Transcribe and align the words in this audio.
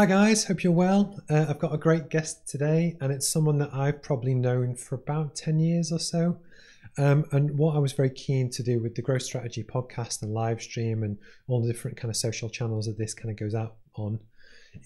Hi 0.00 0.06
guys, 0.06 0.44
hope 0.44 0.64
you're 0.64 0.72
well. 0.72 1.22
Uh, 1.28 1.44
I've 1.46 1.58
got 1.58 1.74
a 1.74 1.76
great 1.76 2.08
guest 2.08 2.48
today, 2.48 2.96
and 3.02 3.12
it's 3.12 3.28
someone 3.28 3.58
that 3.58 3.68
I've 3.74 4.02
probably 4.02 4.32
known 4.32 4.74
for 4.74 4.94
about 4.94 5.36
10 5.36 5.58
years 5.58 5.92
or 5.92 5.98
so. 5.98 6.38
Um, 6.96 7.26
and 7.32 7.58
what 7.58 7.76
I 7.76 7.80
was 7.80 7.92
very 7.92 8.08
keen 8.08 8.48
to 8.52 8.62
do 8.62 8.80
with 8.80 8.94
the 8.94 9.02
Growth 9.02 9.24
Strategy 9.24 9.62
podcast 9.62 10.22
and 10.22 10.32
live 10.32 10.62
stream 10.62 11.02
and 11.02 11.18
all 11.48 11.60
the 11.60 11.70
different 11.70 11.98
kind 11.98 12.08
of 12.08 12.16
social 12.16 12.48
channels 12.48 12.86
that 12.86 12.96
this 12.96 13.12
kind 13.12 13.28
of 13.28 13.36
goes 13.36 13.54
out 13.54 13.74
on 13.94 14.20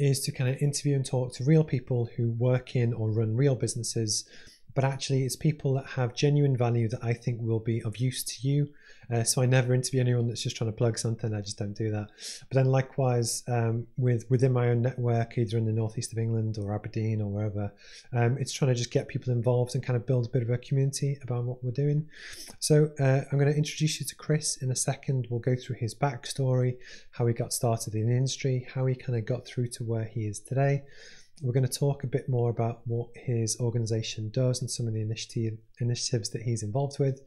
is 0.00 0.18
to 0.22 0.32
kind 0.32 0.50
of 0.50 0.60
interview 0.60 0.96
and 0.96 1.06
talk 1.06 1.32
to 1.34 1.44
real 1.44 1.62
people 1.62 2.10
who 2.16 2.32
work 2.32 2.74
in 2.74 2.92
or 2.92 3.08
run 3.12 3.36
real 3.36 3.54
businesses 3.54 4.28
but 4.74 4.84
actually 4.84 5.24
it's 5.24 5.36
people 5.36 5.74
that 5.74 5.86
have 5.86 6.14
genuine 6.14 6.56
value 6.56 6.88
that 6.88 7.02
I 7.02 7.12
think 7.14 7.40
will 7.40 7.60
be 7.60 7.82
of 7.82 7.96
use 7.96 8.22
to 8.24 8.48
you. 8.48 8.68
Uh, 9.12 9.22
so 9.22 9.42
I 9.42 9.46
never 9.46 9.74
interview 9.74 10.00
anyone 10.00 10.28
that's 10.28 10.42
just 10.42 10.56
trying 10.56 10.70
to 10.70 10.76
plug 10.76 10.98
something. 10.98 11.34
I 11.34 11.40
just 11.40 11.58
don't 11.58 11.76
do 11.76 11.90
that. 11.90 12.08
But 12.48 12.54
then 12.54 12.66
likewise, 12.66 13.42
um, 13.48 13.86
with 13.96 14.24
within 14.30 14.52
my 14.52 14.68
own 14.68 14.82
network, 14.82 15.36
either 15.36 15.58
in 15.58 15.66
the 15.66 15.72
northeast 15.72 16.12
of 16.12 16.18
England 16.18 16.56
or 16.58 16.74
Aberdeen 16.74 17.20
or 17.20 17.30
wherever, 17.30 17.72
um, 18.12 18.38
it's 18.38 18.52
trying 18.52 18.70
to 18.70 18.74
just 18.74 18.90
get 18.90 19.08
people 19.08 19.32
involved 19.32 19.74
and 19.74 19.84
kind 19.84 19.96
of 19.96 20.06
build 20.06 20.26
a 20.26 20.30
bit 20.30 20.42
of 20.42 20.50
a 20.50 20.58
community 20.58 21.18
about 21.22 21.44
what 21.44 21.62
we're 21.62 21.70
doing. 21.70 22.08
So 22.60 22.90
uh, 22.98 23.20
I'm 23.30 23.38
going 23.38 23.52
to 23.52 23.56
introduce 23.56 24.00
you 24.00 24.06
to 24.06 24.14
Chris 24.14 24.56
in 24.62 24.70
a 24.70 24.76
second. 24.76 25.26
We'll 25.28 25.40
go 25.40 25.54
through 25.54 25.76
his 25.76 25.94
backstory, 25.94 26.76
how 27.10 27.26
he 27.26 27.34
got 27.34 27.52
started 27.52 27.94
in 27.94 28.08
the 28.08 28.16
industry, 28.16 28.66
how 28.74 28.86
he 28.86 28.94
kind 28.94 29.18
of 29.18 29.26
got 29.26 29.46
through 29.46 29.68
to 29.68 29.84
where 29.84 30.04
he 30.04 30.26
is 30.26 30.40
today. 30.40 30.82
We're 31.42 31.52
going 31.52 31.66
to 31.66 31.78
talk 31.78 32.04
a 32.04 32.06
bit 32.06 32.28
more 32.28 32.48
about 32.48 32.82
what 32.86 33.08
his 33.14 33.58
organization 33.58 34.30
does 34.30 34.60
and 34.60 34.70
some 34.70 34.86
of 34.86 34.94
the 34.94 35.02
initiative, 35.02 35.58
initiatives 35.80 36.30
that 36.30 36.42
he's 36.42 36.62
involved 36.62 36.98
with. 37.00 37.20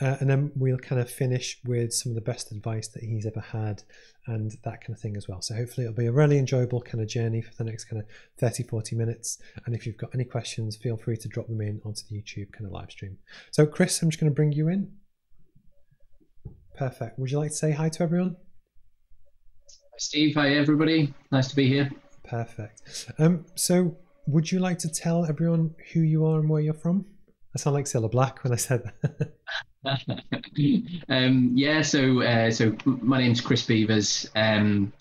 Uh, 0.00 0.16
and 0.20 0.28
then 0.28 0.50
we'll 0.56 0.78
kind 0.78 1.00
of 1.00 1.08
finish 1.08 1.60
with 1.64 1.92
some 1.92 2.10
of 2.10 2.16
the 2.16 2.20
best 2.20 2.50
advice 2.50 2.88
that 2.88 3.04
he's 3.04 3.26
ever 3.26 3.40
had 3.40 3.82
and 4.26 4.52
that 4.64 4.80
kind 4.80 4.90
of 4.90 4.98
thing 4.98 5.16
as 5.16 5.28
well. 5.28 5.40
So 5.40 5.54
hopefully 5.54 5.86
it'll 5.86 5.96
be 5.96 6.06
a 6.06 6.12
really 6.12 6.38
enjoyable 6.38 6.80
kind 6.80 7.00
of 7.00 7.08
journey 7.08 7.42
for 7.42 7.52
the 7.56 7.64
next 7.64 7.84
kind 7.84 8.02
of 8.02 8.08
30, 8.38 8.64
40 8.64 8.96
minutes. 8.96 9.38
And 9.66 9.74
if 9.74 9.86
you've 9.86 9.98
got 9.98 10.10
any 10.14 10.24
questions, 10.24 10.76
feel 10.76 10.96
free 10.96 11.16
to 11.18 11.28
drop 11.28 11.46
them 11.46 11.60
in 11.60 11.80
onto 11.84 12.02
the 12.10 12.16
YouTube 12.16 12.52
kind 12.52 12.66
of 12.66 12.72
live 12.72 12.90
stream. 12.90 13.18
So 13.52 13.66
Chris, 13.66 14.02
I'm 14.02 14.10
just 14.10 14.20
going 14.20 14.30
to 14.30 14.34
bring 14.34 14.52
you 14.52 14.68
in. 14.68 14.90
Perfect. 16.76 17.20
Would 17.20 17.30
you 17.30 17.38
like 17.38 17.50
to 17.50 17.56
say 17.56 17.70
hi 17.70 17.88
to 17.88 18.02
everyone? 18.02 18.36
Steve. 19.96 20.34
Hi, 20.34 20.56
everybody. 20.56 21.14
Nice 21.30 21.48
to 21.48 21.56
be 21.56 21.68
here. 21.68 21.88
Perfect. 22.34 23.12
Um, 23.20 23.46
so, 23.54 23.96
would 24.26 24.50
you 24.50 24.58
like 24.58 24.78
to 24.78 24.88
tell 24.88 25.24
everyone 25.24 25.72
who 25.92 26.00
you 26.00 26.26
are 26.26 26.40
and 26.40 26.50
where 26.50 26.60
you're 26.60 26.74
from? 26.74 27.06
I 27.54 27.60
sound 27.60 27.74
like 27.74 27.84
Cilla 27.84 28.10
Black 28.10 28.42
when 28.42 28.52
I 28.52 28.56
said 28.56 28.82
that. 29.02 29.34
um, 31.08 31.52
yeah, 31.54 31.82
so 31.82 32.22
uh, 32.22 32.50
so 32.50 32.76
my 32.84 33.18
name's 33.18 33.40
Chris 33.40 33.64
Beevers. 33.64 34.28
Um, 34.34 34.92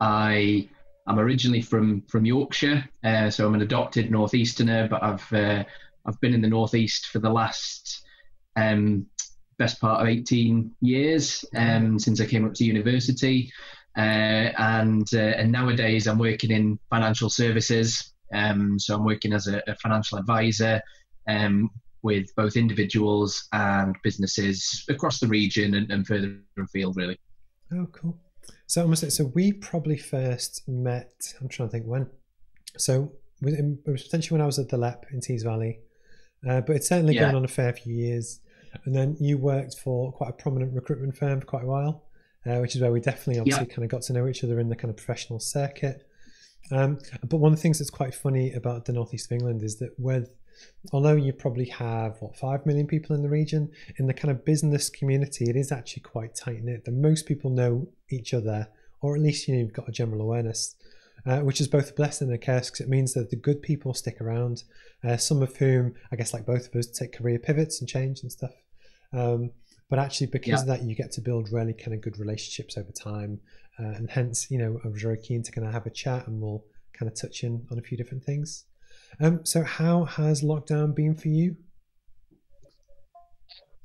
I 0.00 0.68
I'm 1.06 1.18
originally 1.18 1.62
from 1.62 2.02
from 2.02 2.26
Yorkshire, 2.26 2.86
uh, 3.02 3.30
so 3.30 3.46
I'm 3.46 3.54
an 3.54 3.62
adopted 3.62 4.10
northeasterner, 4.10 4.88
but 4.90 5.02
I've 5.02 5.32
uh, 5.32 5.64
I've 6.04 6.20
been 6.20 6.34
in 6.34 6.42
the 6.42 6.48
northeast 6.48 7.06
for 7.06 7.20
the 7.20 7.30
last 7.30 8.02
um, 8.54 9.06
best 9.56 9.80
part 9.80 10.02
of 10.02 10.08
18 10.08 10.72
years 10.82 11.42
um, 11.56 11.98
since 11.98 12.20
I 12.20 12.26
came 12.26 12.44
up 12.44 12.52
to 12.54 12.64
university. 12.64 13.50
Uh, 13.96 14.48
and 14.58 15.06
uh, 15.12 15.18
and 15.18 15.52
nowadays 15.52 16.06
I'm 16.06 16.18
working 16.18 16.50
in 16.50 16.78
financial 16.88 17.28
services. 17.28 18.14
Um, 18.32 18.78
so 18.78 18.94
I'm 18.94 19.04
working 19.04 19.32
as 19.34 19.46
a, 19.46 19.62
a 19.66 19.76
financial 19.76 20.18
advisor 20.18 20.80
um, 21.28 21.70
with 22.02 22.34
both 22.34 22.56
individuals 22.56 23.48
and 23.52 23.94
businesses 24.02 24.84
across 24.88 25.20
the 25.20 25.26
region 25.26 25.74
and, 25.74 25.90
and 25.90 26.06
further 26.06 26.38
afield, 26.58 26.96
really. 26.96 27.18
Oh, 27.72 27.86
cool. 27.92 28.18
So 28.66 28.82
almost 28.82 29.10
so 29.12 29.24
we 29.34 29.52
probably 29.52 29.98
first 29.98 30.66
met. 30.66 31.34
I'm 31.40 31.48
trying 31.48 31.68
to 31.68 31.72
think 31.72 31.84
when. 31.84 32.08
So 32.78 33.12
it 33.42 33.76
was 33.86 34.04
potentially 34.04 34.36
when 34.36 34.42
I 34.42 34.46
was 34.46 34.58
at 34.58 34.70
the 34.70 34.78
LEP 34.78 35.04
in 35.12 35.20
Tees 35.20 35.42
Valley, 35.42 35.80
uh, 36.48 36.62
but 36.62 36.76
it's 36.76 36.88
certainly 36.88 37.14
yeah. 37.14 37.26
gone 37.26 37.34
on 37.34 37.44
a 37.44 37.48
fair 37.48 37.74
few 37.74 37.94
years. 37.94 38.40
And 38.86 38.96
then 38.96 39.16
you 39.20 39.36
worked 39.36 39.78
for 39.78 40.12
quite 40.12 40.30
a 40.30 40.32
prominent 40.32 40.72
recruitment 40.72 41.18
firm 41.18 41.40
for 41.40 41.46
quite 41.46 41.64
a 41.64 41.66
while 41.66 42.04
uh, 42.46 42.58
which 42.58 42.74
is 42.74 42.82
where 42.82 42.92
we 42.92 43.00
definitely 43.00 43.38
obviously 43.38 43.66
kind 43.66 43.84
of 43.84 43.90
got 43.90 44.02
to 44.02 44.12
know 44.12 44.26
each 44.26 44.42
other 44.44 44.58
in 44.58 44.68
the 44.68 44.76
kind 44.76 44.90
of 44.90 44.96
professional 44.96 45.38
circuit. 45.38 46.06
Um, 46.70 46.98
but 47.28 47.38
one 47.38 47.52
of 47.52 47.58
the 47.58 47.62
things 47.62 47.78
that's 47.78 47.90
quite 47.90 48.14
funny 48.14 48.52
about 48.52 48.84
the 48.84 48.92
northeast 48.92 49.30
of 49.30 49.32
England 49.32 49.62
is 49.62 49.78
that 49.78 49.90
with 49.98 50.34
although 50.92 51.16
you 51.16 51.32
probably 51.32 51.66
have 51.66 52.16
what 52.20 52.36
five 52.36 52.64
million 52.66 52.86
people 52.86 53.16
in 53.16 53.22
the 53.22 53.28
region, 53.28 53.70
in 53.96 54.06
the 54.06 54.14
kind 54.14 54.30
of 54.30 54.44
business 54.44 54.88
community, 54.88 55.48
it 55.48 55.56
is 55.56 55.72
actually 55.72 56.02
quite 56.02 56.34
tight 56.34 56.62
knit. 56.62 56.84
That 56.84 56.92
most 56.92 57.26
people 57.26 57.50
know 57.50 57.88
each 58.10 58.34
other, 58.34 58.68
or 59.00 59.14
at 59.14 59.22
least 59.22 59.48
you 59.48 59.54
know 59.54 59.60
you've 59.60 59.72
got 59.72 59.88
a 59.88 59.92
general 59.92 60.20
awareness. 60.20 60.74
Uh, 61.24 61.38
which 61.38 61.60
is 61.60 61.68
both 61.68 61.90
a 61.90 61.92
blessing 61.92 62.26
and 62.26 62.34
a 62.34 62.38
curse 62.38 62.68
because 62.68 62.80
it 62.80 62.88
means 62.88 63.14
that 63.14 63.30
the 63.30 63.36
good 63.36 63.62
people 63.62 63.94
stick 63.94 64.20
around. 64.20 64.64
Uh, 65.04 65.16
some 65.16 65.40
of 65.40 65.54
whom, 65.56 65.94
I 66.10 66.16
guess, 66.16 66.34
like 66.34 66.44
both 66.44 66.66
of 66.66 66.74
us, 66.74 66.88
take 66.88 67.12
career 67.12 67.38
pivots 67.38 67.78
and 67.78 67.88
change 67.88 68.22
and 68.22 68.32
stuff. 68.32 68.50
Um, 69.12 69.52
but 69.92 69.98
actually 69.98 70.26
because 70.28 70.48
yeah. 70.48 70.60
of 70.60 70.66
that 70.66 70.82
you 70.88 70.94
get 70.94 71.12
to 71.12 71.20
build 71.20 71.52
really 71.52 71.74
kind 71.74 71.92
of 71.92 72.00
good 72.00 72.18
relationships 72.18 72.78
over 72.78 72.90
time 72.92 73.38
uh, 73.78 73.92
and 73.98 74.08
hence 74.08 74.50
you 74.50 74.56
know 74.56 74.80
i 74.86 74.88
was 74.88 75.02
very 75.02 75.18
keen 75.18 75.42
to 75.42 75.52
kind 75.52 75.66
of 75.66 75.72
have 75.74 75.84
a 75.84 75.90
chat 75.90 76.26
and 76.26 76.40
we'll 76.40 76.64
kind 76.98 77.12
of 77.12 77.14
touch 77.14 77.44
in 77.44 77.66
on 77.70 77.78
a 77.78 77.82
few 77.82 77.98
different 77.98 78.24
things. 78.24 78.64
Um, 79.20 79.44
so 79.44 79.62
how 79.62 80.04
has 80.04 80.42
lockdown 80.42 80.94
been 80.94 81.14
for 81.14 81.28
you? 81.28 81.56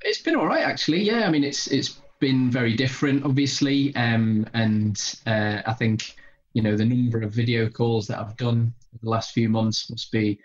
It's 0.01 0.21
been 0.21 0.37
all 0.37 0.47
right 0.47 0.63
actually. 0.63 1.01
Yeah 1.01 1.27
i 1.27 1.29
mean 1.29 1.43
it's 1.43 1.67
it's 1.67 1.99
been 2.21 2.49
very 2.49 2.73
different 2.73 3.25
obviously 3.25 3.93
um, 3.95 4.47
and 4.53 5.15
uh, 5.27 5.61
i 5.65 5.73
think 5.73 6.15
you 6.53 6.61
know 6.61 6.77
the 6.77 6.85
number 6.85 7.21
of 7.21 7.33
video 7.33 7.69
calls 7.69 8.07
that 8.07 8.17
i've 8.17 8.37
done 8.37 8.73
the 9.03 9.09
last 9.09 9.33
few 9.33 9.49
months 9.49 9.89
must 9.89 10.09
be 10.11 10.39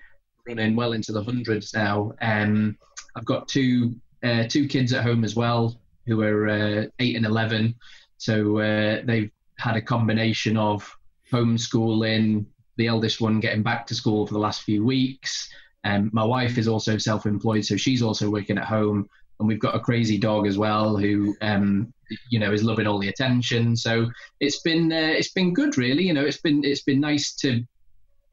running 0.47 0.75
well 0.75 0.93
into 0.93 1.13
the 1.13 1.23
hundreds 1.23 1.73
now. 1.73 2.13
Um, 2.21 2.77
i've 3.15 3.25
got 3.25 3.47
two 3.47 3.95
uh, 4.23 4.45
two 4.49 4.69
kids 4.69 4.93
at 4.93 5.03
home 5.03 5.25
as 5.25 5.35
well 5.35 5.79
who 6.07 6.21
are 6.23 6.49
uh, 6.49 6.87
eight 6.99 7.17
and 7.17 7.27
11. 7.27 7.75
So 8.19 8.59
uh, 8.59 9.03
they've 9.05 9.31
had 9.59 9.77
a 9.77 9.83
combination 9.83 10.57
of 10.57 10.91
homeschooling, 11.31 12.47
the 12.77 12.87
eldest 12.87 13.21
one 13.21 13.41
getting 13.41 13.63
back 13.63 13.87
to 13.87 13.95
school 13.95 14.27
for 14.27 14.35
the 14.35 14.41
last 14.41 14.63
few 14.63 14.85
weeks. 14.85 15.49
Um, 15.85 16.11
my 16.13 16.25
wife 16.25 16.59
is 16.59 16.69
also 16.69 16.99
self 16.99 17.27
employed, 17.27 17.65
so 17.65 17.77
she's 17.77 18.03
also 18.03 18.31
working 18.31 18.59
at 18.59 18.65
home. 18.65 19.09
And 19.39 19.49
we've 19.49 19.59
got 19.59 19.75
a 19.75 19.81
crazy 19.81 20.19
dog 20.19 20.47
as 20.47 20.57
well 20.57 20.97
who, 20.97 21.35
um, 21.41 21.93
you 22.31 22.39
know, 22.39 22.53
is 22.53 22.63
loving 22.63 22.87
all 22.87 23.01
the 23.01 23.09
attention. 23.09 23.77
So 23.77 24.09
it's 24.39 24.61
been 24.61 24.93
uh, 24.93 25.15
it's 25.17 25.33
been 25.33 25.53
good, 25.53 25.77
really. 25.77 26.05
You 26.05 26.13
know, 26.13 26.25
it's 26.25 26.41
been 26.41 26.65
it's 26.65 26.83
been 26.83 27.01
nice 27.01 27.35
to 27.37 27.65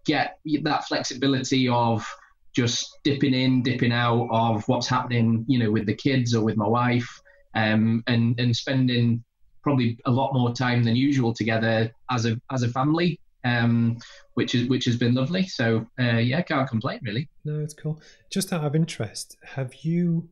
get 0.05 0.37
that 0.63 0.87
flexibility 0.87 1.67
of 1.67 2.05
just 2.55 2.99
dipping 3.03 3.33
in, 3.33 3.63
dipping 3.63 3.91
out 3.91 4.27
of 4.31 4.67
what's 4.67 4.87
happening, 4.87 5.45
you 5.47 5.59
know, 5.59 5.71
with 5.71 5.85
the 5.85 5.93
kids 5.93 6.33
or 6.33 6.43
with 6.43 6.57
my 6.57 6.67
wife, 6.67 7.21
um, 7.55 8.03
and 8.07 8.39
and 8.39 8.55
spending 8.55 9.23
probably 9.61 9.97
a 10.05 10.11
lot 10.11 10.33
more 10.33 10.53
time 10.53 10.83
than 10.83 10.95
usual 10.95 11.33
together 11.33 11.91
as 12.09 12.25
a 12.25 12.39
as 12.51 12.63
a 12.63 12.69
family, 12.69 13.19
um, 13.43 13.97
which 14.33 14.55
is 14.55 14.67
which 14.67 14.85
has 14.85 14.97
been 14.97 15.13
lovely. 15.13 15.45
So 15.47 15.85
uh, 15.99 16.17
yeah, 16.17 16.41
can't 16.41 16.69
complain 16.69 16.99
really. 17.03 17.29
No, 17.45 17.59
it's 17.59 17.73
cool. 17.73 18.01
Just 18.31 18.51
out 18.53 18.63
of 18.63 18.75
interest, 18.75 19.37
have 19.43 19.75
you, 19.83 20.29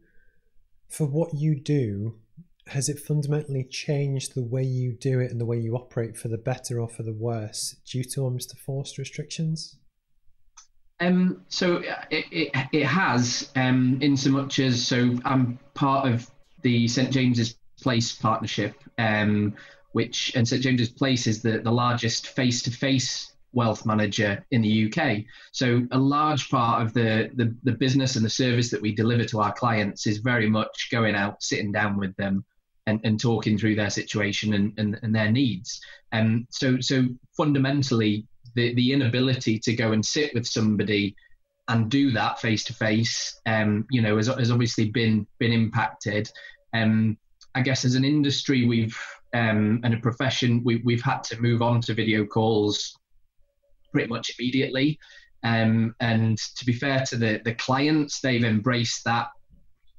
for 0.89 1.05
what 1.05 1.33
you 1.33 1.59
do, 1.59 2.15
has 2.67 2.89
it 2.89 2.99
fundamentally 2.99 3.63
changed 3.63 4.35
the 4.35 4.43
way 4.43 4.63
you 4.63 4.93
do 4.93 5.19
it 5.19 5.31
and 5.31 5.39
the 5.39 5.45
way 5.45 5.57
you 5.57 5.75
operate 5.75 6.17
for 6.17 6.27
the 6.27 6.37
better 6.37 6.79
or 6.79 6.89
for 6.89 7.03
the 7.03 7.13
worse 7.13 7.75
due 7.85 8.03
to 8.03 8.29
the 8.29 8.55
forced 8.55 8.97
restrictions? 8.97 9.77
Um, 10.99 11.43
so 11.47 11.77
it, 12.09 12.25
it, 12.31 12.67
it 12.71 12.85
has, 12.85 13.51
um, 13.55 13.99
in 14.01 14.17
so 14.17 14.31
much 14.31 14.59
as 14.59 14.85
so 14.85 15.15
I'm 15.25 15.59
part 15.73 16.07
of 16.11 16.29
the 16.63 16.87
St 16.87 17.11
James's 17.11 17.55
Place 17.79 18.13
partnership, 18.13 18.75
um, 18.97 19.53
which 19.91 20.35
and 20.35 20.47
St 20.47 20.63
James's 20.63 20.89
Place 20.89 21.27
is 21.27 21.41
the, 21.43 21.59
the 21.59 21.71
largest 21.71 22.27
face-to-face 22.27 23.33
wealth 23.53 23.85
manager 23.85 24.43
in 24.51 24.61
the 24.61 24.91
UK. 24.91 25.23
So 25.51 25.87
a 25.91 25.97
large 25.97 26.49
part 26.49 26.81
of 26.81 26.93
the, 26.93 27.29
the, 27.35 27.55
the 27.63 27.71
business 27.71 28.15
and 28.15 28.25
the 28.25 28.29
service 28.29 28.71
that 28.71 28.81
we 28.81 28.93
deliver 28.93 29.25
to 29.25 29.41
our 29.41 29.53
clients 29.53 30.07
is 30.07 30.17
very 30.17 30.49
much 30.49 30.89
going 30.91 31.15
out, 31.15 31.43
sitting 31.43 31.71
down 31.71 31.97
with 31.97 32.15
them, 32.15 32.43
and, 32.87 32.99
and 33.03 33.19
talking 33.19 33.57
through 33.57 33.75
their 33.75 33.89
situation 33.89 34.53
and, 34.53 34.73
and, 34.77 34.99
and 35.03 35.13
their 35.13 35.31
needs. 35.31 35.79
Um, 36.11 36.47
so 36.49 36.79
so 36.79 37.05
fundamentally, 37.35 38.25
the, 38.55 38.73
the 38.75 38.93
inability 38.93 39.59
to 39.59 39.73
go 39.75 39.91
and 39.91 40.05
sit 40.05 40.33
with 40.33 40.47
somebody 40.47 41.15
and 41.67 41.89
do 41.91 42.11
that 42.11 42.39
face 42.39 42.63
to 42.65 42.73
face, 42.73 43.39
you 43.91 44.01
know, 44.01 44.15
has, 44.17 44.27
has 44.27 44.51
obviously 44.51 44.89
been 44.89 45.27
been 45.39 45.51
impacted. 45.51 46.29
Um, 46.73 47.17
I 47.55 47.61
guess 47.61 47.85
as 47.85 47.95
an 47.95 48.05
industry, 48.05 48.65
we've 48.65 48.97
um, 49.33 49.81
and 49.83 49.93
a 49.93 49.97
profession, 49.97 50.61
we, 50.63 50.81
we've 50.85 51.01
had 51.01 51.23
to 51.25 51.41
move 51.41 51.61
on 51.61 51.81
to 51.81 51.93
video 51.93 52.25
calls 52.25 52.97
pretty 53.91 54.07
much 54.07 54.31
immediately. 54.37 54.99
Um, 55.43 55.93
and 55.99 56.37
to 56.37 56.65
be 56.65 56.73
fair 56.73 57.03
to 57.09 57.17
the 57.17 57.41
the 57.43 57.55
clients, 57.55 58.21
they've 58.21 58.43
embraced 58.43 59.03
that, 59.05 59.27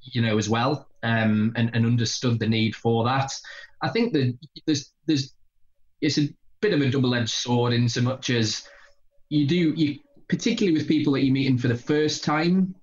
you 0.01 0.21
know, 0.21 0.37
as 0.37 0.49
well, 0.49 0.87
um, 1.03 1.53
and, 1.55 1.69
and 1.73 1.85
understood 1.85 2.39
the 2.39 2.47
need 2.47 2.75
for 2.75 3.03
that. 3.05 3.31
I 3.81 3.89
think 3.89 4.13
that 4.13 4.37
there's 4.65 4.91
there's 5.05 5.33
it's 6.01 6.17
a 6.17 6.29
bit 6.61 6.73
of 6.73 6.81
a 6.81 6.89
double-edged 6.89 7.29
sword 7.29 7.73
in 7.73 7.87
so 7.87 8.01
much 8.01 8.29
as 8.29 8.67
you 9.29 9.47
do 9.47 9.73
you 9.75 9.99
particularly 10.29 10.77
with 10.77 10.87
people 10.87 11.13
that 11.13 11.23
you're 11.23 11.33
meeting 11.33 11.57
for 11.57 11.67
the 11.67 11.75
first 11.75 12.23
time, 12.23 12.75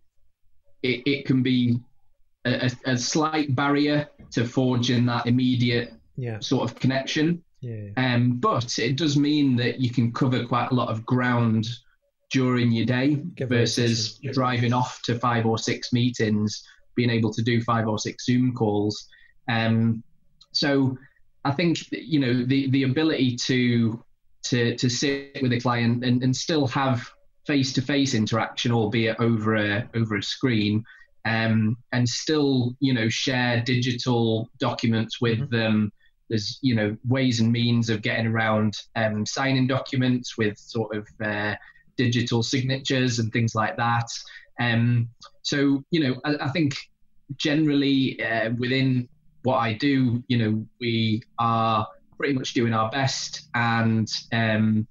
it, 0.82 1.02
it 1.06 1.24
can 1.24 1.42
be 1.42 1.78
a, 2.44 2.70
a, 2.84 2.98
slight 2.98 3.54
barrier 3.54 4.08
to 4.32 4.44
forging 4.44 5.06
that 5.06 5.26
immediate 5.26 5.94
yeah. 6.16 6.38
sort 6.40 6.68
of 6.68 6.78
connection. 6.78 7.42
Yeah. 7.60 7.88
Um, 7.96 8.32
but 8.38 8.78
it 8.78 8.96
does 8.96 9.16
mean 9.16 9.56
that 9.56 9.80
you 9.80 9.90
can 9.90 10.12
cover 10.12 10.44
quite 10.44 10.70
a 10.70 10.74
lot 10.74 10.88
of 10.88 11.06
ground 11.06 11.66
during 12.30 12.72
your 12.72 12.84
day 12.84 13.22
very 13.38 13.48
versus 13.48 14.18
driving 14.32 14.72
off 14.72 15.00
to 15.04 15.18
five 15.18 15.46
or 15.46 15.56
six 15.56 15.92
meetings, 15.92 16.62
being 16.96 17.10
able 17.10 17.32
to 17.32 17.42
do 17.42 17.62
five 17.62 17.88
or 17.88 17.98
six 17.98 18.26
Zoom 18.26 18.54
calls. 18.54 19.08
Um, 19.48 20.02
so 20.52 20.98
I 21.46 21.52
think 21.52 21.78
you 21.92 22.18
know 22.18 22.44
the 22.44 22.68
the 22.70 22.82
ability 22.82 23.36
to 23.36 24.02
to 24.48 24.76
to 24.76 24.88
sit 24.88 25.38
with 25.42 25.52
a 25.52 25.60
client 25.60 26.04
and, 26.04 26.22
and 26.24 26.34
still 26.34 26.66
have 26.68 27.08
face 27.46 27.72
to 27.74 27.82
face 27.82 28.14
interaction, 28.14 28.72
albeit 28.72 29.20
over 29.20 29.54
a 29.56 29.88
over 29.94 30.16
a 30.16 30.22
screen, 30.22 30.84
um, 31.24 31.76
and 31.92 32.08
still 32.08 32.74
you 32.80 32.92
know 32.92 33.08
share 33.08 33.62
digital 33.62 34.48
documents 34.58 35.20
with 35.20 35.38
Mhm. 35.38 35.50
them. 35.50 35.92
There's 36.28 36.58
you 36.62 36.74
know 36.74 36.96
ways 37.06 37.38
and 37.40 37.52
means 37.52 37.88
of 37.90 38.02
getting 38.02 38.26
around 38.26 38.74
um, 38.96 39.24
signing 39.24 39.68
documents 39.68 40.36
with 40.36 40.58
sort 40.58 40.96
of 40.96 41.06
uh, 41.24 41.54
digital 41.96 42.42
signatures 42.42 43.20
and 43.20 43.32
things 43.32 43.54
like 43.54 43.76
that. 43.76 44.08
Um, 44.58 45.08
so 45.42 45.84
you 45.92 46.00
know 46.02 46.20
I, 46.24 46.46
I 46.46 46.48
think 46.48 46.74
generally 47.36 48.20
uh, 48.22 48.50
within 48.58 49.08
what 49.46 49.58
I 49.58 49.74
do, 49.74 50.22
you 50.26 50.38
know, 50.38 50.66
we 50.80 51.22
are 51.38 51.86
pretty 52.18 52.34
much 52.34 52.52
doing 52.52 52.72
our 52.72 52.90
best 52.90 53.48
and 53.54 54.08
um, 54.32 54.86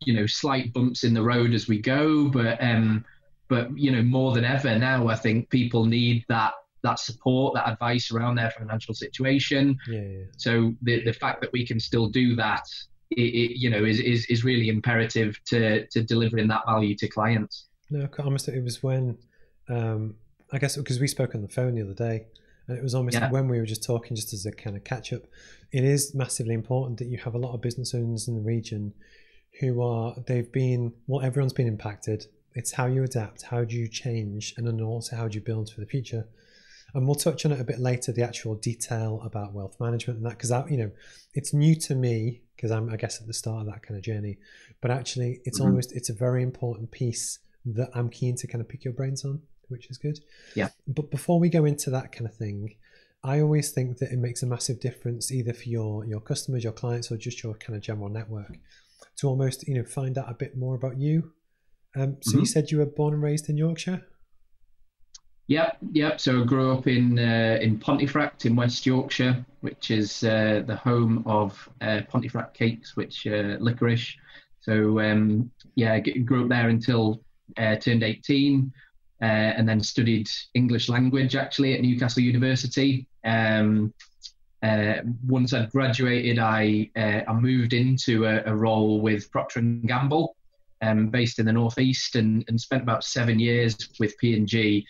you 0.00 0.12
know 0.14 0.26
slight 0.26 0.72
bumps 0.72 1.04
in 1.04 1.14
the 1.14 1.22
road 1.22 1.52
as 1.54 1.68
we 1.68 1.80
go 1.80 2.28
but 2.28 2.62
um 2.62 3.04
but 3.48 3.66
you 3.76 3.90
know 3.90 4.02
more 4.02 4.32
than 4.34 4.44
ever 4.44 4.78
now 4.78 5.08
i 5.08 5.16
think 5.16 5.48
people 5.50 5.84
need 5.84 6.24
that 6.28 6.52
that 6.82 6.98
support 6.98 7.54
that 7.54 7.68
advice 7.68 8.12
around 8.12 8.36
their 8.36 8.50
financial 8.52 8.94
situation 8.94 9.76
Yeah, 9.88 10.00
yeah. 10.00 10.24
so 10.36 10.74
the 10.82 11.02
the 11.02 11.12
fact 11.12 11.40
that 11.40 11.52
we 11.52 11.66
can 11.66 11.80
still 11.80 12.08
do 12.08 12.36
that 12.36 12.62
it, 13.10 13.22
it, 13.22 13.58
you 13.58 13.68
know 13.68 13.84
is, 13.84 13.98
is 14.00 14.26
is 14.26 14.44
really 14.44 14.68
imperative 14.68 15.40
to 15.46 15.86
to 15.88 16.02
delivering 16.02 16.46
that 16.48 16.62
value 16.66 16.94
to 16.96 17.08
clients 17.08 17.66
No, 17.90 18.06
I 18.18 18.22
almost 18.22 18.48
it 18.48 18.62
was 18.62 18.82
when 18.82 19.18
um, 19.68 20.14
I 20.52 20.58
guess 20.58 20.76
because 20.76 21.00
we 21.00 21.08
spoke 21.08 21.34
on 21.34 21.42
the 21.42 21.48
phone 21.48 21.74
the 21.74 21.82
other 21.82 21.94
day, 21.94 22.26
and 22.68 22.76
it 22.78 22.82
was 22.82 22.94
almost 22.94 23.14
Yeah. 23.14 23.30
when 23.30 23.48
we 23.48 23.58
were 23.58 23.66
just 23.66 23.82
talking, 23.84 24.16
just 24.16 24.32
as 24.32 24.44
a 24.46 24.52
kind 24.52 24.76
of 24.76 24.84
catch 24.84 25.12
up. 25.12 25.22
It 25.72 25.84
is 25.84 26.14
massively 26.14 26.54
important 26.54 26.98
that 26.98 27.06
you 27.08 27.18
have 27.18 27.34
a 27.34 27.38
lot 27.38 27.54
of 27.54 27.60
business 27.60 27.94
owners 27.94 28.28
in 28.28 28.34
the 28.34 28.40
region 28.42 28.92
who 29.60 29.80
are 29.82 30.16
they've 30.26 30.50
been 30.52 30.92
well, 31.06 31.22
everyone's 31.24 31.52
been 31.52 31.66
impacted. 31.68 32.26
It's 32.54 32.72
how 32.72 32.86
you 32.86 33.02
adapt, 33.04 33.42
how 33.42 33.64
do 33.64 33.76
you 33.76 33.88
change, 33.88 34.54
and 34.56 34.66
then 34.66 34.80
also 34.80 35.16
how 35.16 35.28
do 35.28 35.34
you 35.38 35.44
build 35.44 35.70
for 35.70 35.80
the 35.80 35.86
future. 35.86 36.26
And 36.94 37.04
we'll 37.06 37.16
touch 37.16 37.44
on 37.44 37.52
it 37.52 37.60
a 37.60 37.64
bit 37.64 37.78
later, 37.78 38.12
the 38.12 38.22
actual 38.22 38.54
detail 38.54 39.20
about 39.24 39.52
wealth 39.52 39.76
management 39.80 40.18
and 40.18 40.26
that, 40.26 40.30
because 40.38 40.48
that 40.50 40.70
you 40.70 40.78
know, 40.78 40.90
it's 41.34 41.52
new 41.52 41.74
to 41.74 41.94
me 41.94 42.42
because 42.54 42.70
I'm 42.70 42.88
I 42.90 42.96
guess 42.96 43.20
at 43.20 43.26
the 43.26 43.34
start 43.34 43.60
of 43.66 43.72
that 43.72 43.82
kind 43.82 43.96
of 43.98 44.02
journey. 44.04 44.38
But 44.80 44.90
actually, 44.90 45.40
it's 45.44 45.60
Mhm. 45.60 45.64
almost 45.66 45.92
it's 45.92 46.08
a 46.08 46.14
very 46.14 46.42
important 46.42 46.90
piece 46.90 47.38
that 47.66 47.90
I'm 47.94 48.08
keen 48.08 48.36
to 48.36 48.46
kind 48.46 48.62
of 48.62 48.68
pick 48.68 48.84
your 48.84 48.94
brains 48.94 49.24
on, 49.24 49.42
which 49.68 49.90
is 49.90 49.98
good. 49.98 50.18
Yeah. 50.54 50.68
But 50.86 51.10
before 51.10 51.38
we 51.40 51.48
go 51.48 51.64
into 51.64 51.90
that 51.90 52.12
kind 52.12 52.26
of 52.26 52.34
thing, 52.36 52.74
I 53.24 53.40
always 53.40 53.70
think 53.72 53.98
that 53.98 54.12
it 54.12 54.18
makes 54.18 54.42
a 54.42 54.46
massive 54.46 54.80
difference 54.80 55.32
either 55.32 55.52
for 55.52 55.68
your 55.68 56.04
your 56.06 56.20
customers, 56.20 56.64
your 56.64 56.72
clients, 56.72 57.10
or 57.10 57.16
just 57.16 57.42
your 57.42 57.54
kind 57.54 57.76
of 57.76 57.82
general 57.82 58.08
network 58.08 58.58
to 59.18 59.28
almost 59.28 59.66
you 59.66 59.74
know 59.74 59.84
find 59.84 60.16
out 60.18 60.30
a 60.30 60.34
bit 60.34 60.56
more 60.56 60.74
about 60.74 60.98
you. 60.98 61.32
Um, 61.96 62.18
so 62.20 62.36
you 62.38 62.42
Mhm. 62.44 62.48
said 62.48 62.70
you 62.70 62.78
were 62.78 62.86
born 62.86 63.14
and 63.14 63.22
raised 63.22 63.48
in 63.48 63.56
Yorkshire. 63.56 64.02
Yep, 65.48 65.78
yep. 65.92 66.20
So 66.20 66.42
I 66.42 66.44
grew 66.44 66.72
up 66.72 66.86
in 66.88 67.18
uh, 67.18 67.58
in 67.62 67.78
Pontefract 67.78 68.46
in 68.46 68.56
West 68.56 68.84
Yorkshire, 68.84 69.44
which 69.60 69.90
is 69.92 70.24
uh, 70.24 70.62
the 70.66 70.74
home 70.76 71.22
of 71.24 71.68
uh, 71.80 72.00
Pontefract 72.08 72.54
cakes, 72.54 72.96
which 72.96 73.26
uh, 73.28 73.56
licorice. 73.60 74.16
So 74.60 74.98
um, 75.00 75.50
yeah, 75.76 75.92
I 75.94 76.00
grew 76.00 76.42
up 76.42 76.48
there 76.48 76.68
until 76.68 77.22
uh, 77.56 77.76
turned 77.76 78.02
18, 78.02 78.72
uh, 79.22 79.24
and 79.56 79.68
then 79.68 79.80
studied 79.80 80.28
English 80.54 80.88
language 80.88 81.36
actually 81.36 81.74
at 81.74 81.80
Newcastle 81.80 82.22
University. 82.22 83.06
Um, 83.24 83.94
uh, 84.62 84.96
once 85.26 85.52
I'd 85.52 85.70
graduated, 85.70 86.38
I 86.38 86.90
uh, 86.96 87.20
I 87.28 87.32
moved 87.34 87.72
into 87.72 88.24
a, 88.26 88.42
a 88.46 88.54
role 88.54 89.00
with 89.00 89.30
Procter 89.30 89.60
and 89.60 89.86
Gamble, 89.86 90.36
um, 90.82 91.08
based 91.08 91.38
in 91.38 91.46
the 91.46 91.52
northeast, 91.52 92.16
and, 92.16 92.44
and 92.48 92.60
spent 92.60 92.82
about 92.82 93.04
seven 93.04 93.38
years 93.38 93.76
with 94.00 94.16
P 94.18 94.34
and 94.36 94.46
G 94.46 94.86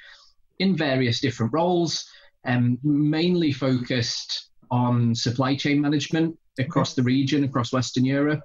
in 0.59 0.77
various 0.77 1.21
different 1.21 1.53
roles, 1.53 2.09
um, 2.47 2.79
mainly 2.83 3.53
focused 3.53 4.51
on 4.71 5.15
supply 5.15 5.55
chain 5.55 5.81
management 5.81 6.39
across 6.59 6.95
the 6.95 7.03
region, 7.03 7.45
across 7.45 7.73
Western 7.73 8.05
Europe. 8.05 8.43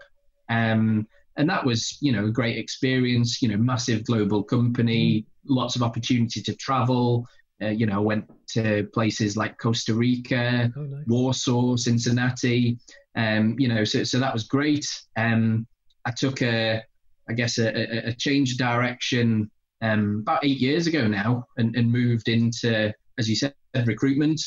Um, 0.49 1.07
and 1.37 1.49
that 1.49 1.65
was, 1.65 1.97
you 2.01 2.11
know, 2.11 2.25
a 2.25 2.31
great 2.31 2.57
experience, 2.57 3.41
you 3.41 3.47
know, 3.49 3.57
massive 3.57 4.03
global 4.05 4.43
company, 4.43 5.25
lots 5.45 5.75
of 5.75 5.83
opportunity 5.83 6.41
to 6.41 6.55
travel. 6.55 7.27
Uh, 7.61 7.67
you 7.67 7.85
know, 7.85 8.01
went 8.01 8.25
to 8.47 8.89
places 8.91 9.37
like 9.37 9.55
Costa 9.59 9.93
Rica, 9.93 10.71
Oh, 10.75 10.81
nice. 10.81 11.05
Warsaw, 11.05 11.75
Cincinnati. 11.75 12.79
Um, 13.15 13.55
you 13.59 13.67
know, 13.67 13.83
so 13.83 14.03
so 14.03 14.17
that 14.19 14.33
was 14.33 14.45
great. 14.45 14.87
Um, 15.15 15.67
I 16.05 16.11
took 16.11 16.41
a, 16.41 16.81
I 17.29 17.33
guess, 17.33 17.59
a, 17.59 17.67
a, 17.67 18.09
a 18.09 18.13
change 18.13 18.53
of 18.53 18.57
direction 18.57 19.51
um, 19.83 20.21
about 20.21 20.43
eight 20.43 20.57
years 20.59 20.87
ago 20.87 21.07
now, 21.07 21.45
and, 21.57 21.75
and 21.75 21.91
moved 21.91 22.29
into, 22.29 22.91
as 23.19 23.29
you 23.29 23.35
said, 23.35 23.53
recruitment, 23.85 24.41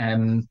um, 0.00 0.48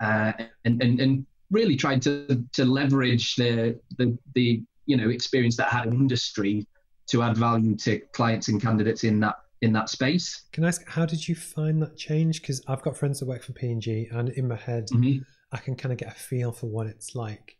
uh, 0.00 0.32
and, 0.64 0.80
and 0.80 1.00
and 1.00 1.26
really 1.50 1.74
tried 1.74 2.00
to 2.02 2.44
to 2.52 2.64
leverage 2.64 3.34
the 3.34 3.76
the 3.98 4.16
the 4.36 4.62
you 4.90 4.96
know 4.96 5.08
experience 5.08 5.56
that 5.56 5.68
had 5.68 5.86
in 5.86 5.94
industry 5.94 6.66
to 7.06 7.22
add 7.22 7.36
value 7.36 7.76
to 7.76 8.00
clients 8.12 8.48
and 8.48 8.60
candidates 8.60 9.04
in 9.04 9.20
that 9.20 9.36
in 9.62 9.72
that 9.72 9.88
space. 9.88 10.42
Can 10.52 10.64
I 10.64 10.68
ask 10.68 10.88
how 10.88 11.06
did 11.06 11.28
you 11.28 11.34
find 11.34 11.80
that 11.82 11.96
change? 11.96 12.40
Because 12.40 12.62
I've 12.66 12.82
got 12.82 12.96
friends 12.96 13.20
that 13.20 13.26
work 13.26 13.42
for 13.42 13.52
P 13.52 13.70
and 13.70 14.28
in 14.30 14.48
my 14.48 14.56
head, 14.56 14.88
Mhm. 14.88 15.24
I 15.52 15.58
can 15.58 15.76
kind 15.76 15.92
of 15.92 15.98
get 15.98 16.12
a 16.16 16.18
feel 16.18 16.50
for 16.52 16.66
what 16.66 16.86
it's 16.86 17.14
like. 17.14 17.56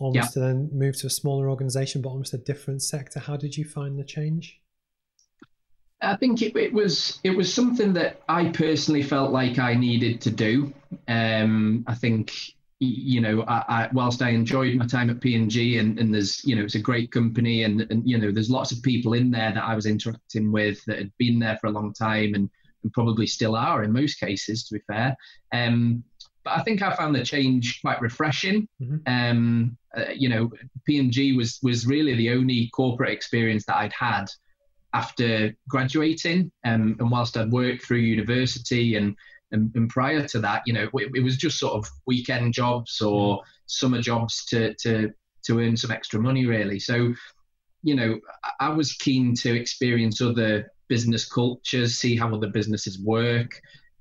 Almost 0.00 0.32
to 0.34 0.40
then 0.40 0.70
move 0.72 0.96
to 1.00 1.06
a 1.06 1.10
smaller 1.10 1.50
organization, 1.50 2.00
but 2.00 2.10
almost 2.10 2.32
a 2.32 2.38
different 2.38 2.82
sector. 2.82 3.20
How 3.20 3.36
did 3.36 3.56
you 3.58 3.64
find 3.64 3.98
the 3.98 4.04
change? 4.04 4.58
I 6.00 6.16
think 6.16 6.42
it, 6.42 6.56
it 6.56 6.72
was 6.72 7.20
it 7.22 7.36
was 7.36 7.52
something 7.52 7.92
that 7.94 8.22
I 8.28 8.48
personally 8.48 9.02
felt 9.02 9.32
like 9.32 9.58
I 9.58 9.74
needed 9.74 10.20
to 10.22 10.30
do. 10.30 10.72
Um, 11.08 11.84
I 11.86 11.94
think 11.94 12.54
you 12.84 13.20
know, 13.20 13.42
I, 13.42 13.64
I, 13.68 13.88
whilst 13.92 14.22
I 14.22 14.30
enjoyed 14.30 14.74
my 14.74 14.86
time 14.86 15.08
at 15.10 15.20
P 15.20 15.36
and 15.36 15.50
G, 15.50 15.78
and 15.78 15.98
and 15.98 16.12
there's 16.12 16.44
you 16.44 16.56
know 16.56 16.64
it's 16.64 16.74
a 16.74 16.80
great 16.80 17.12
company, 17.12 17.64
and 17.64 17.82
and 17.90 18.08
you 18.08 18.18
know 18.18 18.30
there's 18.32 18.50
lots 18.50 18.72
of 18.72 18.82
people 18.82 19.12
in 19.14 19.30
there 19.30 19.52
that 19.52 19.64
I 19.64 19.74
was 19.74 19.86
interacting 19.86 20.50
with 20.50 20.84
that 20.86 20.98
had 20.98 21.12
been 21.18 21.38
there 21.38 21.58
for 21.60 21.68
a 21.68 21.70
long 21.70 21.92
time, 21.92 22.34
and 22.34 22.50
and 22.82 22.92
probably 22.92 23.26
still 23.26 23.54
are 23.54 23.84
in 23.84 23.92
most 23.92 24.18
cases, 24.18 24.64
to 24.64 24.74
be 24.74 24.80
fair. 24.86 25.16
Um, 25.52 26.02
but 26.44 26.58
I 26.58 26.62
think 26.62 26.82
I 26.82 26.94
found 26.96 27.14
the 27.14 27.24
change 27.24 27.80
quite 27.82 28.00
refreshing. 28.00 28.66
Mhm. 28.82 29.00
Um, 29.06 29.78
uh, 29.96 30.06
you 30.14 30.28
know, 30.28 30.50
P 30.84 30.98
and 30.98 31.12
G 31.12 31.36
was 31.36 31.60
was 31.62 31.86
really 31.86 32.14
the 32.14 32.30
only 32.30 32.68
corporate 32.74 33.12
experience 33.12 33.64
that 33.66 33.76
I'd 33.76 33.92
had 33.92 34.26
after 34.92 35.54
graduating. 35.68 36.50
Um, 36.64 36.96
and 36.98 37.10
whilst 37.10 37.36
I'd 37.36 37.52
worked 37.52 37.84
through 37.84 37.98
university 37.98 38.96
and, 38.96 39.16
and, 39.52 39.70
and 39.74 39.88
prior 39.88 40.26
to 40.28 40.38
that, 40.40 40.62
you 40.66 40.72
know, 40.72 40.88
it, 40.94 41.10
it 41.14 41.22
was 41.22 41.36
just 41.36 41.58
sort 41.58 41.74
of 41.74 41.90
weekend 42.06 42.54
jobs 42.54 43.00
or 43.00 43.42
summer 43.66 44.00
jobs 44.00 44.44
to, 44.46 44.74
to, 44.82 45.10
to 45.44 45.60
earn 45.60 45.76
some 45.76 45.90
extra 45.90 46.20
money, 46.20 46.46
really. 46.46 46.78
So, 46.78 47.14
you 47.82 47.94
know, 47.94 48.18
I- 48.44 48.66
I 48.66 48.68
was 48.70 48.92
keen 48.94 49.34
to 49.36 49.54
experience 49.54 50.20
other 50.20 50.70
business 50.88 51.26
cultures, 51.28 51.96
see 51.96 52.16
how 52.16 52.34
other 52.34 52.48
businesses 52.48 52.98
work, 53.00 53.50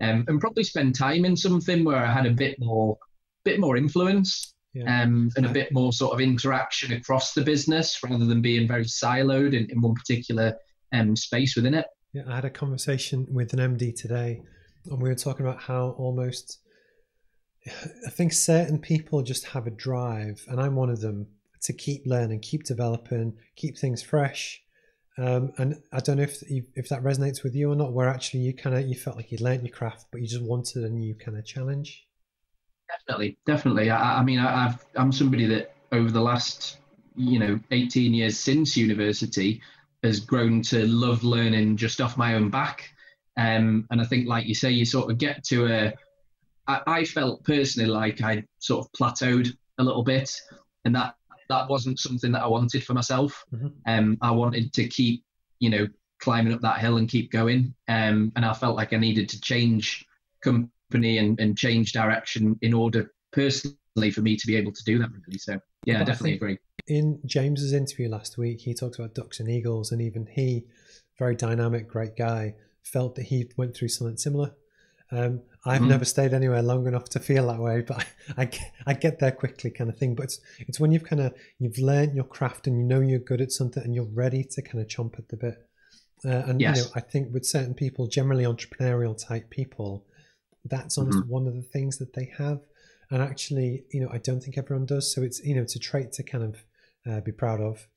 um, 0.01 0.25
and 0.27 0.39
probably 0.41 0.63
spend 0.63 0.95
time 0.95 1.25
in 1.25 1.37
something 1.37 1.83
where 1.83 1.97
I 1.97 2.11
had 2.11 2.25
a 2.25 2.31
bit 2.31 2.57
more, 2.59 2.97
bit 3.45 3.59
more 3.59 3.77
influence 3.77 4.53
Yeah. 4.73 5.03
um, 5.03 5.29
and 5.35 5.45
a 5.45 5.49
bit 5.49 5.71
more 5.73 5.93
sort 5.93 6.13
of 6.13 6.21
interaction 6.21 6.93
across 6.93 7.33
the 7.33 7.41
business 7.43 7.99
rather 8.03 8.25
than 8.25 8.41
being 8.41 8.67
very 8.67 8.85
siloed 8.85 9.53
in, 9.53 9.69
in 9.69 9.81
one 9.81 9.93
particular 9.95 10.55
um, 10.93 11.15
space 11.15 11.55
within 11.55 11.73
it. 11.73 11.85
Yeah, 12.13 12.23
I 12.27 12.35
had 12.35 12.45
a 12.45 12.49
conversation 12.49 13.25
with 13.29 13.53
an 13.53 13.59
MD 13.59 13.95
today, 13.95 14.41
and 14.85 15.01
we 15.01 15.09
were 15.09 15.15
talking 15.15 15.45
about 15.45 15.61
how 15.61 15.95
almost 15.97 16.59
I 17.67 18.09
think 18.09 18.33
certain 18.33 18.79
people 18.79 19.21
just 19.21 19.45
have 19.47 19.67
a 19.67 19.71
drive, 19.71 20.43
and 20.47 20.59
I'm 20.59 20.75
one 20.75 20.89
of 20.89 21.01
them, 21.01 21.27
to 21.63 21.73
keep 21.73 22.03
learning, 22.07 22.39
keep 22.39 22.63
developing, 22.63 23.37
keep 23.55 23.77
things 23.77 24.01
fresh. 24.01 24.61
Um, 25.17 25.51
and 25.57 25.75
I 25.91 25.99
don't 25.99 26.17
know 26.17 26.23
if 26.23 26.41
if 26.75 26.89
that 26.89 27.03
resonates 27.03 27.43
with 27.43 27.53
you 27.53 27.71
or 27.71 27.75
not. 27.75 27.93
Where 27.93 28.09
actually 28.09 28.41
you 28.41 28.53
kind 28.53 28.75
of 28.75 28.87
you 28.87 28.95
felt 28.95 29.15
like 29.15 29.31
you'd 29.31 29.41
learnt 29.41 29.63
your 29.63 29.73
craft, 29.73 30.07
but 30.11 30.21
you 30.21 30.27
just 30.27 30.41
wanted 30.41 30.83
a 30.83 30.89
new 30.89 31.13
kind 31.15 31.37
of 31.37 31.45
challenge. 31.45 32.07
Definitely, 32.89 33.37
definitely. 33.45 33.89
I, 33.89 34.19
I 34.19 34.23
mean, 34.23 34.39
I, 34.39 34.65
I've, 34.65 34.85
I'm 34.95 35.11
somebody 35.11 35.45
that 35.47 35.75
over 35.91 36.09
the 36.09 36.21
last 36.21 36.77
you 37.15 37.37
know 37.39 37.59
18 37.71 38.13
years 38.13 38.39
since 38.39 38.75
university 38.75 39.61
has 40.03 40.19
grown 40.19 40.61
to 40.63 40.87
love 40.87 41.23
learning 41.23 41.77
just 41.77 42.01
off 42.01 42.17
my 42.17 42.33
own 42.33 42.49
back. 42.49 42.89
Um, 43.37 43.87
and 43.91 44.01
I 44.01 44.05
think, 44.05 44.27
like 44.27 44.45
you 44.45 44.55
say, 44.55 44.71
you 44.71 44.85
sort 44.85 45.11
of 45.11 45.17
get 45.17 45.43
to 45.45 45.67
a. 45.67 45.93
I, 46.67 46.81
I 46.87 47.05
felt 47.05 47.43
personally 47.43 47.89
like 47.89 48.21
I 48.21 48.43
sort 48.59 48.85
of 48.85 48.91
plateaued 48.93 49.55
a 49.77 49.83
little 49.83 50.03
bit, 50.03 50.31
and 50.85 50.95
that 50.95 51.15
that 51.49 51.69
wasn't 51.69 51.99
something 51.99 52.31
that 52.31 52.43
I 52.43 52.47
wanted 52.47 52.83
for 52.83 52.93
myself. 52.93 53.43
Mm-hmm. 53.53 53.67
Um, 53.85 54.17
I 54.21 54.31
wanted 54.31 54.73
to 54.73 54.87
keep, 54.87 55.23
you 55.59 55.69
know, 55.69 55.87
climbing 56.19 56.53
up 56.53 56.61
that 56.61 56.79
hill 56.79 56.97
and 56.97 57.09
keep 57.09 57.31
going. 57.31 57.73
Um, 57.87 58.31
and 58.35 58.45
I 58.45 58.53
felt 58.53 58.77
like 58.77 58.93
I 58.93 58.97
needed 58.97 59.27
to 59.29 59.41
change 59.41 60.05
company 60.41 61.17
and, 61.17 61.37
and 61.39 61.57
change 61.57 61.91
direction 61.91 62.57
in 62.61 62.73
order 62.73 63.11
personally 63.33 64.11
for 64.13 64.21
me 64.21 64.37
to 64.37 64.47
be 64.47 64.55
able 64.55 64.71
to 64.71 64.83
do 64.85 64.97
that. 64.99 65.09
Really, 65.27 65.39
so 65.39 65.59
yeah, 65.85 65.95
but 65.95 66.01
I 66.01 66.05
definitely 66.05 66.35
agree 66.35 66.57
in 66.87 67.19
James's 67.25 67.73
interview 67.73 68.09
last 68.09 68.37
week, 68.37 68.61
he 68.61 68.73
talks 68.73 68.97
about 68.97 69.13
ducks 69.13 69.39
and 69.39 69.49
eagles, 69.49 69.91
and 69.91 70.01
even 70.01 70.25
he, 70.25 70.65
very 71.17 71.35
dynamic, 71.35 71.87
great 71.87 72.15
guy, 72.15 72.55
felt 72.83 73.15
that 73.15 73.23
he 73.23 73.49
went 73.57 73.75
through 73.75 73.89
something 73.89 74.17
similar. 74.17 74.53
Um, 75.11 75.41
I've 75.65 75.81
mm-hmm. 75.81 75.89
never 75.89 76.05
stayed 76.05 76.33
anywhere 76.33 76.61
long 76.61 76.87
enough 76.87 77.05
to 77.09 77.19
feel 77.19 77.47
that 77.47 77.59
way, 77.59 77.81
but 77.81 78.05
I, 78.37 78.43
I, 78.43 78.51
I, 78.87 78.93
get 78.93 79.19
there 79.19 79.31
quickly, 79.31 79.69
kind 79.69 79.89
of 79.89 79.97
thing. 79.97 80.15
But 80.15 80.23
it's 80.23 80.39
it's 80.59 80.79
when 80.79 80.91
you've 80.91 81.03
kind 81.03 81.21
of 81.21 81.33
you've 81.59 81.77
learned 81.77 82.15
your 82.15 82.23
craft 82.23 82.67
and 82.67 82.77
you 82.77 82.83
know 82.85 83.01
you're 83.01 83.19
good 83.19 83.41
at 83.41 83.51
something 83.51 83.83
and 83.83 83.93
you're 83.93 84.05
ready 84.05 84.43
to 84.43 84.61
kind 84.61 84.79
of 84.79 84.87
chomp 84.87 85.19
at 85.19 85.27
the 85.27 85.37
bit. 85.37 85.67
Uh, 86.23 86.43
and 86.47 86.61
yes. 86.61 86.77
you 86.77 86.83
know, 86.83 86.89
I 86.95 87.01
think 87.01 87.33
with 87.33 87.45
certain 87.45 87.73
people, 87.73 88.07
generally 88.07 88.45
entrepreneurial 88.45 89.17
type 89.17 89.49
people, 89.49 90.05
that's 90.65 90.97
almost 90.97 91.17
mm-hmm. 91.17 91.29
one 91.29 91.47
of 91.47 91.55
the 91.55 91.63
things 91.63 91.97
that 91.97 92.13
they 92.13 92.31
have. 92.37 92.61
And 93.09 93.21
actually, 93.21 93.83
you 93.91 93.99
know, 94.01 94.09
I 94.13 94.19
don't 94.19 94.39
think 94.39 94.57
everyone 94.57 94.85
does. 94.85 95.13
So 95.13 95.21
it's 95.23 95.43
you 95.43 95.55
know, 95.55 95.61
it's 95.61 95.75
a 95.75 95.79
trait 95.79 96.13
to 96.13 96.23
kind 96.23 96.43
of 96.43 96.63
uh, 97.05 97.19
be 97.21 97.31
proud 97.31 97.59
of. 97.59 97.87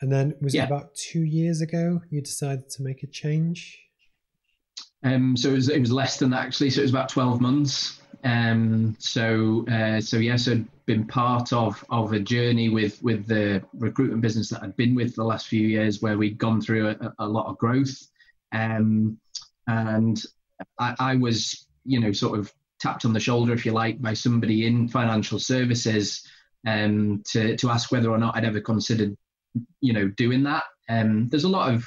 And 0.00 0.12
then 0.12 0.34
was 0.40 0.54
yeah. 0.54 0.62
it 0.62 0.66
about 0.66 0.94
two 0.94 1.22
years 1.22 1.60
ago 1.60 2.02
you 2.10 2.20
decided 2.20 2.70
to 2.70 2.82
make 2.82 3.02
a 3.02 3.06
change? 3.06 3.78
Um, 5.04 5.36
so 5.36 5.50
it 5.50 5.54
was, 5.54 5.68
it 5.68 5.80
was 5.80 5.92
less 5.92 6.18
than 6.18 6.30
that 6.30 6.46
actually. 6.46 6.70
So 6.70 6.80
it 6.80 6.84
was 6.84 6.90
about 6.90 7.08
twelve 7.08 7.40
months. 7.40 8.00
Um, 8.24 8.96
so 8.98 9.66
uh, 9.68 10.00
so 10.00 10.18
yes, 10.18 10.22
yeah, 10.22 10.36
so 10.36 10.52
I'd 10.52 10.86
been 10.86 11.06
part 11.06 11.52
of 11.52 11.84
of 11.90 12.12
a 12.12 12.20
journey 12.20 12.68
with 12.68 13.02
with 13.02 13.26
the 13.26 13.62
recruitment 13.74 14.22
business 14.22 14.48
that 14.50 14.62
I'd 14.62 14.76
been 14.76 14.94
with 14.94 15.16
the 15.16 15.24
last 15.24 15.48
few 15.48 15.66
years, 15.66 16.00
where 16.00 16.18
we'd 16.18 16.38
gone 16.38 16.60
through 16.60 16.90
a, 16.90 17.14
a 17.18 17.26
lot 17.26 17.46
of 17.46 17.58
growth, 17.58 17.94
um, 18.52 19.18
and 19.66 20.22
I, 20.78 20.94
I 20.98 21.16
was 21.16 21.66
you 21.84 21.98
know 21.98 22.12
sort 22.12 22.38
of 22.38 22.52
tapped 22.78 23.04
on 23.04 23.12
the 23.12 23.20
shoulder, 23.20 23.52
if 23.52 23.64
you 23.64 23.72
like, 23.72 24.02
by 24.02 24.12
somebody 24.12 24.66
in 24.66 24.88
financial 24.88 25.38
services 25.38 26.26
um, 26.66 27.22
to 27.24 27.56
to 27.56 27.70
ask 27.70 27.90
whether 27.92 28.10
or 28.10 28.18
not 28.18 28.36
I'd 28.36 28.44
ever 28.44 28.60
considered, 28.60 29.16
you 29.80 29.92
know, 29.92 30.08
doing 30.08 30.42
that. 30.44 30.64
Um, 30.88 31.28
there's 31.28 31.44
a 31.44 31.48
lot 31.48 31.72
of 31.72 31.84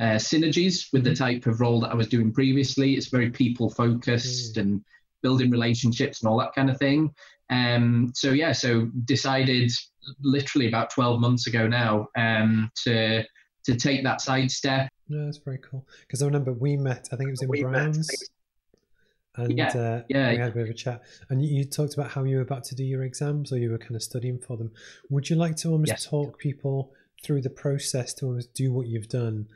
uh, 0.00 0.16
synergies 0.16 0.86
with 0.92 1.04
the 1.04 1.14
type 1.14 1.46
of 1.46 1.60
role 1.60 1.80
that 1.80 1.90
I 1.90 1.94
was 1.94 2.08
doing 2.08 2.32
previously. 2.32 2.94
It's 2.94 3.08
very 3.08 3.30
people 3.30 3.70
focused 3.70 4.56
mm. 4.56 4.60
and 4.62 4.84
building 5.22 5.50
relationships 5.50 6.22
and 6.22 6.30
all 6.30 6.38
that 6.38 6.54
kind 6.54 6.70
of 6.70 6.78
thing. 6.78 7.14
Um, 7.50 8.12
so 8.14 8.30
yeah, 8.30 8.52
so 8.52 8.86
decided 9.04 9.70
literally 10.22 10.68
about 10.68 10.90
12 10.90 11.20
months 11.20 11.46
ago 11.46 11.66
now 11.66 12.08
um, 12.16 12.70
to 12.84 13.24
to 13.64 13.76
take 13.76 14.02
that 14.04 14.22
side 14.22 14.50
step. 14.50 14.88
No, 15.08 15.26
that's 15.26 15.38
very 15.38 15.58
cool. 15.58 15.86
Because 16.00 16.22
I 16.22 16.26
remember 16.26 16.52
we 16.52 16.76
met. 16.76 17.08
I 17.12 17.16
think 17.16 17.28
it 17.28 17.32
was 17.32 17.42
in 17.42 17.48
we 17.48 17.62
Browns. 17.62 18.08
Met, 19.36 19.46
and 19.46 19.58
yeah, 19.58 19.68
uh, 19.68 20.02
yeah. 20.08 20.30
we 20.30 20.38
had 20.38 20.48
a 20.50 20.52
bit 20.52 20.62
of 20.64 20.70
a 20.70 20.74
chat. 20.74 21.02
And 21.28 21.44
you, 21.44 21.58
you, 21.58 21.64
talked 21.64 21.94
about 21.94 22.10
how 22.10 22.24
you 22.24 22.36
were 22.36 22.42
about 22.42 22.64
to 22.64 22.74
do 22.74 22.84
your 22.84 23.04
exams, 23.04 23.52
or 23.52 23.58
you 23.58 23.70
were 23.70 23.78
kind 23.78 23.96
of 23.96 24.02
studying 24.02 24.38
for 24.38 24.56
them. 24.56 24.72
Would 25.10 25.28
you 25.28 25.36
like 25.36 25.56
to 25.56 25.70
almost 25.70 25.90
yes. 25.90 26.06
talk 26.06 26.38
people 26.38 26.92
through 27.22 27.42
the 27.42 27.50
process 27.50 28.14
to 28.14 28.26
almost 28.26 28.54
do 28.54 28.72
what 28.72 28.86
you've 28.86 29.08
done? 29.08 29.46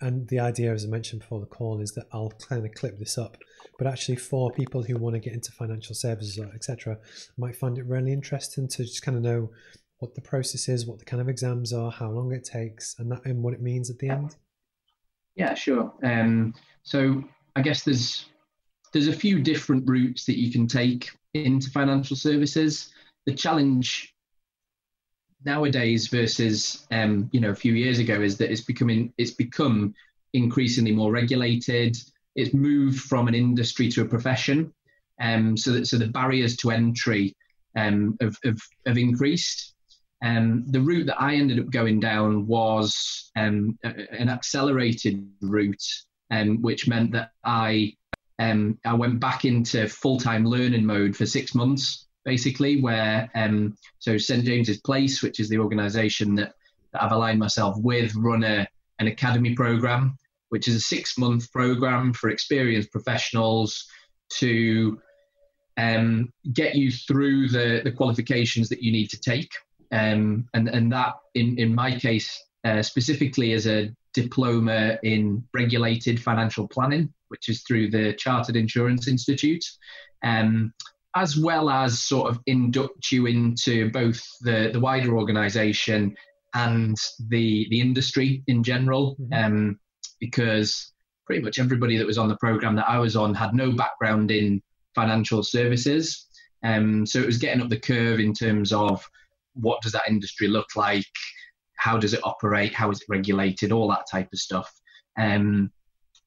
And 0.00 0.28
the 0.28 0.40
idea, 0.40 0.72
as 0.72 0.84
I 0.84 0.88
mentioned 0.88 1.22
before 1.22 1.40
the 1.40 1.46
call, 1.46 1.80
is 1.80 1.92
that 1.92 2.06
I'll 2.12 2.32
kind 2.48 2.64
of 2.64 2.74
clip 2.74 2.98
this 2.98 3.16
up, 3.16 3.36
but 3.78 3.86
actually 3.86 4.16
for 4.16 4.50
people 4.50 4.82
who 4.82 4.96
want 4.96 5.14
to 5.14 5.20
get 5.20 5.32
into 5.32 5.52
financial 5.52 5.94
services 5.94 6.38
etc., 6.54 6.98
might 7.38 7.56
find 7.56 7.78
it 7.78 7.86
really 7.86 8.12
interesting 8.12 8.68
to 8.68 8.84
just 8.84 9.02
kind 9.02 9.16
of 9.16 9.22
know 9.22 9.50
what 9.98 10.14
the 10.14 10.20
process 10.20 10.68
is, 10.68 10.86
what 10.86 10.98
the 10.98 11.04
kind 11.04 11.20
of 11.20 11.28
exams 11.28 11.72
are, 11.72 11.90
how 11.90 12.10
long 12.10 12.32
it 12.32 12.44
takes, 12.44 12.96
and 12.98 13.10
that 13.10 13.24
and 13.24 13.42
what 13.42 13.54
it 13.54 13.62
means 13.62 13.88
at 13.88 13.98
the 13.98 14.08
end. 14.08 14.36
Yeah, 15.36 15.54
sure. 15.54 15.92
Um, 16.02 16.54
so 16.82 17.24
I 17.56 17.62
guess 17.62 17.82
there's 17.82 18.26
there's 18.92 19.08
a 19.08 19.12
few 19.12 19.42
different 19.42 19.88
routes 19.88 20.24
that 20.26 20.38
you 20.38 20.52
can 20.52 20.66
take 20.66 21.10
into 21.34 21.70
financial 21.70 22.16
services. 22.16 22.92
The 23.26 23.34
challenge 23.34 24.13
nowadays 25.44 26.08
versus 26.08 26.86
um, 26.90 27.28
you 27.32 27.40
know 27.40 27.50
a 27.50 27.54
few 27.54 27.74
years 27.74 27.98
ago 27.98 28.20
is 28.20 28.36
that 28.38 28.50
it's 28.50 28.62
becoming 28.62 29.12
it's 29.18 29.32
become 29.32 29.94
increasingly 30.32 30.92
more 30.92 31.12
regulated. 31.12 31.96
It's 32.34 32.54
moved 32.54 33.00
from 33.00 33.28
an 33.28 33.34
industry 33.34 33.88
to 33.90 34.02
a 34.02 34.08
profession, 34.08 34.72
um, 35.20 35.56
so 35.56 35.72
that 35.72 35.86
so 35.86 35.96
the 35.98 36.08
barriers 36.08 36.56
to 36.58 36.70
entry 36.70 37.34
um, 37.76 38.16
have, 38.20 38.36
have, 38.44 38.60
have 38.86 38.98
increased. 38.98 39.74
Um, 40.24 40.64
the 40.68 40.80
route 40.80 41.06
that 41.06 41.20
I 41.20 41.34
ended 41.34 41.60
up 41.60 41.70
going 41.70 42.00
down 42.00 42.46
was 42.46 43.30
um, 43.36 43.78
an 43.82 44.28
accelerated 44.30 45.26
route, 45.42 45.84
um, 46.30 46.62
which 46.62 46.88
meant 46.88 47.12
that 47.12 47.30
I 47.44 47.94
um, 48.38 48.78
I 48.84 48.94
went 48.94 49.20
back 49.20 49.44
into 49.44 49.86
full 49.88 50.18
time 50.18 50.44
learning 50.44 50.86
mode 50.86 51.16
for 51.16 51.26
six 51.26 51.54
months, 51.54 52.06
basically, 52.24 52.80
where 52.80 53.30
um, 53.34 53.76
so 53.98 54.18
St 54.18 54.44
James's 54.44 54.80
Place, 54.80 55.22
which 55.22 55.40
is 55.40 55.48
the 55.48 55.58
organisation 55.58 56.34
that, 56.36 56.54
that 56.92 57.02
I've 57.02 57.12
aligned 57.12 57.38
myself 57.38 57.76
with, 57.78 58.14
run 58.16 58.44
a, 58.44 58.66
an 58.98 59.06
academy 59.06 59.54
program, 59.54 60.16
which 60.48 60.68
is 60.68 60.76
a 60.76 60.80
six 60.80 61.18
month 61.18 61.52
program 61.52 62.12
for 62.12 62.30
experienced 62.30 62.92
professionals 62.92 63.86
to 64.30 65.00
um, 65.76 66.32
get 66.52 66.74
you 66.74 66.90
through 66.90 67.48
the, 67.48 67.80
the 67.84 67.92
qualifications 67.92 68.68
that 68.68 68.82
you 68.82 68.92
need 68.92 69.10
to 69.10 69.20
take. 69.20 69.50
Um, 69.92 70.48
and, 70.54 70.68
and 70.68 70.92
that, 70.92 71.14
in, 71.34 71.58
in 71.58 71.74
my 71.74 71.98
case, 71.98 72.42
uh, 72.64 72.82
specifically 72.82 73.52
as 73.52 73.66
a 73.66 73.90
diploma 74.14 74.98
in 75.02 75.44
regulated 75.52 76.22
financial 76.22 76.66
planning, 76.66 77.12
which 77.28 77.48
is 77.48 77.62
through 77.62 77.90
the 77.90 78.14
Chartered 78.14 78.56
Insurance 78.56 79.08
Institute, 79.08 79.64
um, 80.22 80.72
as 81.16 81.36
well 81.36 81.70
as 81.70 82.02
sort 82.02 82.28
of 82.28 82.40
induct 82.46 83.12
you 83.12 83.26
into 83.26 83.90
both 83.90 84.22
the, 84.40 84.70
the 84.72 84.80
wider 84.80 85.16
organisation 85.16 86.14
and 86.54 86.96
the 87.28 87.66
the 87.70 87.80
industry 87.80 88.42
in 88.46 88.62
general, 88.62 89.16
mm-hmm. 89.20 89.32
um, 89.32 89.80
because 90.20 90.92
pretty 91.26 91.42
much 91.42 91.58
everybody 91.58 91.96
that 91.96 92.06
was 92.06 92.18
on 92.18 92.28
the 92.28 92.36
program 92.36 92.76
that 92.76 92.88
I 92.88 92.98
was 92.98 93.16
on 93.16 93.34
had 93.34 93.54
no 93.54 93.72
background 93.72 94.30
in 94.30 94.62
financial 94.94 95.42
services. 95.42 96.26
Um, 96.62 97.06
so 97.06 97.18
it 97.18 97.26
was 97.26 97.38
getting 97.38 97.62
up 97.62 97.68
the 97.68 97.78
curve 97.78 98.20
in 98.20 98.32
terms 98.32 98.72
of 98.72 99.04
what 99.54 99.82
does 99.82 99.92
that 99.92 100.08
industry 100.08 100.48
look 100.48 100.76
like, 100.76 101.04
how 101.76 101.98
does 101.98 102.14
it 102.14 102.20
operate, 102.24 102.74
how 102.74 102.90
is 102.90 103.00
it 103.00 103.06
regulated, 103.08 103.72
all 103.72 103.88
that 103.88 104.06
type 104.10 104.28
of 104.32 104.38
stuff. 104.38 104.70
Um, 105.18 105.70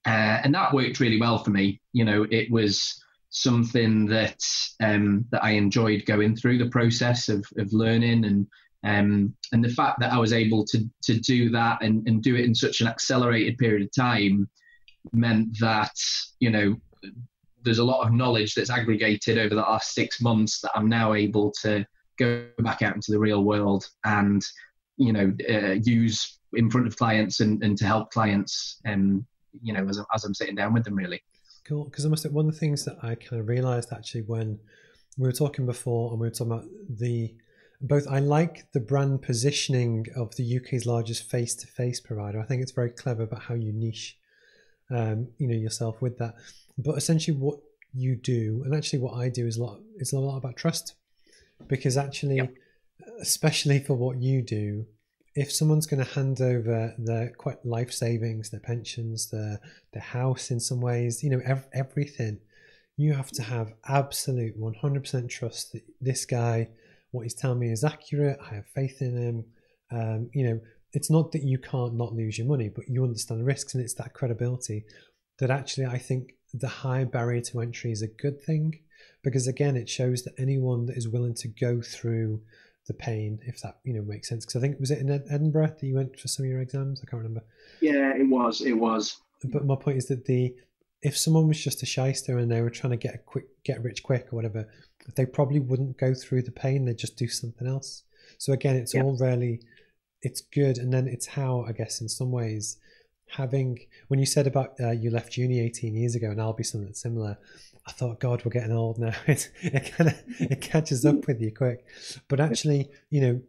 uh, 0.06 0.40
and 0.44 0.54
that 0.56 0.74
worked 0.74 1.00
really 1.00 1.20
well 1.20 1.38
for 1.38 1.50
me. 1.50 1.82
You 1.94 2.06
know, 2.06 2.26
it 2.30 2.50
was 2.50 3.04
something 3.30 4.06
that 4.08 4.40
um, 4.82 5.26
that 5.32 5.44
I 5.44 5.52
enjoyed 5.52 6.06
going 6.06 6.36
through 6.36 6.58
the 6.58 6.70
process 6.70 7.30
of, 7.30 7.46
of 7.58 7.72
learning 7.74 8.26
and 8.26 8.48
um, 8.84 9.36
and 9.52 9.64
the 9.64 9.70
fact 9.70 10.00
that 10.00 10.14
I 10.14 10.18
was 10.18 10.34
able 10.34 10.64
to 10.66 10.90
to 11.04 11.20
do 11.20 11.50
that 11.50 11.82
and, 11.82 12.08
and 12.08 12.22
do 12.22 12.36
it 12.36 12.46
in 12.46 12.56
such 12.56 12.82
an 12.82 12.88
accelerated 12.88 13.58
period 13.58 13.84
of 13.84 13.94
time 13.94 14.50
meant 15.14 15.58
that 15.60 15.92
you 16.40 16.50
know 16.50 16.76
there's 17.64 17.80
a 17.80 17.84
lot 17.84 18.06
of 18.06 18.14
knowledge 18.14 18.54
that's 18.54 18.70
aggregated 18.70 19.38
over 19.38 19.56
the 19.56 19.62
last 19.62 19.94
six 19.94 20.22
months 20.22 20.62
that 20.62 20.72
I'm 20.76 20.88
now 20.88 21.14
able 21.14 21.52
to 21.64 21.86
go 22.18 22.48
back 22.60 22.82
out 22.82 22.96
into 22.96 23.12
the 23.12 23.20
real 23.20 23.44
world 23.44 23.86
and 24.06 24.44
you 24.98 25.12
know 25.12 25.34
uh, 25.50 25.76
use 25.84 26.40
in 26.54 26.70
front 26.70 26.88
of 26.88 26.96
clients 26.96 27.42
and, 27.42 27.62
and 27.64 27.78
to 27.78 27.86
help 27.86 28.12
clients 28.12 28.80
um, 28.88 29.26
you 29.62 29.74
know 29.74 29.88
as, 29.88 30.00
as 30.14 30.24
I'm 30.24 30.34
sitting 30.34 30.56
down 30.56 30.74
with 30.74 30.86
them 30.86 30.96
really 30.96 31.22
cool 31.68 31.86
because 31.86 32.06
I 32.06 32.10
must 32.10 32.24
have 32.24 32.34
one 32.34 32.48
of 32.48 32.54
the 32.54 32.60
things 32.60 32.86
that 32.86 32.98
I 33.02 33.16
kind 33.16 33.42
of 33.42 33.48
realized 33.48 33.92
actually 33.92 34.22
when 34.22 34.60
we 35.18 35.28
were 35.28 35.34
talking 35.34 35.66
before 35.66 36.12
and 36.12 36.20
we 36.20 36.28
were 36.28 36.32
talking 36.32 36.52
about 36.52 36.66
the 36.90 37.34
both 37.82 38.08
I 38.08 38.20
like 38.20 38.72
the 38.72 38.80
brand 38.80 39.22
positioning 39.22 40.08
of 40.16 40.36
the 40.36 40.58
UK's 40.58 40.88
largest 40.88 41.30
face-to-face 41.30 42.00
provider. 42.00 42.40
I 42.40 42.44
think 42.44 42.64
it's 42.64 42.72
very 42.72 42.90
clever 42.90 43.24
about 43.24 43.44
how 43.44 43.54
you 43.54 43.72
niche 43.72 44.18
um, 44.90 45.28
you 45.38 45.48
know 45.48 45.56
yourself 45.56 46.02
with 46.02 46.18
that. 46.18 46.36
But 46.78 46.98
essentially 46.98 47.38
what 47.38 47.60
you 47.94 48.16
do 48.16 48.62
and 48.66 48.76
actually 48.76 49.00
what 49.00 49.16
I 49.16 49.30
do 49.30 49.48
is 49.48 49.58
a 49.58 49.64
lot 49.64 49.80
is 49.98 50.14
a 50.14 50.20
lot 50.20 50.38
about 50.38 50.56
trust. 50.56 50.96
Because 51.68 51.98
actually 51.98 52.38
yep. 52.38 52.54
especially 53.20 53.80
for 53.80 53.96
what 53.96 54.18
you 54.18 54.42
do 54.42 54.86
if 55.38 55.52
someone's 55.52 55.86
going 55.86 56.04
to 56.04 56.14
hand 56.14 56.42
over 56.42 56.96
their 56.98 57.30
quite 57.38 57.64
life 57.64 57.94
savings, 57.94 58.50
their 58.50 58.60
pensions, 58.60 59.30
their 59.30 59.60
their 59.94 60.02
house 60.02 60.50
in 60.50 60.60
some 60.60 60.82
ways, 60.82 61.24
you 61.24 61.30
know, 61.30 61.42
ev- 61.46 61.68
everything, 61.74 62.40
you 62.98 63.14
have 63.14 63.30
to 63.30 63.44
have 63.44 63.72
absolute 63.88 64.60
100% 64.60 65.30
trust 65.30 65.74
that 65.74 65.84
this 66.02 66.26
guy, 66.26 66.68
what 67.12 67.22
he's 67.22 67.36
telling 67.36 67.60
me 67.60 67.72
is 67.72 67.84
accurate. 67.84 68.40
I 68.42 68.56
have 68.56 68.66
faith 68.66 69.00
in 69.00 69.16
him. 69.16 69.46
um, 69.92 70.30
you 70.34 70.44
know, 70.48 70.60
it's 70.94 71.12
not 71.12 71.32
that 71.34 71.44
you 71.44 71.60
can't 71.60 71.94
not 71.94 72.14
lose 72.14 72.40
your 72.40 72.48
money, 72.48 72.70
but 72.70 72.90
you 72.90 73.04
understand 73.04 73.40
the 73.40 73.46
risks, 73.46 73.76
and 73.76 73.84
it's 73.84 73.94
that 73.94 74.14
credibility 74.14 74.86
that 75.38 75.52
actually 75.52 75.86
I 75.86 76.00
think 76.00 76.34
the 76.52 76.68
high 76.68 77.04
barrier 77.04 77.42
to 77.42 77.62
entry 77.62 77.92
is 77.92 78.02
a 78.02 78.08
good 78.08 78.42
thing 78.42 78.80
because 79.24 79.46
again, 79.46 79.76
it 79.76 79.88
shows 79.88 80.24
that 80.24 80.34
anyone 80.40 80.88
that 80.88 80.98
is 80.98 81.08
willing 81.08 81.36
to 81.36 81.48
go 81.48 81.80
through 81.80 82.42
the 82.88 82.94
pain, 82.94 83.40
if 83.46 83.62
that 83.62 83.80
you 83.84 83.94
know 83.94 84.02
makes 84.02 84.30
sense. 84.30 84.46
Because 84.46 84.58
I 84.58 84.62
think 84.62 84.80
was 84.80 84.92
it 84.92 85.00
in 85.00 85.10
Edinburgh 85.30 85.76
that 85.80 85.84
you 85.84 85.96
went 85.96 86.20
for 86.20 86.28
some 86.28 86.46
of 86.46 86.50
your 86.50 86.62
exams? 86.62 87.02
I 87.02 87.10
can't 87.10 87.22
remember. 87.22 87.44
Yeah, 87.82 88.14
it 88.16 88.28
was. 88.28 88.62
It 88.62 88.74
was. 88.74 89.18
But 89.44 89.66
my 89.66 89.76
point 89.76 89.98
is 89.98 90.08
that 90.08 90.26
the 90.26 90.56
if 91.02 91.18
someone 91.18 91.48
was 91.48 91.64
just 91.64 91.84
a 91.84 91.86
shyster 91.86 92.38
and 92.38 92.52
they 92.52 92.62
were 92.62 92.70
trying 92.70 92.92
to 92.92 92.98
get 92.98 93.16
a 93.16 93.20
quick 93.20 93.46
get 93.64 93.84
rich 93.84 94.04
quick 94.04 94.28
or 94.32 94.36
whatever, 94.36 94.68
they 95.16 95.26
probably 95.26 95.60
wouldn't 95.60 95.98
go 95.98 96.14
through 96.14 96.44
the 96.44 96.52
pain. 96.52 96.86
They'd 96.86 96.98
just 96.98 97.18
do 97.18 97.28
something 97.28 97.68
else. 97.68 98.04
So 98.38 98.54
again, 98.54 98.76
it's 98.76 98.94
yeah. 98.94 99.04
all 99.04 99.18
really 99.18 99.62
it's 100.22 100.42
good, 100.42 100.78
and 100.78 100.92
then 100.92 101.08
it's 101.08 101.28
how 101.28 101.66
I 101.68 101.74
guess 101.74 102.02
in 102.02 102.10
some 102.10 102.32
ways 102.32 102.78
having 103.30 103.80
when 104.08 104.20
you 104.20 104.26
said 104.26 104.48
about 104.48 104.74
uh, 104.80 104.92
you 104.92 105.10
left 105.12 105.36
uni 105.36 105.60
18 105.60 105.96
years 105.96 106.16
ago 106.16 106.32
and 106.32 106.42
i'll 106.42 106.54
be 106.54 106.64
something 106.64 106.94
similar 106.94 107.38
i 107.88 107.92
thought 107.92 108.20
god 108.20 108.44
we're 108.44 108.52
getting 108.52 108.72
old 108.72 109.00
now. 109.00 109.14
It, 109.28 109.50
it 109.62 109.94
kind 109.96 110.10
of 110.10 110.24
it 110.40 110.62
catches 110.62 111.06
up 111.06 111.28
with 111.28 111.42
you 111.42 111.52
quick. 111.52 111.86
But 112.28 112.40
actually 112.40 112.90
you 113.10 113.22
know 113.22 113.42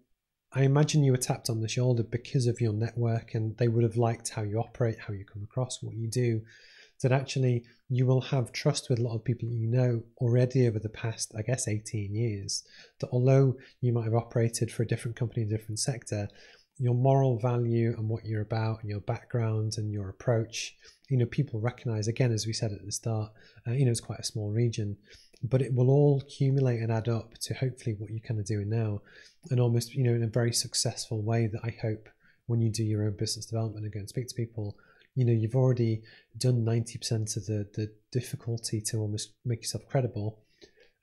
i 0.52 0.62
imagine 0.62 1.04
you 1.04 1.12
were 1.12 1.18
tapped 1.18 1.50
on 1.50 1.60
the 1.60 1.68
shoulder 1.68 2.02
because 2.02 2.46
of 2.46 2.60
your 2.60 2.72
network 2.72 3.34
and 3.34 3.56
they 3.58 3.68
would 3.68 3.84
have 3.84 3.96
liked 3.96 4.30
how 4.30 4.42
you 4.42 4.58
operate 4.58 4.98
how 5.06 5.12
you 5.12 5.24
come 5.24 5.42
across 5.42 5.82
what 5.82 5.96
you 5.96 6.08
do 6.08 6.40
that 7.02 7.12
actually 7.12 7.64
you 7.88 8.06
will 8.06 8.20
have 8.20 8.52
trust 8.52 8.90
with 8.90 8.98
a 8.98 9.02
lot 9.02 9.14
of 9.14 9.24
people 9.24 9.48
you 9.50 9.66
know 9.66 10.02
already 10.18 10.66
over 10.66 10.78
the 10.78 10.88
past 10.88 11.32
i 11.36 11.42
guess 11.42 11.68
18 11.68 12.14
years 12.14 12.64
that 13.00 13.08
although 13.12 13.56
you 13.80 13.92
might 13.92 14.04
have 14.04 14.14
operated 14.14 14.70
for 14.70 14.82
a 14.82 14.86
different 14.86 15.16
company 15.16 15.42
a 15.42 15.48
different 15.48 15.78
sector 15.78 16.28
your 16.78 16.94
moral 16.94 17.38
value 17.38 17.94
and 17.96 18.08
what 18.08 18.24
you're 18.24 18.42
about 18.42 18.80
and 18.80 18.90
your 18.90 19.00
background 19.00 19.74
and 19.78 19.92
your 19.92 20.08
approach 20.08 20.76
you 21.08 21.16
know 21.16 21.26
people 21.26 21.60
recognize 21.60 22.08
again 22.08 22.32
as 22.32 22.46
we 22.46 22.52
said 22.52 22.72
at 22.72 22.84
the 22.84 22.92
start 22.92 23.30
uh, 23.66 23.72
you 23.72 23.84
know 23.84 23.90
it's 23.90 24.00
quite 24.00 24.18
a 24.18 24.24
small 24.24 24.50
region 24.50 24.96
but 25.42 25.62
it 25.62 25.72
will 25.72 25.90
all 25.90 26.20
accumulate 26.20 26.80
and 26.80 26.92
add 26.92 27.08
up 27.08 27.34
to 27.38 27.54
hopefully 27.54 27.94
what 27.98 28.10
you're 28.10 28.18
kind 28.20 28.40
of 28.40 28.46
doing 28.46 28.68
now 28.68 29.00
and 29.50 29.60
almost 29.60 29.94
you 29.94 30.02
know 30.02 30.12
in 30.12 30.22
a 30.22 30.28
very 30.28 30.52
successful 30.52 31.22
way 31.22 31.46
that 31.46 31.60
i 31.64 31.74
hope 31.82 32.08
when 32.46 32.60
you 32.60 32.70
do 32.70 32.84
your 32.84 33.04
own 33.04 33.12
business 33.16 33.46
development 33.46 33.84
and 33.84 33.92
go 33.92 34.00
and 34.00 34.08
speak 34.08 34.28
to 34.28 34.34
people 34.34 34.76
you 35.14 35.24
know 35.24 35.32
you've 35.32 35.56
already 35.56 36.02
done 36.36 36.64
90% 36.64 37.36
of 37.36 37.46
the 37.46 37.66
the 37.74 37.90
difficulty 38.12 38.80
to 38.80 38.98
almost 38.98 39.32
make 39.44 39.60
yourself 39.60 39.86
credible 39.88 40.38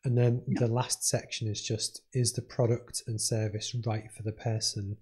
and 0.03 0.17
then 0.17 0.43
yeah. 0.47 0.59
the 0.59 0.67
last 0.67 1.03
section 1.03 1.47
is 1.47 1.61
just 1.61 2.01
is 2.13 2.33
the 2.33 2.41
product 2.41 3.03
and 3.07 3.19
service 3.19 3.75
right 3.85 4.11
for 4.11 4.23
the 4.23 4.31
person 4.31 4.97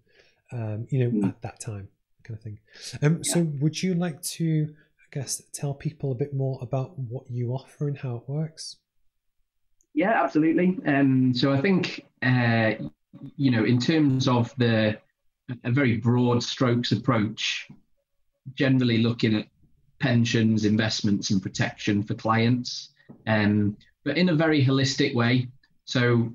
um, 0.53 0.87
you 0.89 0.99
know, 0.99 1.09
mm. 1.09 1.29
at 1.29 1.41
that 1.41 1.59
time, 1.59 1.87
kind 2.23 2.37
of 2.37 2.43
thing. 2.43 2.59
Um, 3.01 3.21
yeah. 3.23 3.33
So, 3.33 3.41
would 3.59 3.81
you 3.81 3.95
like 3.95 4.21
to, 4.21 4.73
guess, 5.13 5.41
tell 5.53 5.73
people 5.73 6.11
a 6.11 6.15
bit 6.15 6.33
more 6.33 6.57
about 6.61 6.97
what 6.97 7.29
you 7.29 7.51
offer 7.51 7.87
and 7.87 7.97
how 7.97 8.15
it 8.15 8.23
works? 8.27 8.77
Yeah, 9.93 10.23
absolutely. 10.23 10.79
Um, 10.87 11.33
so, 11.35 11.53
I 11.53 11.61
think, 11.61 12.05
uh, 12.23 12.71
you 13.37 13.51
know, 13.51 13.63
in 13.63 13.79
terms 13.79 14.27
of 14.27 14.53
the 14.57 14.97
a 15.63 15.71
very 15.71 15.97
broad 15.97 16.41
strokes 16.41 16.91
approach, 16.91 17.67
generally 18.55 18.99
looking 18.99 19.35
at 19.35 19.47
pensions, 19.99 20.65
investments, 20.65 21.29
and 21.29 21.43
protection 21.43 22.01
for 22.01 22.15
clients, 22.15 22.89
um, 23.27 23.77
but 24.03 24.17
in 24.17 24.29
a 24.29 24.35
very 24.35 24.65
holistic 24.65 25.13
way. 25.13 25.47
So, 25.85 26.33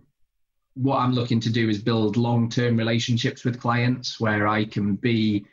what 0.74 0.98
I'm 0.98 1.12
looking 1.12 1.40
to 1.40 1.50
do 1.50 1.68
is 1.68 1.82
build 1.82 2.16
long 2.16 2.48
term 2.48 2.76
relationships 2.76 3.44
with 3.44 3.60
clients 3.60 4.20
where 4.20 4.46
I 4.46 4.64
can 4.64 4.94
be 4.94 5.44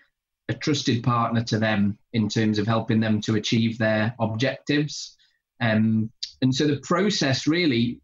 a 0.50 0.54
trusted 0.54 1.04
partner 1.04 1.43
to 1.43 1.58
them 1.58 1.98
in 2.13 2.30
terms 2.30 2.60
of 2.60 2.67
helping 2.67 3.00
them 3.00 3.19
to 3.22 3.36
achieve 3.36 3.78
their 3.78 4.13
objectives. 4.19 5.15
Um, 5.62 6.12
and 6.41 6.54
so 6.54 6.67
the 6.67 6.82
process 6.84 7.48
really 7.48 8.02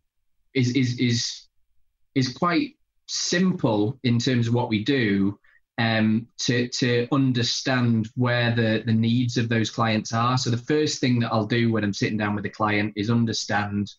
is, 0.53 0.75
is, 0.75 0.99
is, 0.99 1.47
is 2.15 2.33
quite 2.33 2.75
simple 3.07 3.99
in 4.03 4.17
terms 4.17 4.47
of 4.47 4.53
what 4.53 4.69
we 4.69 4.83
do 4.83 5.37
um, 5.77 6.27
to, 6.39 6.67
to 6.69 7.07
understand 7.11 8.09
where 8.15 8.55
the, 8.55 8.83
the 8.85 8.93
needs 8.93 9.37
of 9.37 9.49
those 9.49 9.69
clients 9.69 10.13
are. 10.13 10.37
So 10.37 10.49
the 10.49 10.57
first 10.57 10.99
thing 10.99 11.19
that 11.19 11.31
I'll 11.31 11.45
do 11.45 11.71
when 11.71 11.83
I'm 11.83 11.93
sitting 11.93 12.17
down 12.17 12.35
with 12.35 12.45
a 12.45 12.49
client 12.49 12.93
is 12.95 13.09
understand 13.09 13.91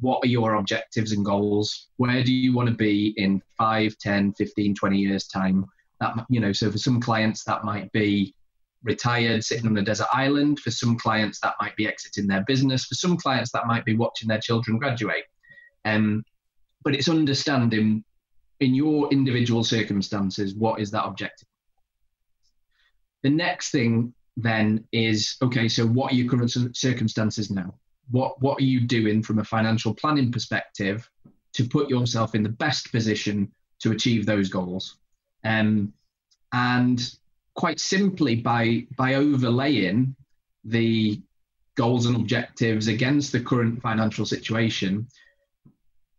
what 0.00 0.24
are 0.24 0.28
your 0.28 0.54
objectives 0.54 1.12
and 1.12 1.24
goals 1.24 1.88
where 1.96 2.22
do 2.22 2.32
you 2.32 2.54
want 2.54 2.68
to 2.68 2.74
be 2.74 3.14
in 3.16 3.42
5 3.56 3.98
10 3.98 4.32
15 4.34 4.74
20 4.74 4.98
years 4.98 5.26
time 5.26 5.66
that 6.00 6.14
you 6.28 6.40
know 6.40 6.52
so 6.52 6.70
for 6.70 6.78
some 6.78 7.00
clients 7.00 7.44
that 7.44 7.64
might 7.64 7.90
be 7.92 8.34
retired 8.84 9.44
sitting 9.44 9.66
on 9.66 9.76
a 9.76 9.82
desert 9.82 10.06
island 10.12 10.60
for 10.60 10.70
some 10.70 10.96
clients 10.96 11.40
that 11.40 11.54
might 11.60 11.74
be 11.76 11.86
exiting 11.86 12.26
their 12.26 12.44
business 12.46 12.84
for 12.84 12.94
some 12.94 13.16
clients 13.16 13.50
that 13.52 13.66
might 13.66 13.84
be 13.84 13.96
watching 13.96 14.28
their 14.28 14.40
children 14.40 14.78
graduate. 14.78 15.24
Um, 15.84 16.24
but 16.84 16.94
it's 16.94 17.08
understanding 17.08 18.04
in 18.60 18.74
your 18.74 19.10
individual 19.10 19.64
circumstances 19.64 20.54
what 20.54 20.80
is 20.80 20.90
that 20.92 21.04
objective? 21.04 21.48
The 23.22 23.30
next 23.30 23.70
thing 23.70 24.14
then 24.36 24.84
is 24.92 25.36
okay 25.42 25.68
so 25.68 25.84
what 25.84 26.12
are 26.12 26.14
your 26.14 26.30
current 26.30 26.76
circumstances 26.76 27.50
now? 27.50 27.74
What 28.10 28.40
what 28.40 28.60
are 28.60 28.64
you 28.64 28.80
doing 28.80 29.22
from 29.22 29.40
a 29.40 29.44
financial 29.44 29.92
planning 29.92 30.30
perspective 30.30 31.08
to 31.54 31.64
put 31.68 31.90
yourself 31.90 32.36
in 32.36 32.44
the 32.44 32.48
best 32.48 32.92
position 32.92 33.50
to 33.80 33.90
achieve 33.90 34.24
those 34.24 34.48
goals 34.48 34.98
um, 35.44 35.92
and 36.52 37.14
quite 37.54 37.80
simply 37.80 38.36
by 38.36 38.86
by 38.96 39.14
overlaying 39.14 40.14
the 40.64 41.20
goals 41.76 42.06
and 42.06 42.16
objectives 42.16 42.88
against 42.88 43.32
the 43.32 43.40
current 43.40 43.80
financial 43.80 44.26
situation 44.26 45.06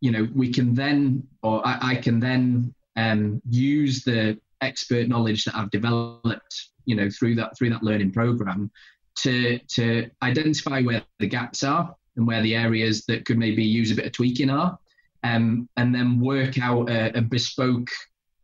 you 0.02 0.12
know 0.12 0.28
we 0.34 0.52
can 0.52 0.74
then 0.74 1.24
or 1.44 1.66
i, 1.66 1.78
I 1.82 1.96
can 1.96 2.20
then 2.20 2.74
um, 2.96 3.42
use 3.50 4.04
the 4.04 4.40
expert 4.62 5.08
knowledge 5.08 5.46
that 5.46 5.56
i've 5.56 5.72
developed 5.72 6.70
you 6.86 6.96
know 6.96 7.10
through 7.10 7.36
that 7.36 7.58
through 7.58 7.70
that 7.72 7.84
learning 7.84 8.12
program 8.12 8.72
to 9.16 9.60
to 9.60 10.10
identify 10.22 10.82
where 10.82 11.04
the 11.20 11.28
gaps 11.28 11.64
are 11.64 11.96
and 12.16 12.28
where 12.28 12.42
the 12.42 12.56
areas 12.56 13.06
that 13.06 13.26
could 13.26 13.38
maybe 13.38 13.64
use 13.64 13.92
a 13.92 13.96
bit 13.96 14.06
of 14.06 14.12
tweaking 14.12 14.50
are, 14.50 14.78
um, 15.24 15.68
and 15.78 15.96
then 15.96 16.20
work 16.20 16.60
out 16.62 16.90
a, 16.90 17.18
a 17.18 17.22
bespoke 17.22 17.90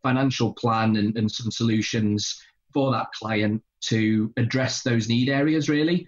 financial 0.06 0.52
plan 0.54 0.96
and, 0.96 1.16
and, 1.16 1.30
some 1.30 1.50
solutions 1.50 2.40
for 2.72 2.92
that 2.92 3.06
client 3.12 3.62
to 3.80 4.32
address 4.36 4.82
those 4.82 5.08
need 5.08 5.28
areas 5.28 5.68
really. 5.68 6.06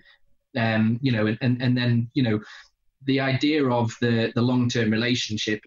Um, 0.57 0.99
you 1.03 1.13
know, 1.13 1.27
and, 1.41 1.63
and 1.63 1.77
then 1.77 2.11
you 2.15 2.23
know, 2.23 2.41
the 3.05 3.21
idea 3.21 3.65
of 3.69 3.95
the 4.01 4.33
the 4.35 4.43
long 4.43 4.69
term 4.69 4.91
relationship 4.91 5.61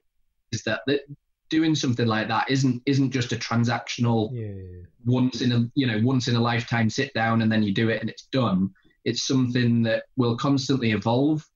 is 0.51 0.63
that 0.63 0.81
that 0.87 1.01
doing 1.49 1.75
something 1.75 2.07
like 2.07 2.27
that 2.27 2.49
isn't 2.49 2.81
isn't 2.85 3.11
just 3.11 3.31
a 3.31 3.35
transactional 3.35 4.29
yeah. 4.33 4.85
once 5.05 5.41
in 5.41 5.51
a 5.51 5.69
you 5.75 5.87
know 5.87 5.99
once 6.03 6.27
in 6.27 6.35
a 6.35 6.41
lifetime 6.41 6.89
sit 6.89 7.13
down 7.13 7.41
and 7.41 7.51
then 7.51 7.63
you 7.63 7.73
do 7.73 7.89
it 7.89 8.01
and 8.01 8.09
it's 8.09 8.27
done 8.31 8.71
it's 9.05 9.23
something 9.23 9.83
that 9.83 10.03
will 10.15 10.37
constantly 10.37 10.91
evolve. 10.91 11.47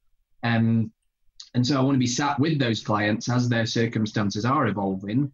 Um, 0.44 0.92
and 1.54 1.66
so 1.66 1.78
I 1.78 1.84
want 1.84 1.96
to 1.96 2.00
be 2.00 2.08
sat 2.08 2.40
with 2.40 2.60
those 2.60 2.84
clients 2.84 3.30
as 3.30 3.48
their 3.48 3.66
circumstances 3.66 4.46
are 4.46 4.68
evolving 4.68 5.32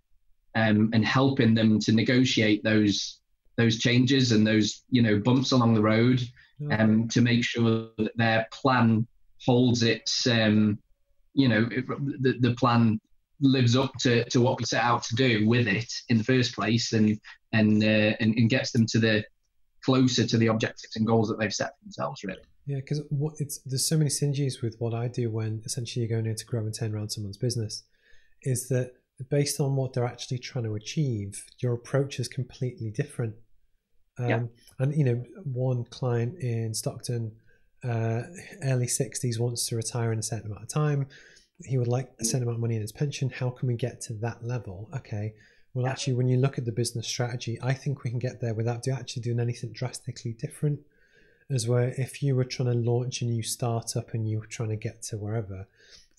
um, 0.56 0.90
and 0.94 1.06
helping 1.06 1.54
them 1.54 1.80
to 1.80 1.92
negotiate 1.92 2.64
those 2.64 3.20
those 3.58 3.78
changes 3.78 4.32
and 4.32 4.46
those 4.46 4.84
you 4.90 5.02
know 5.02 5.20
bumps 5.20 5.52
along 5.52 5.74
the 5.74 5.82
road 5.82 6.22
um, 6.72 7.08
to 7.08 7.22
make 7.22 7.44
sure 7.44 7.90
that 7.98 8.16
their 8.16 8.48
plan 8.52 9.06
holds 9.46 9.84
its 9.84 10.28
um, 10.28 10.78
you 11.34 11.48
know 11.48 11.66
the, 11.66 12.36
the 12.40 12.56
plan 12.56 13.00
lives 13.42 13.76
up 13.76 13.92
to, 14.00 14.24
to 14.26 14.40
what 14.40 14.60
we 14.60 14.66
set 14.66 14.84
out 14.84 15.04
to 15.04 15.16
do 15.16 15.48
with 15.48 15.68
it 15.68 15.92
in 16.10 16.18
the 16.18 16.24
first 16.24 16.54
place 16.54 16.94
and 16.94 17.20
and, 17.54 17.84
uh, 17.84 18.16
and 18.20 18.36
and 18.36 18.50
gets 18.50 18.72
them 18.72 18.86
to 18.86 19.00
the 19.00 19.24
closer 19.84 20.26
to 20.26 20.38
the 20.38 20.48
objectives 20.48 20.96
and 20.96 21.08
goals 21.08 21.28
that 21.28 21.40
they've 21.40 21.54
set 21.54 21.70
for 21.78 21.86
themselves, 21.86 22.24
really. 22.24 22.42
Yeah, 22.66 22.78
because 22.78 23.02
what 23.10 23.34
it's 23.40 23.60
there's 23.66 23.86
so 23.86 23.98
many 23.98 24.10
synergies 24.10 24.62
with 24.62 24.76
what 24.80 24.94
I 24.94 25.08
do 25.08 25.30
when 25.30 25.62
essentially 25.66 26.06
you're 26.06 26.16
going 26.16 26.30
in 26.30 26.36
to 26.36 26.46
grow 26.46 26.62
and 26.62 26.74
turn 26.74 26.94
around 26.94 27.10
someone's 27.10 27.38
business, 27.38 27.84
is 28.44 28.70
that 28.70 28.94
based 29.30 29.60
on 29.60 29.76
what 29.76 29.94
they're 29.94 30.06
actually 30.06 30.40
trying 30.40 30.66
to 30.66 30.76
achieve, 30.76 31.46
your 31.60 31.74
approach 31.74 32.20
is 32.20 32.28
completely 32.28 32.92
different. 32.92 33.36
Um, 34.18 34.30
yeah. 34.30 34.44
And 34.80 34.96
you 34.96 35.04
know, 35.04 35.24
one 35.44 35.84
client 35.86 36.40
in 36.40 36.74
Stockton, 36.74 37.32
uh, 37.84 38.24
early 38.64 38.88
sixties, 38.88 39.40
wants 39.40 39.68
to 39.68 39.76
retire 39.76 40.12
in 40.12 40.20
a 40.20 40.24
certain 40.24 40.48
amount 40.48 40.64
of 40.64 40.70
time. 40.70 41.08
He 41.64 41.78
would 41.78 41.88
like 41.88 42.12
a 42.20 42.26
certain 42.26 42.44
amount 42.44 42.58
of 42.58 42.62
money 42.62 42.76
in 42.76 42.82
his 42.82 42.92
pension. 42.92 43.30
How 43.30 43.50
can 43.52 43.68
we 43.68 43.76
get 43.76 44.02
to 44.02 44.14
that 44.16 44.44
level? 44.44 44.90
Okay, 44.96 45.34
well, 45.74 45.88
actually, 45.88 46.14
when 46.14 46.28
you 46.28 46.38
look 46.38 46.58
at 46.58 46.66
the 46.66 46.72
business 46.72 47.08
strategy, 47.08 47.60
I 47.62 47.74
think 47.74 48.04
we 48.04 48.10
can 48.10 48.20
get 48.20 48.42
there 48.42 48.54
without 48.54 48.88
actually 48.88 49.22
doing 49.22 49.40
anything 49.40 49.72
drastically 49.72 50.34
different. 50.34 50.80
As 51.50 51.68
where 51.68 51.94
if 51.98 52.24
you 52.24 52.36
were 52.36 52.46
trying 52.46 52.72
to 52.72 52.92
launch 52.92 53.22
a 53.22 53.26
new 53.26 53.44
startup 53.44 54.14
and 54.14 54.26
you 54.26 54.40
were 54.40 54.46
trying 54.46 54.70
to 54.70 54.78
get 54.78 55.04
to 55.04 55.18
wherever, 55.18 55.68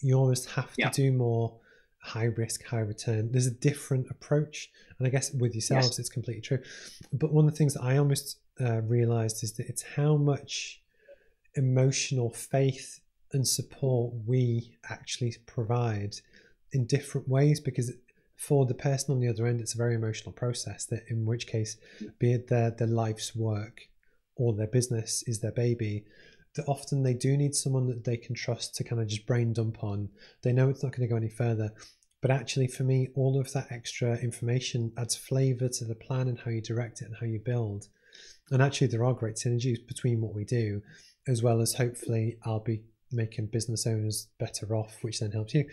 you 0.01 0.15
almost 0.15 0.51
have 0.51 0.75
to 0.75 0.83
yeah. 0.83 0.91
do 0.91 1.11
more 1.11 1.55
high 2.03 2.25
risk, 2.25 2.65
high 2.65 2.81
return. 2.81 3.31
There's 3.33 3.47
a 3.47 3.53
different 3.53 4.11
approach, 4.11 4.71
and 4.99 5.07
I 5.07 5.11
guess 5.11 5.33
with 5.33 5.55
yourselves, 5.55 5.89
yes. 5.89 5.99
it's 6.01 6.09
completely 6.09 6.43
true. 6.43 6.59
But 7.13 7.33
one 7.33 7.47
of 7.47 7.53
the 7.53 7.57
things 7.57 7.75
that 7.75 7.83
I 7.83 7.97
almost 7.97 8.39
uh, 8.61 8.83
realized 8.83 9.43
is 9.43 9.53
that 9.55 9.69
it's 9.69 9.83
how 9.83 10.17
much 10.17 10.81
emotional 11.55 12.31
faith 12.31 13.01
and 13.33 13.47
support 13.47 14.13
we 14.27 14.77
actually 14.91 15.35
provide 15.47 16.17
in 16.73 16.87
different 16.87 17.29
ways 17.29 17.61
because 17.61 17.93
for 18.37 18.67
the 18.67 18.75
person 18.75 19.13
on 19.13 19.21
the 19.21 19.29
other 19.29 19.47
end 19.47 19.61
it's 19.61 19.75
a 19.75 19.79
very 19.79 19.95
emotional 19.95 20.33
process 20.33 20.85
that 20.87 21.03
in 21.09 21.25
which 21.25 21.47
case 21.47 21.77
be 22.19 22.33
it 22.33 22.49
their 22.49 22.71
their 22.71 22.89
life's 22.89 23.35
work 23.37 23.83
or 24.37 24.53
their 24.53 24.67
business 24.67 25.23
is 25.27 25.41
their 25.41 25.53
baby 25.53 26.05
that 26.55 26.69
often 26.69 27.03
they 27.03 27.15
do 27.15 27.37
need 27.37 27.55
someone 27.55 27.87
that 27.87 28.05
they 28.05 28.17
can 28.17 28.35
trust 28.35 28.75
to 28.75 28.85
kind 28.85 29.01
of 29.01 29.09
just 29.09 29.27
brain 29.27 29.53
dump 29.53 29.83
on 29.83 30.09
they 30.43 30.53
know 30.53 30.69
it's 30.69 30.83
not 30.83 30.93
going 30.93 31.07
to 31.07 31.13
go 31.13 31.17
any 31.17 31.29
further 31.29 31.71
but 32.21 32.31
actually 32.31 32.67
for 32.67 32.85
me 32.85 33.09
all 33.15 33.41
of 33.41 33.53
that 33.53 33.71
extra 33.71 34.17
information 34.19 34.93
adds 34.97 35.17
flavor 35.17 35.69
to 35.69 35.85
the 35.85 35.95
plan 35.95 36.29
and 36.29 36.39
how 36.41 36.51
you 36.51 36.61
direct 36.61 37.01
it 37.01 37.07
and 37.07 37.17
how 37.21 37.27
you 37.27 37.39
build 37.39 37.89
and 38.51 38.63
actually 38.63 38.87
there 38.87 39.05
are 39.05 39.15
great 39.15 39.37
synergies 39.37 39.85
between 39.87 40.21
what 40.21 40.35
we 40.35 40.45
do 40.45 40.83
as 41.27 41.43
well 41.43 41.61
as 41.61 41.75
hopefully 41.75 42.37
i'll 42.45 42.61
be 42.61 42.83
making 43.13 43.47
business 43.47 43.87
owners 43.87 44.29
better 44.39 44.75
off, 44.75 44.99
which 45.03 45.21
then 45.21 45.33
helps 45.33 45.55
you. 45.55 45.65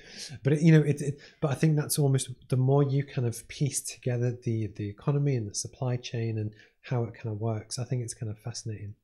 But 0.44 0.54
it, 0.54 0.62
you 0.62 0.72
know, 0.72 0.82
it, 0.82 1.02
it, 1.02 1.20
But 1.42 1.52
I 1.52 1.56
think 1.56 1.76
that's 1.76 1.98
almost 1.98 2.30
the 2.50 2.58
more 2.58 2.84
you 2.84 3.04
kind 3.04 3.28
of 3.28 3.48
piece 3.48 3.82
together 3.82 4.38
the 4.44 4.68
the 4.76 4.90
economy 4.90 5.36
and 5.36 5.50
the 5.50 5.56
supply 5.56 5.98
chain 5.98 6.38
and 6.38 6.54
how 6.82 7.04
it 7.04 7.14
kind 7.14 7.34
of 7.34 7.40
works. 7.40 7.80
I 7.80 7.86
think 7.86 8.04
it's 8.04 8.14
kind 8.14 8.32
of 8.32 8.40
fascinating. 8.40 8.96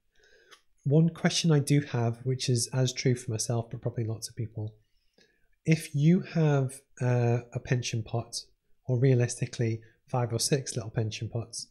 One 0.86 1.10
question 1.10 1.52
I 1.52 1.60
do 1.60 1.82
have, 1.82 2.20
which 2.24 2.48
is 2.48 2.70
as 2.72 2.94
true 2.94 3.16
for 3.16 3.32
myself, 3.32 3.72
but 3.72 3.82
probably 3.82 4.04
lots 4.04 4.30
of 4.30 4.36
people, 4.36 4.76
if 5.66 5.96
you 5.96 6.22
have 6.22 6.80
uh, 7.02 7.40
a 7.54 7.60
pension 7.60 8.04
pot, 8.04 8.42
or 8.88 9.00
realistically 9.00 9.82
five 10.08 10.32
or 10.32 10.40
six 10.40 10.76
little 10.76 10.92
pension 10.92 11.28
pots, 11.28 11.68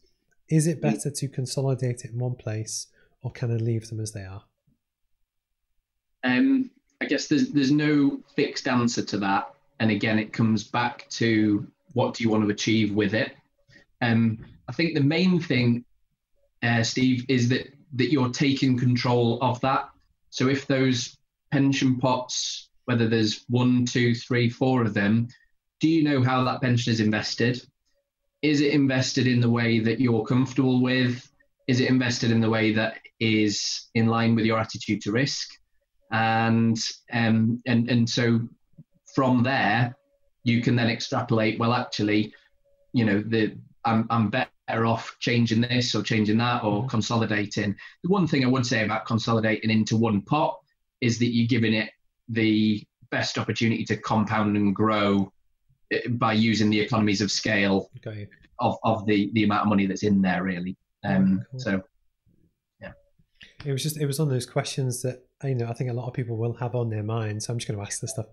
is 0.49 0.67
it 0.67 0.79
mm. 0.79 0.81
better 0.81 1.09
to 1.09 1.27
consolidate 1.29 2.01
it 2.03 2.11
in 2.11 2.19
one 2.19 2.35
place 2.35 2.87
or 3.21 3.31
kind 3.31 3.53
of 3.53 3.61
leave 3.61 3.87
them 3.87 4.01
as 4.01 4.11
they 4.11 4.25
are? 4.25 4.43
Um, 6.25 6.69
I 6.99 7.05
guess 7.05 7.27
there's 7.27 7.51
there's 7.51 7.71
no 7.71 8.19
fixed 8.35 8.67
answer 8.67 9.03
to 9.03 9.17
that, 9.19 9.53
and 9.79 9.91
again, 9.91 10.19
it 10.19 10.33
comes 10.33 10.63
back 10.63 11.07
to 11.11 11.65
what 11.93 12.15
do 12.15 12.23
you 12.23 12.29
want 12.29 12.43
to 12.43 12.49
achieve 12.49 12.93
with 12.93 13.13
it. 13.13 13.31
Um, 14.01 14.39
I 14.67 14.73
think 14.73 14.93
the 14.93 15.03
main 15.03 15.39
thing, 15.39 15.85
uh, 16.61 16.83
Steve, 16.83 17.25
is 17.29 17.47
that 17.49 17.74
that 17.95 18.11
you're 18.11 18.29
taking 18.29 18.77
control 18.77 19.39
of 19.41 19.59
that. 19.61 19.89
So 20.29 20.47
if 20.47 20.67
those 20.67 21.17
pension 21.51 21.97
pots, 21.97 22.69
whether 22.85 23.07
there's 23.07 23.45
one, 23.49 23.85
two, 23.85 24.13
three, 24.13 24.49
four 24.49 24.81
of 24.81 24.93
them, 24.93 25.27
do 25.79 25.87
you 25.87 26.03
know 26.03 26.23
how 26.23 26.43
that 26.43 26.61
pension 26.61 26.93
is 26.93 26.99
invested? 26.99 27.61
Is 28.41 28.61
it 28.61 28.73
invested 28.73 29.27
in 29.27 29.39
the 29.39 29.49
way 29.49 29.79
that 29.79 29.99
you're 29.99 30.25
comfortable 30.25 30.81
with? 30.81 31.29
Is 31.67 31.79
it 31.79 31.89
invested 31.89 32.31
in 32.31 32.41
the 32.41 32.49
way 32.49 32.73
that 32.73 32.99
is 33.19 33.87
in 33.95 34.07
line 34.07 34.35
with 34.35 34.45
your 34.45 34.59
attitude 34.59 35.01
to 35.01 35.11
risk? 35.11 35.49
and 36.11 36.77
um, 37.11 37.61
and 37.65 37.89
and 37.89 38.09
so 38.09 38.39
from 39.13 39.43
there 39.43 39.95
you 40.43 40.61
can 40.61 40.75
then 40.75 40.89
extrapolate 40.89 41.59
well 41.59 41.73
actually 41.73 42.33
you 42.93 43.05
know 43.05 43.23
the 43.25 43.57
I'm, 43.83 44.07
I'm 44.09 44.29
better 44.29 44.49
off 44.69 45.15
changing 45.19 45.61
this 45.61 45.93
or 45.93 46.01
changing 46.01 46.37
that 46.37 46.63
or 46.63 46.79
mm-hmm. 46.79 46.87
consolidating 46.87 47.75
the 48.03 48.09
one 48.09 48.27
thing 48.27 48.43
i 48.43 48.47
would 48.47 48.65
say 48.65 48.83
about 48.83 49.05
consolidating 49.05 49.69
into 49.69 49.95
one 49.95 50.21
pot 50.21 50.59
is 51.01 51.19
that 51.19 51.33
you're 51.33 51.47
giving 51.47 51.73
it 51.73 51.91
the 52.29 52.83
best 53.11 53.37
opportunity 53.37 53.85
to 53.85 53.95
compound 53.97 54.57
and 54.57 54.75
grow 54.75 55.31
eh, 55.91 55.99
by 56.11 56.33
using 56.33 56.69
the 56.69 56.79
economies 56.79 57.21
of 57.21 57.31
scale 57.31 57.91
okay. 58.05 58.27
of, 58.59 58.77
of 58.83 59.05
the, 59.05 59.29
the 59.33 59.43
amount 59.43 59.61
of 59.61 59.67
money 59.67 59.85
that's 59.85 60.03
in 60.03 60.21
there 60.21 60.43
really 60.43 60.75
um, 61.03 61.45
cool. 61.51 61.59
so 61.59 61.83
yeah 62.81 62.91
it 63.63 63.71
was 63.71 63.83
just 63.83 63.97
it 63.97 64.07
was 64.07 64.17
one 64.17 64.27
of 64.27 64.33
those 64.33 64.47
questions 64.47 65.03
that 65.03 65.25
you 65.43 65.55
know 65.55 65.67
I 65.67 65.73
think 65.73 65.89
a 65.89 65.93
lot 65.93 66.07
of 66.07 66.13
people 66.13 66.37
will 66.37 66.53
have 66.53 66.75
on 66.75 66.89
their 66.89 67.03
mind. 67.03 67.43
So 67.43 67.51
I'm 67.51 67.59
just 67.59 67.67
going 67.67 67.79
to 67.79 67.85
ask 67.85 67.99
this 67.99 68.11
stuff. 68.11 68.27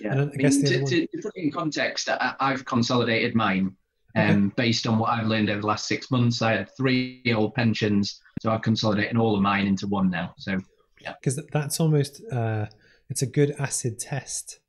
Yeah, 0.00 0.22
I, 0.22 0.22
I 0.22 0.26
guess 0.36 0.56
mean, 0.56 0.66
to, 0.66 0.82
one... 0.82 0.90
to, 0.90 1.08
put 1.22 1.32
it 1.36 1.42
in 1.42 1.52
context, 1.52 2.08
I, 2.08 2.34
have 2.40 2.64
consolidated 2.64 3.34
mine 3.34 3.76
um, 4.16 4.52
based 4.56 4.86
on 4.86 4.98
what 4.98 5.10
I've 5.10 5.26
learned 5.26 5.50
over 5.50 5.60
the 5.60 5.66
last 5.66 5.86
six 5.86 6.10
months. 6.10 6.42
I 6.42 6.52
had 6.52 6.76
three 6.76 7.22
old 7.34 7.54
pensions, 7.54 8.20
so 8.42 8.50
I'm 8.50 8.60
consolidating 8.60 9.18
all 9.18 9.34
of 9.34 9.42
mine 9.42 9.66
into 9.66 9.86
one 9.86 10.10
now. 10.10 10.34
So 10.38 10.58
yeah, 11.00 11.14
because 11.20 11.40
that's 11.52 11.80
almost 11.80 12.22
uh, 12.32 12.66
it's 13.10 13.22
a 13.22 13.26
good 13.26 13.54
acid 13.58 13.98
test. 13.98 14.60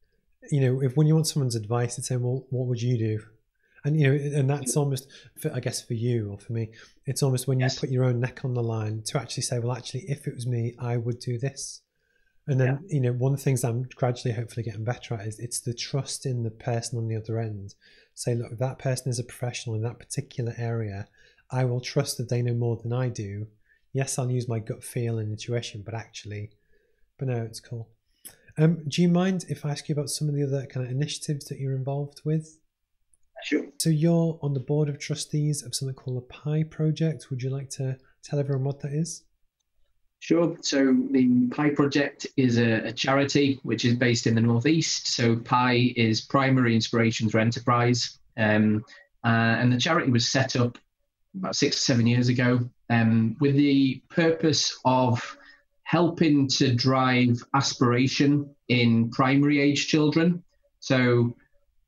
You 0.51 0.61
know, 0.61 0.81
if 0.81 0.97
when 0.97 1.07
you 1.07 1.15
want 1.15 1.27
someone's 1.27 1.55
advice, 1.55 1.97
it's 1.97 2.07
saying, 2.07 2.21
"Well, 2.21 2.45
what 2.49 2.67
would 2.67 2.81
you 2.81 2.97
do?" 2.97 3.19
and 3.83 3.99
you 3.99 4.07
know 4.07 4.37
and 4.37 4.49
that's 4.49 4.75
almost 4.75 5.07
for, 5.39 5.53
i 5.53 5.59
guess 5.59 5.81
for 5.81 5.93
you 5.93 6.31
or 6.31 6.37
for 6.37 6.53
me 6.53 6.69
it's 7.05 7.23
almost 7.23 7.47
when 7.47 7.59
you 7.59 7.67
put 7.77 7.89
your 7.89 8.03
own 8.03 8.19
neck 8.19 8.41
on 8.43 8.53
the 8.53 8.63
line 8.63 9.01
to 9.03 9.19
actually 9.19 9.43
say 9.43 9.59
well 9.59 9.75
actually 9.75 10.01
if 10.07 10.27
it 10.27 10.35
was 10.35 10.47
me 10.47 10.75
i 10.79 10.97
would 10.97 11.19
do 11.19 11.37
this 11.37 11.81
and 12.47 12.59
then 12.59 12.79
yeah. 12.83 12.95
you 12.95 13.01
know 13.01 13.11
one 13.13 13.33
of 13.33 13.39
the 13.39 13.43
things 13.43 13.63
i'm 13.63 13.83
gradually 13.95 14.33
hopefully 14.33 14.63
getting 14.63 14.83
better 14.83 15.13
at 15.13 15.25
is 15.25 15.39
it's 15.39 15.59
the 15.61 15.73
trust 15.73 16.25
in 16.25 16.43
the 16.43 16.51
person 16.51 16.97
on 16.97 17.07
the 17.07 17.15
other 17.15 17.39
end 17.39 17.75
say 18.19 18.35
look 18.35 18.57
that 18.57 18.77
person 18.79 19.09
is 19.09 19.17
a 19.17 19.23
professional 19.23 19.75
in 19.75 19.81
that 19.81 19.97
particular 19.97 20.53
area 20.57 21.07
i 21.51 21.63
will 21.63 21.79
trust 21.79 22.17
that 22.17 22.27
they 22.27 22.41
know 22.41 22.53
more 22.53 22.75
than 22.75 22.91
i 22.91 23.07
do 23.07 23.47
yes 23.93 24.19
i'll 24.19 24.29
use 24.29 24.47
my 24.47 24.59
gut 24.59 24.83
feel 24.83 25.17
and 25.19 25.31
intuition 25.31 25.81
but 25.85 25.93
actually 25.93 26.49
but 27.17 27.27
no 27.27 27.41
it's 27.41 27.59
cool 27.61 27.87
um, 28.57 28.83
do 28.89 29.01
you 29.01 29.07
mind 29.07 29.45
if 29.47 29.65
i 29.65 29.71
ask 29.71 29.87
you 29.87 29.93
about 29.93 30.09
some 30.09 30.27
of 30.27 30.35
the 30.35 30.43
other 30.43 30.65
kind 30.65 30.85
of 30.85 30.91
initiatives 30.91 31.45
that 31.45 31.59
you're 31.59 31.75
involved 31.75 32.21
with 32.25 32.59
Sure. 33.41 33.65
So 33.77 33.89
you're 33.89 34.37
on 34.41 34.53
the 34.53 34.59
board 34.59 34.89
of 34.89 34.99
trustees 34.99 35.63
of 35.63 35.73
something 35.73 35.95
called 35.95 36.17
the 36.17 36.21
PIE 36.21 36.63
Project. 36.63 37.29
Would 37.29 37.41
you 37.41 37.49
like 37.49 37.69
to 37.71 37.97
tell 38.21 38.37
everyone 38.37 38.65
what 38.65 38.81
that 38.81 38.91
is? 38.91 39.23
Sure. 40.19 40.57
So 40.61 40.95
the 41.11 41.47
PIE 41.51 41.69
Project 41.69 42.27
is 42.35 42.57
a, 42.57 42.87
a, 42.87 42.91
charity 42.91 43.59
which 43.63 43.85
is 43.85 43.95
based 43.95 44.27
in 44.27 44.35
the 44.35 44.41
Northeast. 44.41 45.07
So 45.07 45.37
PIE 45.37 45.93
is 45.95 46.21
Primary 46.21 46.75
Inspiration 46.75 47.29
for 47.29 47.39
Enterprise. 47.39 48.19
Um, 48.37 48.83
uh, 49.23 49.27
and 49.27 49.71
the 49.71 49.79
charity 49.79 50.11
was 50.11 50.29
set 50.29 50.55
up 50.55 50.77
about 51.37 51.55
six 51.55 51.77
or 51.77 51.79
seven 51.79 52.05
years 52.05 52.27
ago 52.27 52.59
um, 52.89 53.37
with 53.39 53.55
the 53.55 54.01
purpose 54.09 54.77
of 54.83 55.37
helping 55.83 56.47
to 56.47 56.73
drive 56.73 57.41
aspiration 57.53 58.53
in 58.67 59.09
primary 59.11 59.61
age 59.61 59.87
children. 59.87 60.43
So 60.79 61.33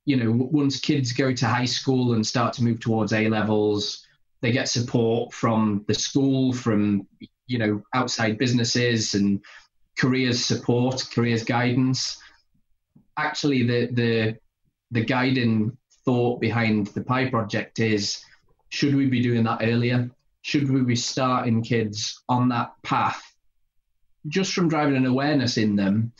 you 0.05 0.17
know, 0.17 0.31
once 0.31 0.79
kids 0.79 1.13
go 1.13 1.33
to 1.33 1.45
high 1.45 1.65
school 1.65 2.13
and 2.13 2.25
start 2.25 2.53
to 2.53 2.63
move 2.63 2.79
towards 2.79 3.13
A 3.13 3.29
levels, 3.29 4.05
they 4.41 4.51
get 4.51 4.67
support 4.67 5.33
from 5.33 5.85
the 5.87 5.93
school, 5.93 6.53
from 6.53 7.07
you 7.51 7.59
know, 7.59 7.83
outside 7.93 8.37
businesses 8.37 9.13
and 9.13 9.41
careers 9.97 10.43
support, 10.43 11.03
careers 11.13 11.43
guidance. 11.43 12.17
Actually, 13.17 13.63
the 13.63 13.87
the 13.93 14.37
the 14.91 15.05
guiding 15.05 15.77
thought 16.05 16.39
behind 16.39 16.87
the 16.87 17.01
PIE 17.01 17.29
project 17.29 17.79
is: 17.79 18.23
should 18.69 18.95
we 18.95 19.07
be 19.07 19.21
doing 19.21 19.43
that 19.43 19.59
earlier? 19.61 20.09
Should 20.43 20.71
we 20.71 20.81
be 20.81 20.95
starting 20.95 21.61
kids 21.61 22.23
on 22.27 22.49
that 22.49 22.73
path, 22.83 23.21
just 24.27 24.53
from 24.53 24.69
driving 24.69 24.95
an 24.95 25.05
awareness 25.05 25.57
in 25.57 25.75
them 25.75 26.13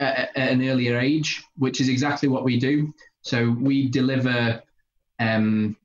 at, 0.00 0.30
at 0.36 0.52
an 0.52 0.66
earlier 0.68 0.98
age, 0.98 1.42
which 1.56 1.80
is 1.80 1.88
exactly 1.88 2.28
what 2.28 2.44
we 2.44 2.58
do. 2.58 2.94
So 3.22 3.50
we 3.50 3.88
deliver 3.88 4.62
um, 5.18 5.76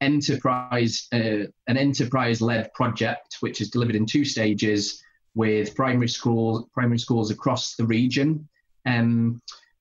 enterprise 0.00 1.06
uh, 1.12 1.44
an 1.66 1.76
enterprise-led 1.76 2.72
project, 2.74 3.36
which 3.40 3.60
is 3.60 3.70
delivered 3.70 3.96
in 3.96 4.06
two 4.06 4.24
stages 4.24 5.02
with 5.34 5.74
primary 5.74 6.08
schools 6.08 6.66
primary 6.72 6.98
schools 6.98 7.30
across 7.30 7.74
the 7.76 7.84
region, 7.86 8.48
um, 8.86 9.40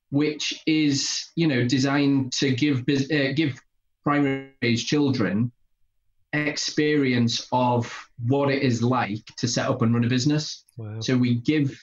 which 0.10 0.62
is 0.66 1.30
you 1.36 1.48
know 1.48 1.66
designed 1.68 2.32
to 2.34 2.52
give 2.52 2.80
uh, 2.90 3.32
give 3.34 3.60
primary 4.04 4.52
age 4.62 4.86
children 4.86 5.52
experience 6.34 7.48
of 7.52 8.10
what 8.28 8.50
it 8.50 8.62
is 8.62 8.84
like 8.84 9.26
to 9.38 9.48
set 9.48 9.68
up 9.68 9.82
and 9.82 9.94
run 9.94 10.04
a 10.04 10.10
business. 10.10 10.66
Wow. 10.78 11.00
So 11.00 11.18
we 11.18 11.36
give 11.36 11.80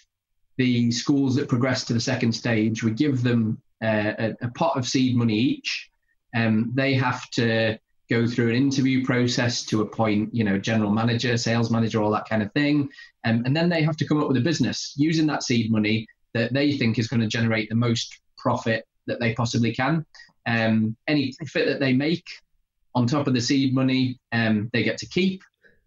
the 0.57 0.91
schools 0.93 1.35
that 1.37 1.49
progress 1.49 1.85
to 1.85 1.95
the 1.95 2.01
second 2.01 2.33
stage, 2.33 2.83
we 2.83 2.93
give 2.93 3.23
them 3.23 3.61
uh, 3.83 4.13
a, 4.19 4.35
a, 4.43 4.49
pot 4.51 4.77
of 4.77 4.87
seed 4.87 5.17
money 5.17 5.35
each. 5.35 5.91
Um, 6.35 6.73
they 6.75 6.95
have 6.95 7.29
to 7.31 7.79
go 8.11 8.27
through 8.27 8.51
an 8.51 8.55
interview 8.55 9.05
process 9.05 9.63
to 9.65 9.81
appoint, 9.81 10.35
you 10.35 10.45
know, 10.45 10.59
general 10.59 10.91
manager, 10.91 11.37
sales 11.37 11.71
manager, 11.71 12.03
all 12.03 12.11
that 12.11 12.29
kind 12.29 12.43
of 12.43 12.53
thing, 12.53 12.89
um, 13.25 13.43
and 13.47 13.57
then 13.57 13.69
they 13.69 13.83
have 13.83 13.97
to 13.97 14.07
come 14.07 14.21
up 14.21 14.29
with 14.29 14.37
a 14.37 14.41
business 14.41 14.93
using 14.97 15.27
that 15.27 15.43
seed 15.43 15.71
money 15.71 16.07
that 16.35 16.53
they 16.53 16.77
think 16.77 16.99
is 16.99 17.09
going 17.09 17.21
to 17.21 17.27
generate 17.27 17.69
the 17.69 17.75
most 17.75 18.21
profit 18.37 18.87
that 19.07 19.21
they 19.21 19.35
possibly 19.35 19.73
can. 19.73 20.05
Um, 20.47 20.97
any 21.09 21.33
profit 21.39 21.67
that 21.67 21.81
they 21.81 21.93
make 21.93 22.25
on 22.95 23.07
top 23.07 23.27
of 23.27 23.35
the 23.35 23.41
seed 23.41 23.75
money, 23.75 24.19
um, 24.33 24.69
they 24.73 24.83
get 24.83 24.99
to 24.99 25.07
keep, 25.07 25.43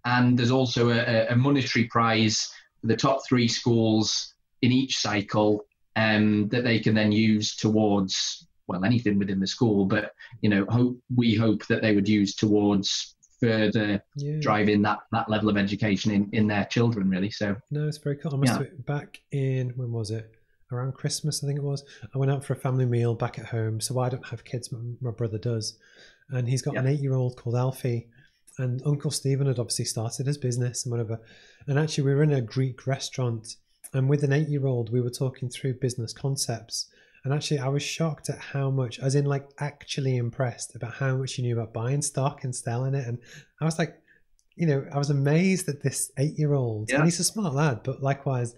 and 0.05 0.37
there's 0.37 0.51
also 0.51 0.89
a, 0.89 1.27
a 1.27 1.35
monetary 1.35 1.85
prize 1.85 2.49
for 2.81 2.87
the 2.87 2.95
top 2.95 3.19
three 3.27 3.47
schools 3.47 4.33
in 4.61 4.71
each 4.71 4.97
cycle 4.97 5.65
um, 5.95 6.47
that 6.49 6.63
they 6.63 6.79
can 6.79 6.95
then 6.95 7.11
use 7.11 7.55
towards 7.55 8.46
well 8.67 8.83
anything 8.83 9.17
within 9.19 9.39
the 9.39 9.47
school, 9.47 9.85
but 9.85 10.13
you 10.41 10.49
know, 10.49 10.65
hope 10.69 10.97
we 11.15 11.35
hope 11.35 11.65
that 11.67 11.81
they 11.81 11.95
would 11.95 12.07
use 12.07 12.35
towards 12.35 13.15
further 13.39 14.03
yeah. 14.15 14.37
driving 14.39 14.81
that 14.81 14.99
that 15.11 15.29
level 15.29 15.49
of 15.49 15.57
education 15.57 16.11
in 16.11 16.29
in 16.31 16.47
their 16.47 16.65
children 16.65 17.09
really 17.09 17.29
so. 17.29 17.55
No 17.71 17.87
it's 17.87 17.97
very 17.97 18.17
cool. 18.17 18.33
I 18.33 18.37
must 18.37 18.53
yeah. 18.53 18.59
have 18.59 18.85
back 18.85 19.21
in 19.31 19.69
when 19.75 19.91
was 19.91 20.11
it? 20.11 20.33
Around 20.69 20.95
christmas 20.95 21.41
i 21.41 21.47
think 21.47 21.59
it 21.59 21.63
was. 21.63 21.85
I 22.13 22.17
went 22.17 22.29
out 22.31 22.43
for 22.43 22.51
a 22.51 22.57
family 22.57 22.85
meal 22.85 23.15
back 23.15 23.39
at 23.39 23.45
home 23.45 23.79
so 23.79 23.99
i 23.99 24.09
don't 24.09 24.27
have 24.27 24.43
kids 24.43 24.71
my, 24.71 24.79
my 25.01 25.11
brother 25.11 25.37
does. 25.37 25.77
And 26.29 26.49
he's 26.49 26.61
got 26.61 26.73
yeah. 26.73 26.81
an 26.81 26.87
eight 26.87 26.99
year 26.99 27.13
old 27.13 27.37
called 27.37 27.55
alfie 27.55 28.07
and 28.57 28.81
uncle 28.85 29.11
stephen 29.11 29.47
had 29.47 29.59
obviously 29.59 29.85
started 29.85 30.27
his 30.27 30.37
business 30.37 30.83
and 30.83 30.91
whatever. 30.91 31.21
And 31.67 31.79
actually 31.79 32.03
we 32.03 32.15
were 32.15 32.23
in 32.23 32.33
a 32.33 32.41
greek 32.41 32.85
restaurant 32.85 33.55
and 33.93 34.09
with 34.09 34.23
an 34.23 34.33
eight 34.33 34.49
year 34.49 34.67
old 34.67 34.91
we 34.91 34.99
were 34.99 35.09
talking 35.09 35.49
through 35.49 35.75
business 35.75 36.11
concepts 36.11 36.89
and 37.27 37.33
actually, 37.33 37.59
I 37.59 37.67
was 37.67 37.83
shocked 37.83 38.29
at 38.29 38.39
how 38.39 38.69
much, 38.69 38.99
as 38.99 39.13
in 39.13 39.25
like 39.25 39.49
actually 39.59 40.15
impressed 40.15 40.77
about 40.77 40.93
how 40.93 41.17
much 41.17 41.33
he 41.33 41.41
knew 41.41 41.59
about 41.59 41.73
buying 41.73 42.01
stock 42.01 42.45
and 42.45 42.55
selling 42.55 42.93
it. 42.93 43.05
And 43.05 43.17
I 43.59 43.65
was 43.65 43.77
like, 43.77 44.01
you 44.55 44.65
know, 44.65 44.85
I 44.93 44.97
was 44.97 45.09
amazed 45.09 45.65
that 45.65 45.83
this 45.83 46.09
eight 46.17 46.39
year 46.39 46.53
old, 46.53 46.89
yeah. 46.89 46.95
and 46.95 47.03
he's 47.03 47.19
a 47.19 47.25
smart 47.25 47.53
lad, 47.53 47.81
but 47.83 48.01
likewise, 48.01 48.55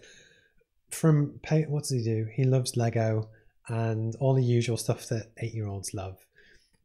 from 0.92 1.40
pay, 1.42 1.64
what 1.64 1.80
does 1.80 1.90
he 1.90 2.04
do? 2.04 2.28
He 2.32 2.44
loves 2.44 2.78
Lego 2.78 3.32
and 3.70 4.16
all 4.20 4.36
the 4.36 4.44
usual 4.44 4.78
stuff 4.78 5.08
that 5.08 5.32
eight 5.40 5.56
year 5.56 5.68
olds 5.68 5.96
love. 5.96 6.24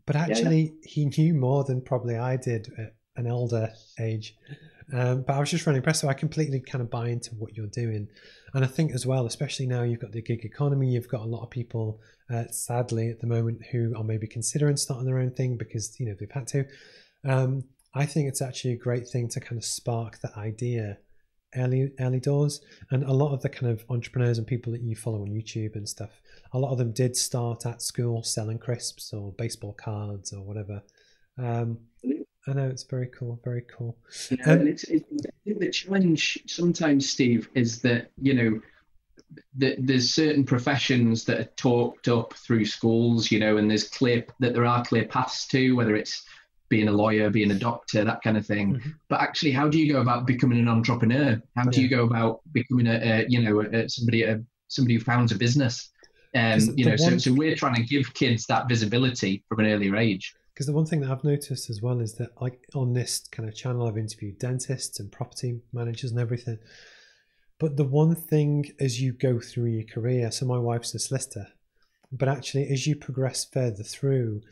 But 0.06 0.16
actually, 0.16 0.60
yeah, 0.62 0.70
yeah. 0.84 0.90
he 0.90 1.04
knew 1.04 1.34
more 1.34 1.64
than 1.64 1.82
probably 1.82 2.16
I 2.16 2.38
did 2.38 2.72
at 2.78 2.94
an 3.16 3.30
older 3.30 3.74
age. 4.00 4.38
Um, 4.92 5.22
but 5.22 5.34
I 5.34 5.40
was 5.40 5.50
just 5.50 5.66
really 5.66 5.78
impressed. 5.78 6.00
So 6.00 6.08
I 6.08 6.14
completely 6.14 6.60
kind 6.60 6.82
of 6.82 6.90
buy 6.90 7.08
into 7.08 7.30
what 7.34 7.56
you're 7.56 7.66
doing. 7.66 8.08
And 8.52 8.64
I 8.64 8.68
think 8.68 8.92
as 8.92 9.06
well, 9.06 9.26
especially 9.26 9.66
now 9.66 9.82
you've 9.82 10.00
got 10.00 10.12
the 10.12 10.22
gig 10.22 10.44
economy, 10.44 10.88
you've 10.88 11.08
got 11.08 11.22
a 11.22 11.26
lot 11.26 11.42
of 11.42 11.50
people, 11.50 12.00
uh, 12.32 12.44
sadly 12.50 13.08
at 13.08 13.20
the 13.20 13.26
moment, 13.26 13.62
who 13.72 13.94
are 13.96 14.04
maybe 14.04 14.26
considering 14.26 14.76
starting 14.76 15.06
their 15.06 15.18
own 15.18 15.30
thing 15.30 15.56
because, 15.56 15.98
you 15.98 16.06
know, 16.06 16.14
they've 16.18 16.30
had 16.30 16.46
to. 16.48 16.64
Um, 17.26 17.64
I 17.94 18.06
think 18.06 18.28
it's 18.28 18.42
actually 18.42 18.72
a 18.72 18.78
great 18.78 19.08
thing 19.08 19.28
to 19.28 19.40
kind 19.40 19.56
of 19.56 19.64
spark 19.64 20.20
that 20.20 20.36
idea 20.36 20.98
early 21.56 21.92
early 22.00 22.20
doors 22.20 22.60
and 22.90 23.04
a 23.04 23.12
lot 23.12 23.32
of 23.32 23.42
the 23.42 23.48
kind 23.48 23.70
of 23.70 23.84
entrepreneurs 23.88 24.38
and 24.38 24.46
people 24.46 24.72
that 24.72 24.82
you 24.82 24.96
follow 24.96 25.22
on 25.22 25.28
youtube 25.28 25.76
and 25.76 25.88
stuff 25.88 26.20
a 26.52 26.58
lot 26.58 26.72
of 26.72 26.78
them 26.78 26.92
did 26.92 27.16
start 27.16 27.64
at 27.64 27.80
school 27.80 28.22
selling 28.22 28.58
crisps 28.58 29.12
or 29.12 29.32
baseball 29.32 29.72
cards 29.72 30.32
or 30.32 30.42
whatever 30.42 30.82
um, 31.38 31.78
I 32.46 32.52
know 32.52 32.68
it's 32.68 32.82
very 32.82 33.06
cool, 33.06 33.40
very 33.42 33.62
cool. 33.62 33.96
Yeah, 34.30 34.44
um, 34.46 34.60
and 34.60 34.68
it's, 34.68 34.84
it's, 34.84 35.04
the 35.46 35.70
challenge 35.70 36.42
sometimes, 36.46 37.08
Steve, 37.08 37.48
is 37.54 37.80
that 37.82 38.10
you 38.20 38.34
know 38.34 38.60
that 39.56 39.76
there's 39.78 40.12
certain 40.12 40.44
professions 40.44 41.24
that 41.24 41.40
are 41.40 41.50
talked 41.56 42.08
up 42.08 42.34
through 42.34 42.66
schools, 42.66 43.30
you 43.30 43.38
know, 43.38 43.56
and 43.56 43.70
there's 43.70 43.88
clear 43.88 44.24
that 44.40 44.52
there 44.52 44.66
are 44.66 44.84
clear 44.84 45.06
paths 45.06 45.46
to 45.48 45.72
whether 45.72 45.96
it's 45.96 46.24
being 46.68 46.88
a 46.88 46.92
lawyer, 46.92 47.30
being 47.30 47.50
a 47.50 47.58
doctor, 47.58 48.04
that 48.04 48.22
kind 48.22 48.36
of 48.36 48.46
thing. 48.46 48.74
Mm-hmm. 48.74 48.90
But 49.08 49.20
actually, 49.20 49.52
how 49.52 49.68
do 49.68 49.78
you 49.78 49.92
go 49.92 50.00
about 50.00 50.26
becoming 50.26 50.58
an 50.58 50.68
entrepreneur? 50.68 51.40
How 51.56 51.64
do 51.64 51.80
yeah. 51.80 51.84
you 51.84 51.96
go 51.96 52.04
about 52.04 52.40
becoming 52.52 52.86
a, 52.86 52.96
a 52.96 53.26
you 53.28 53.42
know 53.42 53.60
a, 53.60 53.88
somebody 53.88 54.24
a, 54.24 54.42
somebody 54.68 54.94
who 54.94 55.00
founds 55.00 55.32
a 55.32 55.36
business? 55.36 55.90
Um, 56.34 56.58
you 56.76 56.84
know, 56.84 56.96
so, 56.96 57.16
so 57.16 57.32
we're 57.32 57.54
trying 57.54 57.76
to 57.76 57.82
give 57.82 58.12
kids 58.12 58.44
that 58.46 58.68
visibility 58.68 59.44
from 59.48 59.60
an 59.60 59.66
earlier 59.66 59.96
age. 59.96 60.34
Because 60.54 60.66
the 60.66 60.72
one 60.72 60.86
thing 60.86 61.00
that 61.00 61.10
I've 61.10 61.24
noticed 61.24 61.68
as 61.68 61.82
well 61.82 62.00
is 62.00 62.14
that, 62.14 62.40
like 62.40 62.64
on 62.74 62.92
this 62.92 63.26
kind 63.32 63.48
of 63.48 63.56
channel, 63.56 63.88
I've 63.88 63.98
interviewed 63.98 64.38
dentists 64.38 65.00
and 65.00 65.10
property 65.10 65.60
managers 65.72 66.12
and 66.12 66.20
everything. 66.20 66.58
But 67.58 67.76
the 67.76 67.84
one 67.84 68.14
thing 68.14 68.70
as 68.78 69.00
you 69.00 69.12
go 69.12 69.40
through 69.40 69.70
your 69.70 69.86
career, 69.86 70.30
so 70.30 70.46
my 70.46 70.58
wife's 70.58 70.94
a 70.94 71.00
solicitor, 71.00 71.48
but 72.12 72.28
actually 72.28 72.68
as 72.68 72.86
you 72.86 72.94
progress 72.94 73.44
further 73.44 73.82
through, 73.82 74.42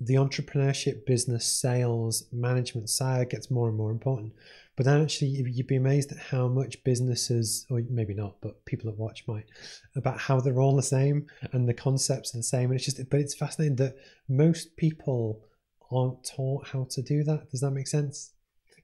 the 0.00 0.14
entrepreneurship, 0.14 1.04
business, 1.04 1.44
sales, 1.44 2.24
management 2.32 2.88
side 2.88 3.30
gets 3.30 3.50
more 3.50 3.68
and 3.68 3.76
more 3.76 3.90
important. 3.90 4.32
But 4.80 4.86
then 4.86 5.02
actually, 5.02 5.28
you'd 5.28 5.66
be 5.66 5.76
amazed 5.76 6.10
at 6.10 6.16
how 6.16 6.48
much 6.48 6.82
businesses, 6.84 7.66
or 7.68 7.82
maybe 7.90 8.14
not, 8.14 8.36
but 8.40 8.64
people 8.64 8.90
that 8.90 8.98
watch 8.98 9.24
might, 9.28 9.44
about 9.94 10.18
how 10.18 10.40
they're 10.40 10.58
all 10.58 10.74
the 10.74 10.82
same 10.82 11.26
and 11.52 11.68
the 11.68 11.74
concepts 11.74 12.34
are 12.34 12.38
the 12.38 12.42
same. 12.42 12.70
And 12.70 12.76
it's 12.76 12.86
just, 12.86 13.10
but 13.10 13.20
it's 13.20 13.34
fascinating 13.34 13.76
that 13.76 13.96
most 14.26 14.74
people 14.78 15.44
aren't 15.92 16.24
taught 16.24 16.66
how 16.68 16.86
to 16.92 17.02
do 17.02 17.22
that. 17.24 17.50
Does 17.50 17.60
that 17.60 17.72
make 17.72 17.88
sense? 17.88 18.32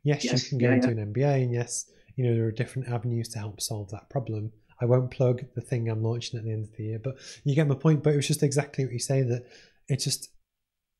Yes, 0.03 0.23
yes 0.23 0.43
you 0.43 0.49
can 0.51 0.59
go 0.59 0.69
yeah, 0.69 0.75
into 0.75 0.89
yeah. 0.89 1.01
an 1.01 1.15
MBA, 1.15 1.43
and 1.45 1.55
yes, 1.55 1.87
you 2.17 2.27
know 2.27 2.35
there 2.35 2.45
are 2.45 2.53
different 2.53 2.89
avenues 2.89 3.31
to 3.31 3.39
help 3.39 3.63
solve 3.63 3.89
that 3.93 4.11
problem. 4.11 4.53
I 4.79 4.85
won't 4.85 5.11
plug 5.11 5.47
the 5.55 5.63
thing 5.63 5.89
I'm 5.89 6.03
launching 6.03 6.39
at 6.39 6.45
the 6.45 6.53
end 6.53 6.65
of 6.65 6.77
the 6.77 6.85
year, 6.85 7.01
but 7.03 7.17
you 7.45 7.55
get 7.55 7.69
my 7.69 7.75
point. 7.75 8.03
But 8.03 8.13
it 8.13 8.17
was 8.17 8.29
just 8.29 8.43
exactly 8.43 8.85
what 8.85 8.93
you 8.93 8.99
say 8.99 9.23
that 9.23 9.47
it 9.89 10.01
just 10.01 10.29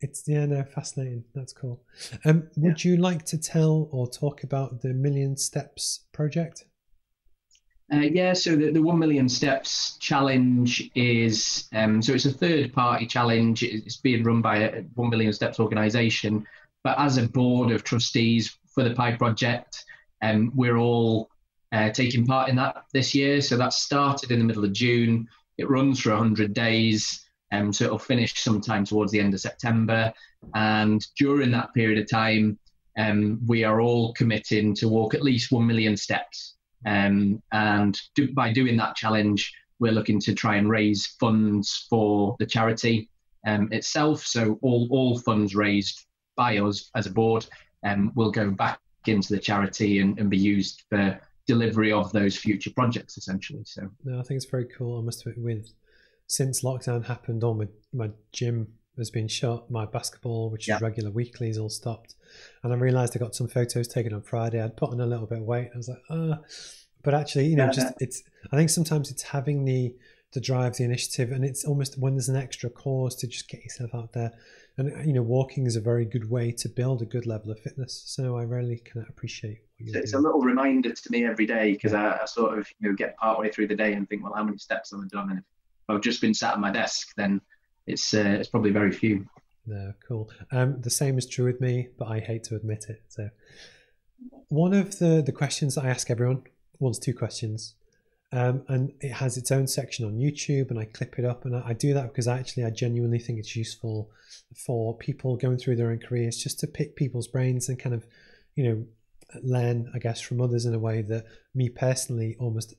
it's 0.01 0.25
yeah 0.27 0.47
no 0.47 0.63
fascinating. 0.65 1.25
That's 1.35 1.53
cool. 1.53 1.83
Um 2.25 2.49
would 2.57 2.85
yeah. 2.85 2.93
you 2.93 2.97
like 2.99 3.25
to 3.27 3.39
tell 3.39 3.89
or 3.93 4.09
talk 4.09 4.43
about 4.43 4.83
the 4.83 4.93
million 4.93 5.37
steps 5.37 6.07
project? 6.13 6.65
Uh, 7.93 7.99
yeah 7.99 8.33
so 8.33 8.57
the, 8.57 8.73
the 8.73 8.83
1 8.83 8.99
million 8.99 9.29
steps 9.29 9.97
challenge 9.99 10.91
is 10.97 11.69
um 11.73 12.03
so 12.03 12.13
it's 12.13 12.27
a 12.27 12.33
third 12.33 12.73
party 12.73 13.07
challenge. 13.07 13.63
It's 13.63 13.97
being 13.97 14.25
run 14.25 14.43
by 14.43 14.59
a 14.59 14.83
1 14.83 15.11
million 15.11 15.33
steps 15.33 15.61
organization. 15.61 16.47
But 16.85 16.99
as 16.99 17.17
a 17.17 17.29
board 17.29 17.73
of 17.73 17.85
trustees 17.85 18.59
for 18.69 18.83
the 18.83 18.95
PIE 18.95 19.17
project 19.17 19.85
um 20.23 20.53
we're 20.55 20.77
all 20.77 21.31
uh, 21.73 21.91
taking 21.91 22.25
part 22.25 22.49
in 22.49 22.57
that 22.57 22.85
this 22.93 23.15
year. 23.15 23.41
So 23.41 23.57
that 23.57 23.73
started 23.73 24.31
in 24.31 24.39
the 24.39 24.45
middle 24.45 24.65
of 24.65 24.73
june. 24.73 25.29
It 25.59 25.69
runs 25.69 26.01
for 26.01 26.11
100 26.11 26.55
days 26.55 27.26
um, 27.53 27.73
so 27.73 27.85
it'll 27.85 27.99
finish 27.99 28.43
sometime 28.43 28.85
towards 28.85 29.13
the 29.13 29.21
end 29.21 29.35
of 29.35 29.41
September. 29.41 30.13
And 30.55 31.05
during 31.19 31.51
that 31.53 31.73
period 31.75 31.99
of 31.99 32.11
time, 32.11 32.59
um, 32.99 33.41
we 33.47 33.65
are 33.65 33.81
all 33.81 34.13
committing 34.15 34.75
to 34.77 34.89
walk 34.89 35.15
at 35.15 35.23
least 35.23 35.53
1 35.53 35.67
million 35.67 35.97
steps. 35.97 36.55
Um, 36.85 37.43
and 37.53 37.99
do, 38.15 38.33
by 38.33 38.53
doing 38.53 38.77
that 38.79 38.97
challenge, 38.97 39.53
we're 39.79 39.93
looking 39.93 40.21
to 40.21 40.35
try 40.35 40.57
and 40.57 40.71
raise 40.71 41.07
funds 41.21 41.87
for 41.91 42.37
the 42.39 42.47
charity 42.47 43.11
um, 43.47 43.69
itself. 43.73 44.25
So 44.25 44.59
all, 44.63 44.89
all 44.91 45.19
funds 45.19 45.55
raised 45.55 46.07
by 46.37 46.59
us 46.59 46.91
as 46.95 47.07
a 47.07 47.11
board 47.11 47.47
um, 47.85 48.13
will 48.15 48.31
go 48.31 48.51
back 48.51 48.81
into 49.07 49.35
the 49.35 49.41
charity 49.41 50.01
and, 50.01 50.19
and 50.19 50.31
be 50.31 50.39
used 50.39 50.85
for 50.89 51.21
delivery 51.47 51.93
of 51.93 52.11
those 52.13 52.37
future 52.37 52.71
projects 52.71 53.17
essentially. 53.17 53.63
So 53.65 53.89
no, 54.05 54.19
I 54.19 54.23
think 54.23 54.39
it's 54.39 54.51
very 54.51 54.67
cool. 54.67 54.99
I 54.99 55.03
must 55.03 55.21
admit 55.21 55.39
with 55.39 55.73
since 56.27 56.63
lockdown 56.63 57.07
happened, 57.07 57.45
all 57.45 57.55
my, 57.55 57.67
my 57.93 58.11
gym 58.33 58.69
has 58.99 59.11
been 59.11 59.29
shut. 59.29 59.71
My 59.71 59.85
basketball, 59.87 60.51
which 60.51 60.69
is 60.69 60.81
regular 60.81 61.11
weeklies, 61.11 61.59
all 61.59 61.69
stopped. 61.69 62.15
And 62.63 62.73
I 62.73 62.77
realized 62.77 63.17
I 63.17 63.21
got 63.21 63.35
some 63.35 63.49
photos 63.49 63.89
taken 63.89 64.13
on 64.13 64.23
Friday. 64.23 64.63
I'd 64.63 64.77
put 64.77 64.91
on 64.91 65.01
a 65.01 65.07
little 65.07 65.27
bit 65.27 65.39
of 65.39 65.45
weight. 65.45 65.71
I 65.75 65.77
was 65.77 65.89
like, 65.89 66.03
ah. 66.11 66.15
Uh. 66.15 66.37
But 67.03 67.15
actually, 67.15 67.47
you 67.47 67.55
know, 67.55 67.67
yeah. 67.67 67.71
just 67.71 67.95
it's. 68.01 68.23
I 68.51 68.57
think 68.57 68.69
sometimes 68.69 69.13
it's 69.13 69.23
having 69.23 69.65
the 69.65 69.95
the 70.33 70.41
drive, 70.41 70.77
the 70.77 70.85
initiative, 70.85 71.31
and 71.31 71.45
it's 71.45 71.65
almost 71.65 71.99
when 71.99 72.15
there's 72.15 72.29
an 72.29 72.37
extra 72.37 72.69
cause 72.69 73.15
to 73.17 73.29
just 73.29 73.49
get 73.49 73.63
yourself 73.63 73.95
out 73.95 74.13
there. 74.13 74.33
And 74.77 75.07
you 75.07 75.13
know, 75.13 75.23
walking 75.23 75.67
is 75.67 75.77
a 75.77 75.81
very 75.81 76.05
good 76.05 76.29
way 76.29 76.51
to 76.53 76.69
build 76.69 77.03
a 77.03 77.07
good 77.07 77.25
level 77.25 77.53
of 77.53 77.61
fitness. 77.61 78.03
So 78.07 78.37
I 78.37 78.43
really 78.43 78.83
kind 78.93 79.05
of 79.05 79.09
appreciate. 79.09 79.59
it's 79.79 80.11
doing. 80.11 80.25
a 80.25 80.27
little 80.27 80.41
reminder 80.41 80.93
to 80.93 81.11
me 81.13 81.25
every 81.25 81.47
day 81.47 81.73
because 81.73 81.95
I, 81.95 82.19
I, 82.23 82.25
sort 82.27 82.59
of 82.59 82.69
you 82.81 82.89
know 82.89 82.97
get 82.97 83.17
partway 83.17 83.51
through 83.51 83.69
the 83.69 83.77
day 83.77 83.93
and 83.93 84.09
think, 84.09 84.25
well, 84.25 84.35
how 84.35 84.43
many 84.43 84.59
steps 84.59 84.91
have 84.91 85.01
I 85.01 85.07
done? 85.09 85.31
And 85.31 85.43
I've 85.89 86.01
just 86.01 86.21
been 86.21 86.35
sat 86.35 86.55
at 86.55 86.61
my 86.61 86.71
desk, 86.71 87.13
then 87.17 87.41
it's 87.87 88.15
uh, 88.15 88.37
it's 88.41 88.49
probably 88.49 88.71
very 88.71 88.93
few. 88.93 89.27
No, 89.67 89.93
cool. 90.07 90.31
Um, 90.53 90.81
the 90.81 90.91
same 90.91 91.19
is 91.19 91.27
true 91.27 91.45
with 91.45 91.61
me, 91.61 91.89
but 91.99 92.09
I 92.09 92.21
hate 92.21 92.45
to 92.45 92.57
admit 92.57 92.87
it. 92.89 93.03
So, 93.09 93.31
one 94.49 94.75
of 94.75 94.99
the 94.99 95.23
the 95.25 95.33
questions 95.33 95.77
I 95.77 95.89
ask 95.89 96.11
everyone, 96.11 96.43
one's 96.79 96.99
two 96.99 97.15
questions, 97.15 97.75
um, 98.33 98.65
and 98.69 98.93
it 99.01 99.13
has 99.13 99.37
its 99.37 99.51
own 99.51 99.67
section 99.67 100.05
on 100.05 100.19
YouTube, 100.19 100.71
and 100.71 100.79
I 100.79 100.85
clip 100.85 101.19
it 101.19 101.25
up, 101.25 101.45
and 101.45 101.57
I, 101.57 101.69
I 101.69 101.73
do 101.73 101.95
that 101.95 102.09
because 102.09 102.29
actually 102.29 102.65
I 102.65 102.71
genuinely 102.71 103.19
think 103.19 103.39
it's 103.39 103.57
useful 103.57 104.11
for 104.55 104.97
people 104.97 105.37
going 105.37 105.59
through 105.59 105.77
their 105.77 105.91
own 105.91 105.99
careers, 105.99 106.43
just 106.43 106.61
to 106.61 106.67
pick 106.67 106.97
people's 106.97 107.29
brains 107.29 107.69
and 107.69 107.79
kind 107.79 107.95
of, 107.95 108.07
you 108.55 108.65
know, 108.65 108.85
learn, 109.43 109.91
I 109.95 109.99
guess, 109.99 110.21
from 110.21 110.41
others 110.41 110.67
in 110.67 110.75
a 110.75 110.79
way 110.79 111.03
that 111.03 111.27
me 111.55 111.69
personally 111.69 112.37
almost, 112.39 112.75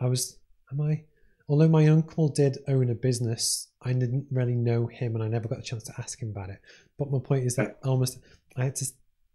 I 0.00 0.06
was, 0.06 0.38
am 0.70 0.80
I? 0.80 1.04
Although 1.48 1.68
my 1.68 1.86
uncle 1.86 2.28
did 2.28 2.58
own 2.68 2.90
a 2.90 2.94
business, 2.94 3.68
I 3.82 3.92
didn't 3.92 4.26
really 4.30 4.54
know 4.54 4.86
him 4.86 5.14
and 5.14 5.22
I 5.22 5.28
never 5.28 5.48
got 5.48 5.60
a 5.60 5.62
chance 5.62 5.84
to 5.84 5.94
ask 5.98 6.20
him 6.20 6.30
about 6.30 6.50
it. 6.50 6.58
But 6.98 7.10
my 7.10 7.18
point 7.18 7.44
is 7.44 7.56
that 7.56 7.78
almost 7.84 8.18
I 8.56 8.64
had 8.64 8.76
to 8.76 8.86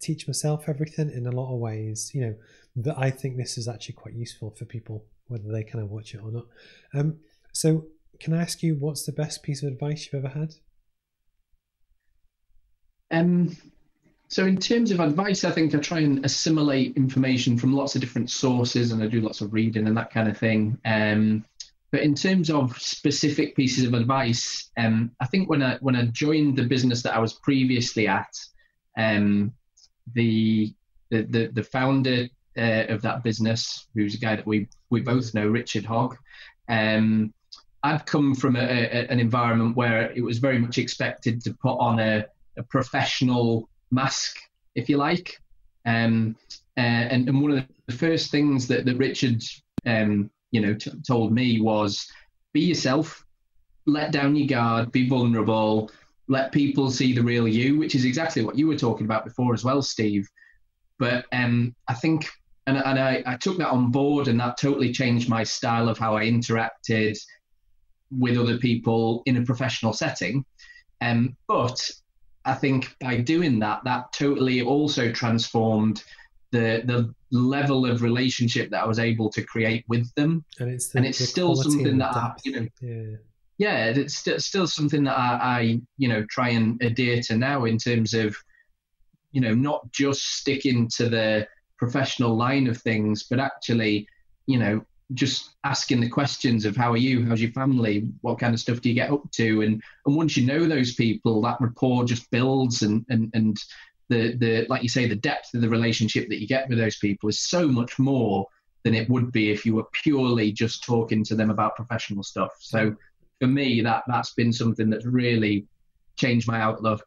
teach 0.01 0.27
myself 0.27 0.67
everything 0.67 1.11
in 1.11 1.27
a 1.27 1.31
lot 1.31 1.53
of 1.53 1.59
ways, 1.59 2.11
you 2.13 2.21
know, 2.21 2.35
that 2.77 2.97
I 2.97 3.11
think 3.11 3.37
this 3.37 3.57
is 3.57 3.67
actually 3.67 3.95
quite 3.95 4.15
useful 4.15 4.51
for 4.57 4.65
people, 4.65 5.05
whether 5.27 5.51
they 5.51 5.63
kind 5.63 5.83
of 5.83 5.91
watch 5.91 6.13
it 6.13 6.21
or 6.21 6.31
not. 6.31 6.45
Um, 6.93 7.17
so, 7.53 7.85
can 8.19 8.33
I 8.33 8.41
ask 8.41 8.61
you 8.61 8.75
what's 8.75 9.05
the 9.05 9.11
best 9.11 9.43
piece 9.43 9.63
of 9.63 9.71
advice 9.71 10.07
you've 10.11 10.23
ever 10.23 10.33
had? 10.33 10.53
Um, 13.09 13.57
so, 14.27 14.45
in 14.45 14.57
terms 14.57 14.91
of 14.91 14.99
advice, 14.99 15.43
I 15.43 15.51
think 15.51 15.75
I 15.75 15.79
try 15.79 15.99
and 15.99 16.25
assimilate 16.25 16.95
information 16.95 17.57
from 17.57 17.73
lots 17.73 17.95
of 17.95 18.01
different 18.01 18.29
sources 18.29 18.91
and 18.91 19.03
I 19.03 19.07
do 19.07 19.21
lots 19.21 19.41
of 19.41 19.53
reading 19.53 19.87
and 19.87 19.97
that 19.97 20.11
kind 20.11 20.29
of 20.29 20.37
thing. 20.37 20.77
Um, 20.85 21.43
but 21.91 22.01
in 22.01 22.15
terms 22.15 22.49
of 22.49 22.77
specific 22.77 23.55
pieces 23.55 23.83
of 23.85 23.93
advice, 23.93 24.71
um, 24.77 25.11
I 25.19 25.27
think 25.27 25.49
when 25.49 25.61
I 25.61 25.77
when 25.81 25.95
I 25.95 26.05
joined 26.05 26.57
the 26.57 26.63
business 26.63 27.03
that 27.03 27.15
I 27.15 27.19
was 27.19 27.33
previously 27.33 28.07
at, 28.07 28.33
um, 28.97 29.53
the, 30.13 30.73
the 31.09 31.23
the 31.23 31.47
the 31.53 31.63
founder 31.63 32.27
uh, 32.57 32.85
of 32.87 33.01
that 33.01 33.23
business, 33.23 33.87
who's 33.93 34.15
a 34.15 34.19
guy 34.19 34.37
that 34.37 34.47
we 34.47 34.69
we 34.89 35.01
both 35.01 35.33
know, 35.33 35.47
Richard 35.47 35.85
Hogg, 35.85 36.17
um, 36.69 37.33
I'd 37.83 38.05
come 38.05 38.35
from 38.35 38.55
a, 38.55 38.59
a, 38.59 39.07
an 39.09 39.19
environment 39.19 39.75
where 39.75 40.11
it 40.11 40.21
was 40.21 40.37
very 40.37 40.59
much 40.59 40.77
expected 40.77 41.41
to 41.43 41.53
put 41.53 41.75
on 41.77 41.99
a, 41.99 42.25
a 42.57 42.63
professional 42.63 43.69
mask, 43.89 44.37
if 44.75 44.87
you 44.87 44.97
like. 44.97 45.41
Um, 45.85 46.35
uh, 46.77 46.79
and, 47.11 47.27
and 47.27 47.41
one 47.41 47.51
of 47.51 47.65
the 47.87 47.95
first 47.95 48.31
things 48.31 48.67
that, 48.67 48.85
that 48.85 48.97
Richard, 48.97 49.41
um, 49.85 50.29
you 50.51 50.61
know, 50.61 50.73
t- 50.73 50.91
told 51.07 51.33
me 51.33 51.59
was, 51.61 52.07
be 52.53 52.61
yourself, 52.61 53.25
let 53.85 54.11
down 54.11 54.35
your 54.35 54.47
guard, 54.47 54.91
be 54.91 55.07
vulnerable, 55.07 55.91
let 56.27 56.51
people 56.51 56.91
see 56.91 57.13
the 57.13 57.23
real 57.23 57.47
you, 57.47 57.77
which 57.77 57.95
is 57.95 58.05
exactly 58.05 58.43
what 58.43 58.57
you 58.57 58.67
were 58.67 58.77
talking 58.77 59.05
about 59.05 59.25
before 59.25 59.53
as 59.53 59.63
well, 59.63 59.81
Steve. 59.81 60.27
But 60.99 61.25
um, 61.33 61.75
I 61.87 61.93
think, 61.93 62.29
and, 62.67 62.77
and 62.77 62.99
I, 62.99 63.23
I 63.25 63.35
took 63.37 63.57
that 63.57 63.69
on 63.69 63.91
board, 63.91 64.27
and 64.27 64.39
that 64.39 64.57
totally 64.57 64.91
changed 64.91 65.27
my 65.27 65.43
style 65.43 65.89
of 65.89 65.97
how 65.97 66.15
I 66.15 66.25
interacted 66.25 67.17
with 68.11 68.37
other 68.37 68.57
people 68.57 69.23
in 69.25 69.37
a 69.37 69.45
professional 69.45 69.93
setting. 69.93 70.45
Um, 71.01 71.35
but 71.47 71.89
I 72.45 72.53
think 72.53 72.95
by 72.99 73.17
doing 73.17 73.59
that, 73.59 73.81
that 73.85 74.13
totally 74.13 74.61
also 74.61 75.11
transformed 75.11 76.03
the 76.51 76.83
the 76.85 77.13
level 77.31 77.85
of 77.85 78.01
relationship 78.01 78.69
that 78.71 78.83
I 78.83 78.87
was 78.87 78.99
able 78.99 79.29
to 79.31 79.41
create 79.41 79.85
with 79.87 80.13
them. 80.15 80.43
And 80.59 80.69
it's 80.69 80.89
the, 80.89 80.97
and 80.97 81.07
it's 81.07 81.19
still 81.19 81.55
something 81.55 81.97
that 81.97 82.15
I, 82.15 82.33
you 82.43 82.51
know, 82.51 82.67
yeah. 82.81 83.17
yeah, 83.57 83.85
it's 83.85 84.15
st- 84.15 84.41
still 84.41 84.67
something 84.67 85.03
that 85.05 85.17
I, 85.17 85.39
I, 85.41 85.81
you 85.97 86.09
know, 86.09 86.25
try 86.29 86.49
and 86.49 86.81
adhere 86.81 87.21
to 87.23 87.37
now 87.37 87.65
in 87.65 87.77
terms 87.77 88.13
of, 88.13 88.35
you 89.31 89.41
know, 89.41 89.53
not 89.53 89.89
just 89.91 90.21
sticking 90.37 90.89
to 90.97 91.09
the 91.09 91.47
professional 91.77 92.35
line 92.35 92.67
of 92.67 92.77
things, 92.77 93.23
but 93.23 93.39
actually, 93.39 94.07
you 94.45 94.59
know, 94.59 94.85
just 95.13 95.51
asking 95.63 95.99
the 95.99 96.09
questions 96.09 96.65
of 96.65 96.75
how 96.75 96.91
are 96.91 96.97
you, 96.97 97.25
how's 97.25 97.41
your 97.41 97.51
family, 97.51 98.07
what 98.21 98.39
kind 98.39 98.53
of 98.53 98.59
stuff 98.59 98.81
do 98.81 98.89
you 98.89 98.95
get 98.95 99.11
up 99.11 99.29
to, 99.31 99.61
and 99.61 99.81
and 100.05 100.15
once 100.15 100.37
you 100.37 100.45
know 100.45 100.67
those 100.67 100.95
people, 100.95 101.41
that 101.41 101.59
rapport 101.59 102.05
just 102.05 102.29
builds, 102.31 102.81
and 102.81 103.05
and 103.09 103.29
and 103.33 103.57
the 104.11 104.35
the 104.35 104.65
like 104.69 104.83
you 104.83 104.89
say, 104.89 105.07
the 105.07 105.15
depth 105.15 105.53
of 105.55 105.61
the 105.61 105.69
relationship 105.69 106.27
that 106.29 106.39
you 106.39 106.47
get 106.47 106.69
with 106.69 106.77
those 106.77 106.97
people 106.97 107.29
is 107.29 107.39
so 107.39 107.67
much 107.67 107.97
more 107.97 108.45
than 108.83 108.93
it 108.93 109.09
would 109.09 109.31
be 109.31 109.51
if 109.51 109.65
you 109.65 109.75
were 109.75 109.85
purely 109.93 110.51
just 110.51 110.83
talking 110.83 111.23
to 111.23 111.35
them 111.35 111.49
about 111.49 111.75
professional 111.75 112.23
stuff. 112.23 112.51
So 112.59 112.95
for 113.39 113.47
me, 113.47 113.81
that 113.81 114.03
that's 114.07 114.33
been 114.33 114.53
something 114.53 114.89
that's 114.89 115.05
really 115.05 115.65
changed 116.17 116.47
my 116.47 116.61
outlook, 116.61 117.03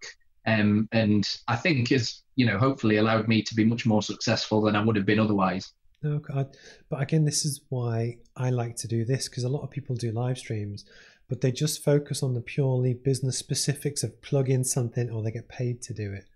um, 0.47 0.89
and 0.93 1.29
I 1.47 1.57
think 1.57 1.93
is 1.93 2.23
you 2.37 2.47
know 2.47 2.59
hopefully 2.59 2.97
allowed 2.97 3.29
me 3.29 3.43
to 3.43 3.55
be 3.55 3.65
much 3.65 3.87
more 3.87 4.03
successful 4.03 4.63
than 4.63 4.75
I 4.75 4.83
would 4.83 4.97
have 4.97 5.07
been 5.07 5.21
otherwise. 5.21 5.73
No, 6.03 6.21
I, 6.35 6.47
but 6.91 7.01
again, 7.01 7.25
this 7.25 7.45
is 7.45 7.61
why 7.69 8.19
I 8.37 8.51
like 8.51 8.77
to 8.77 8.89
do 8.89 9.05
this 9.05 9.29
because 9.29 9.45
a 9.45 9.49
lot 9.49 9.63
of 9.63 9.71
people 9.71 9.97
do 9.97 10.11
live 10.11 10.39
streams, 10.39 10.85
but 11.29 11.41
they 11.41 11.51
just 11.51 11.83
focus 11.83 12.23
on 12.23 12.35
the 12.35 12.43
purely 12.43 12.93
business 12.93 13.39
specifics 13.39 14.03
of 14.03 14.21
plug 14.21 14.51
in 14.51 14.65
something 14.65 15.11
or 15.11 15.23
they 15.23 15.31
get 15.31 15.49
paid 15.49 15.81
to 15.83 15.95
do 15.95 16.13
it. 16.13 16.27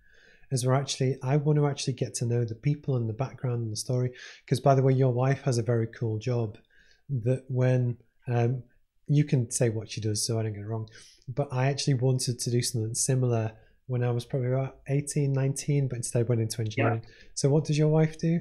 As 0.50 0.64
we're 0.64 0.74
actually, 0.74 1.16
I 1.22 1.37
want 1.37 1.58
to 1.58 1.66
actually 1.66 1.92
get 1.94 2.14
to 2.14 2.26
know 2.26 2.44
the 2.44 2.54
people 2.54 2.96
and 2.96 3.08
the 3.08 3.14
background 3.14 3.62
and 3.62 3.72
the 3.72 3.76
story. 3.76 4.12
Because 4.44 4.61
by 4.61 4.74
the 4.74 4.82
way, 4.82 4.92
your 4.92 5.12
wife 5.12 5.42
has 5.42 5.58
a 5.58 5.62
very 5.62 5.87
cool 5.87 6.18
job 6.18 6.56
that 7.24 7.44
when 7.48 7.98
um, 8.26 8.62
you 9.06 9.24
can 9.24 9.50
say 9.50 9.68
what 9.68 9.90
she 9.90 10.00
does, 10.00 10.26
so 10.26 10.38
I 10.38 10.42
don't 10.42 10.52
get 10.52 10.62
it 10.62 10.66
wrong. 10.66 10.88
But 11.28 11.48
I 11.52 11.66
actually 11.66 11.94
wanted 11.94 12.38
to 12.38 12.50
do 12.50 12.62
something 12.62 12.94
similar 12.94 13.52
when 13.87 14.04
I 14.04 14.11
was 14.11 14.24
probably 14.24 14.52
about 14.52 14.76
18, 14.88 15.32
19, 15.32 15.88
but 15.88 15.96
instead 15.96 16.28
went 16.28 16.40
into 16.40 16.61
engineering. 16.61 17.02
Yeah. 17.02 17.11
So 17.34 17.48
what 17.48 17.64
does 17.64 17.78
your 17.78 17.88
wife 17.88 18.18
do? 18.18 18.40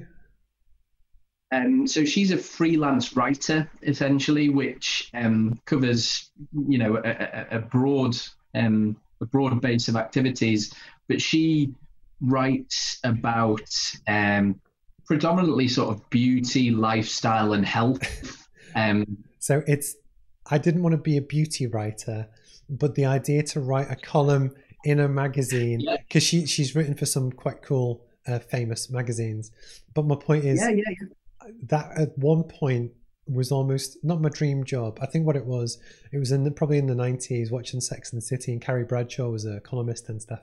Um, 1.50 1.86
so 1.86 2.04
she's 2.04 2.30
a 2.30 2.36
freelance 2.36 3.16
writer, 3.16 3.70
essentially, 3.82 4.50
which 4.50 5.10
um, 5.14 5.58
covers, 5.64 6.30
you 6.68 6.78
know, 6.78 7.00
a, 7.02 7.46
a 7.56 7.58
broad 7.58 8.16
um, 8.54 8.96
a 9.20 9.26
broad 9.26 9.60
base 9.60 9.88
of 9.88 9.96
activities. 9.96 10.72
But 11.08 11.22
she 11.22 11.74
writes 12.20 12.98
about 13.04 13.68
um, 14.06 14.60
predominantly 15.06 15.68
sort 15.68 15.94
of 15.94 16.08
beauty, 16.10 16.70
lifestyle, 16.70 17.52
and 17.52 17.66
health. 17.66 18.44
Um, 18.74 19.24
so 19.38 19.62
it's 19.66 19.96
I 20.50 20.58
didn't 20.58 20.82
want 20.82 20.92
to 20.92 20.98
be 20.98 21.16
a 21.16 21.22
beauty 21.22 21.66
writer, 21.66 22.28
but 22.68 22.94
the 22.94 23.06
idea 23.06 23.42
to 23.44 23.60
write 23.60 23.90
a 23.90 23.96
column 23.96 24.54
in 24.84 25.00
a 25.00 25.08
magazine 25.08 25.80
because 26.06 26.32
yeah. 26.32 26.40
she 26.42 26.46
she's 26.46 26.76
written 26.76 26.94
for 26.94 27.06
some 27.06 27.32
quite 27.32 27.62
cool, 27.62 28.04
uh, 28.26 28.38
famous 28.38 28.90
magazines. 28.90 29.50
But 29.94 30.04
my 30.04 30.16
point 30.16 30.44
is, 30.44 30.60
yeah, 30.60 30.68
yeah 30.68 31.08
that 31.68 31.98
at 31.98 32.16
one 32.18 32.44
point 32.44 32.92
was 33.26 33.52
almost 33.52 33.98
not 34.02 34.20
my 34.20 34.28
dream 34.28 34.64
job. 34.64 34.98
I 35.00 35.06
think 35.06 35.26
what 35.26 35.36
it 35.36 35.44
was, 35.44 35.78
it 36.12 36.18
was 36.18 36.32
in 36.32 36.44
the, 36.44 36.50
probably 36.50 36.78
in 36.78 36.86
the 36.86 36.94
nineties, 36.94 37.50
watching 37.50 37.80
Sex 37.80 38.12
and 38.12 38.20
the 38.20 38.26
City, 38.26 38.52
and 38.52 38.60
Carrie 38.60 38.84
Bradshaw 38.84 39.28
was 39.28 39.44
a 39.44 39.60
columnist 39.60 40.08
and 40.08 40.20
stuff. 40.20 40.40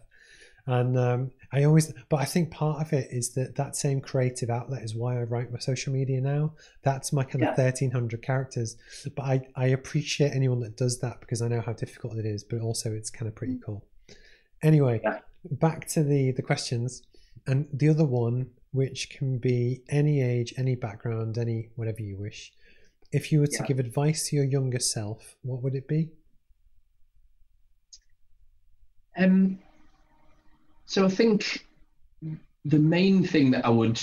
And 0.67 0.97
um, 0.97 1.32
I 1.51 1.63
always, 1.63 1.93
but 2.10 2.17
I 2.17 2.25
think 2.25 2.49
part 2.49 2.82
of 2.82 2.91
it 2.91 3.08
is 3.12 3.34
that 3.34 3.56
that 3.56 3.75
same 3.75 4.01
creative 4.01 4.49
outlet 4.49 4.82
is 4.82 4.95
why 4.95 5.19
I 5.19 5.23
write 5.23 5.51
my 5.51 5.60
social 5.60 5.93
media 5.93 6.19
now. 6.21 6.54
That's 6.82 7.13
my 7.13 7.23
kind 7.23 7.43
yeah. 7.43 7.51
of 7.51 7.56
thirteen 7.56 7.91
hundred 7.91 8.23
characters. 8.23 8.75
But 9.15 9.23
I 9.23 9.41
I 9.56 9.67
appreciate 9.67 10.32
anyone 10.34 10.60
that 10.62 10.75
does 10.75 10.99
that 11.01 11.19
because 11.19 11.43
I 11.43 11.47
know 11.47 11.62
how 11.62 11.73
difficult 11.73 12.17
it 12.17 12.25
is. 12.25 12.43
But 12.43 12.62
also 12.62 12.91
it's 12.91 13.12
kind 13.12 13.28
of 13.28 13.36
pretty 13.36 13.54
mm. 13.54 13.63
cool. 13.63 13.86
Anyway, 14.63 15.01
yeah. 15.04 15.19
back 15.51 15.88
to 15.89 16.04
the 16.04 16.32
the 16.32 16.41
questions, 16.41 17.04
and 17.45 17.67
the 17.71 17.89
other 17.89 18.06
one 18.06 18.49
which 18.71 19.10
can 19.10 19.38
be 19.38 19.82
any 19.88 20.21
age, 20.21 20.54
any 20.58 20.75
background, 20.75 21.38
any 21.38 21.69
whatever 21.75 22.01
you 22.01 22.17
wish. 22.17 22.51
If 23.12 23.32
you 23.32 23.39
were 23.39 23.47
to 23.47 23.58
yeah. 23.60 23.67
give 23.67 23.80
advice 23.80 24.28
to 24.30 24.36
your 24.36 24.45
younger 24.45 24.80
self, 24.80 25.36
what 25.43 25.62
would 25.62 25.75
it 25.75 25.88
be? 25.88 26.10
Um, 29.17 29.60
so 30.86 31.06
I 31.06 31.10
think 31.10 31.65
the 32.63 32.80
main 32.80 33.26
thing 33.26 33.52
that 33.52 33.65
I 33.65 33.69
would 33.69 34.02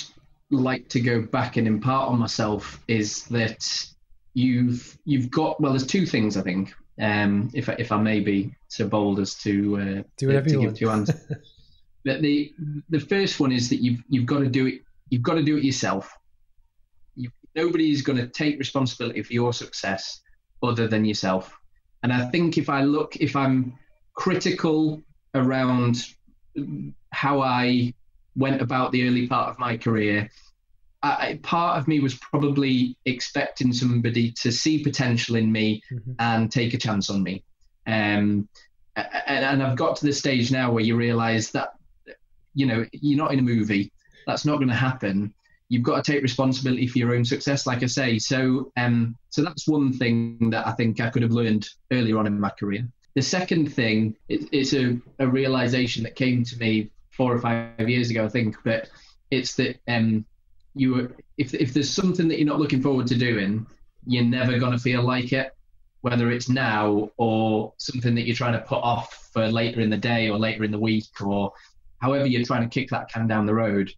like 0.51 0.88
to 0.90 1.01
go 1.01 1.23
back 1.23 1.57
and 1.57 1.66
impart 1.66 2.09
on 2.09 2.18
myself 2.18 2.83
is 2.87 3.25
that 3.25 3.66
you've 4.35 4.99
you've 5.05 5.31
got 5.31 5.61
well. 5.61 5.73
There's 5.73 5.87
two 5.87 6.07
things 6.07 6.37
I 6.37 6.42
think. 6.42 6.75
Um, 7.01 7.51
if 7.55 7.68
I, 7.68 7.77
if 7.79 7.90
I 7.90 7.97
may 7.97 8.21
be 8.21 8.55
so 8.68 8.87
bold 8.87 9.18
as 9.18 9.35
to 9.37 9.77
uh, 9.77 10.03
do 10.18 10.27
whatever 10.27 10.49
to 10.49 10.53
you 10.53 10.61
give 10.61 10.66
want. 10.66 10.77
two 10.77 10.90
answers. 10.90 11.21
But 12.05 12.21
the 12.21 12.53
the 12.90 12.99
first 12.99 13.38
one 13.38 13.53
is 13.53 13.68
that 13.68 13.77
you've 13.77 14.03
you've 14.09 14.27
got 14.27 14.40
to 14.40 14.49
do 14.49 14.66
it. 14.66 14.83
You've 15.11 15.23
got 15.23 15.35
to 15.35 15.42
do 15.42 15.57
it 15.57 15.62
yourself. 15.62 16.12
You, 17.14 17.31
nobody's 17.55 18.03
going 18.03 18.18
to 18.18 18.27
take 18.27 18.59
responsibility 18.59 19.23
for 19.23 19.33
your 19.33 19.53
success 19.53 20.21
other 20.62 20.88
than 20.88 21.05
yourself. 21.05 21.57
And 22.03 22.12
I 22.12 22.27
think 22.31 22.59
if 22.59 22.68
I 22.68 22.83
look, 22.83 23.14
if 23.16 23.37
I'm 23.37 23.79
critical 24.14 25.01
around 25.35 26.05
how 27.11 27.41
I 27.41 27.95
went 28.37 28.61
about 28.61 28.93
the 28.93 29.07
early 29.07 29.27
part 29.27 29.51
of 29.51 29.59
my 29.59 29.77
career, 29.77 30.31
I, 31.03 31.41
part 31.43 31.79
of 31.79 31.88
me 31.88 32.01
was 32.01 32.15
probably 32.15 32.97
expecting 33.05 33.73
somebody 33.73 34.31
to 34.43 34.53
see 34.53 34.83
potential 34.83 35.37
in 35.37 35.51
me 35.51 35.83
mm-hmm. 35.93 36.12
and 36.19 36.51
take 36.51 36.75
a 36.75 36.79
chance 36.79 37.11
on 37.11 37.23
me. 37.23 37.43
Um, 37.87 38.49
and, 38.95 39.45
and, 39.45 39.62
I've 39.62 39.77
got 39.77 39.97
to 39.97 40.07
the 40.07 40.12
stage 40.12 40.53
now 40.53 40.71
where 40.71 40.85
you 40.85 40.97
realize 40.97 41.51
that 41.53 41.73
you 42.55 42.67
know, 42.67 42.85
you're 42.93 43.19
not 43.19 43.33
in 43.33 43.38
a 43.38 43.43
movie. 43.43 43.93
That's 44.27 44.45
not 44.45 44.57
going 44.57 44.69
to 44.69 44.75
happen. 44.75 45.33
You've 45.69 45.83
got 45.83 46.05
to 46.05 46.12
take 46.12 46.23
responsibility 46.23 46.87
for 46.87 46.99
your 46.99 47.15
own 47.15 47.25
success, 47.25 47.67
like 47.67 47.83
I 47.83 47.87
say. 47.87 48.19
So, 48.19 48.73
um, 48.77 49.17
so 49.31 49.43
that's 49.43 49.67
one 49.67 49.93
thing 49.93 50.50
that 50.50 50.67
I 50.67 50.73
think 50.73 51.00
I 51.00 51.09
could 51.09 51.23
have 51.23 51.33
learned 51.33 51.69
earlier 51.90 52.19
on 52.19 52.27
in 52.27 52.38
my 52.38 52.50
career. 52.50 52.87
The 53.15 53.23
second 53.23 53.75
thing, 53.75 54.17
it, 54.29 54.48
it's 54.52 54.73
a, 54.75 54.98
a 55.19 55.29
realization 55.29 56.02
that 56.04 56.17
came 56.17 56.44
to 56.44 56.58
me 56.58 56.90
four 57.10 57.35
or 57.35 57.38
five 57.38 57.88
years 57.88 58.10
ago, 58.10 58.25
I 58.25 58.29
think, 58.29 58.56
but 58.65 58.88
it's 59.31 59.54
that 59.56 59.79
um, 59.88 60.25
you, 60.75 61.15
if 61.37 61.54
if 61.54 61.75
there's 61.75 61.90
something 61.90 62.29
that 62.29 62.38
you're 62.38 62.48
not 62.48 62.60
looking 62.60 62.83
forward 62.83 63.06
to 63.08 63.19
doing, 63.19 63.67
you're 64.06 64.25
never 64.25 64.58
going 64.58 64.73
to 64.73 64.79
feel 64.79 65.02
like 65.02 65.33
it, 65.33 65.54
whether 66.00 66.31
it's 66.31 66.48
now 66.48 67.10
or 67.17 67.73
something 67.79 68.15
that 68.15 68.23
you're 68.23 68.37
trying 68.37 68.54
to 68.54 68.67
put 68.67 68.83
off 68.83 69.31
for 69.33 69.48
later 69.48 69.81
in 69.81 69.90
the 69.90 69.96
day 69.96 70.29
or 70.29 70.38
later 70.38 70.65
in 70.65 70.71
the 70.71 70.79
week 70.79 71.21
or 71.21 71.52
however 72.00 72.27
you're 72.27 72.44
trying 72.44 72.69
to 72.69 72.81
kick 72.81 72.90
that 72.90 73.08
can 73.08 73.27
down 73.27 73.46
the 73.46 73.54
road, 73.54 73.90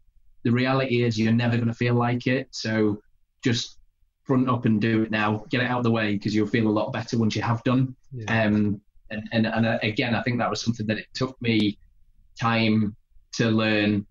the 0.43 0.51
reality 0.51 1.03
is 1.03 1.19
you're 1.19 1.33
never 1.33 1.57
going 1.57 1.69
to 1.69 1.75
feel 1.75 1.95
like 1.95 2.27
it. 2.27 2.49
So 2.51 3.01
just 3.43 3.79
front 4.25 4.49
up 4.49 4.67
and 4.67 4.81
do 4.81 5.03
it 5.03 5.11
now. 5.11 5.45
Get 5.49 5.63
it 5.63 5.71
out 5.71 5.79
of 5.79 5.85
the 5.85 5.91
way 5.91 6.13
because 6.13 6.35
you'll 6.35 6.47
feel 6.47 6.69
a 6.69 6.69
lot 6.69 6.93
better 6.93 7.19
once 7.19 7.35
you 7.35 7.43
have 7.43 7.65
done. 7.65 7.97
Yeah. 8.13 8.45
Um, 8.45 8.81
and, 9.15 9.29
and, 9.33 9.47
and 9.47 9.67
uh, 9.67 9.79
again, 9.83 10.15
I 10.15 10.23
think 10.23 10.39
that 10.39 10.51
was 10.51 10.63
something 10.63 10.87
that 10.87 10.99
it 10.99 11.07
took 11.15 11.41
me 11.41 11.79
time 12.39 12.95
to 13.33 13.49
learn 13.49 14.07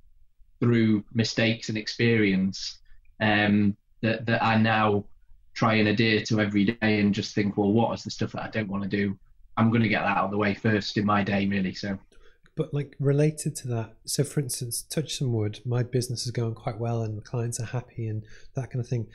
through 0.60 1.04
mistakes 1.14 1.70
and 1.70 1.78
experience 1.78 2.80
um, 3.22 3.76
that, 4.02 4.26
that 4.26 4.44
I 4.44 4.58
now 4.58 5.06
try 5.54 5.76
and 5.76 5.88
adhere 5.88 6.24
to 6.24 6.40
every 6.40 6.66
day 6.66 7.00
and 7.00 7.14
just 7.14 7.36
think, 7.36 7.58
well, 7.58 7.72
what 7.72 7.94
is 7.94 8.04
the 8.04 8.12
stuff 8.12 8.32
that 8.32 8.44
I 8.44 8.50
don't 8.50 8.70
want 8.70 8.84
to 8.84 8.90
do? 8.90 9.18
I'm 9.58 9.70
going 9.70 9.84
to 9.84 9.90
get 9.90 10.02
that 10.02 10.18
out 10.18 10.26
of 10.26 10.32
the 10.32 10.38
way 10.38 10.54
first 10.54 10.98
in 10.98 11.06
my 11.06 11.24
day, 11.24 11.46
really. 11.48 11.74
So, 11.74 11.98
but 12.56 12.74
like 12.74 12.96
related 13.00 13.56
to 13.58 13.68
that, 13.70 13.94
so 14.06 14.24
for 14.24 14.40
instance, 14.40 14.84
touch 14.84 15.18
some 15.18 15.32
wood, 15.34 15.60
my 15.66 15.84
business 15.84 16.26
is 16.26 16.32
going 16.32 16.56
quite 16.56 16.80
well 16.80 17.02
and 17.02 17.18
the 17.18 17.22
clients 17.22 17.60
are 17.60 17.66
happy 17.66 18.08
and 18.08 18.24
that 18.56 18.72
kind 18.72 18.80
of 18.80 18.88
thing. 18.88 19.08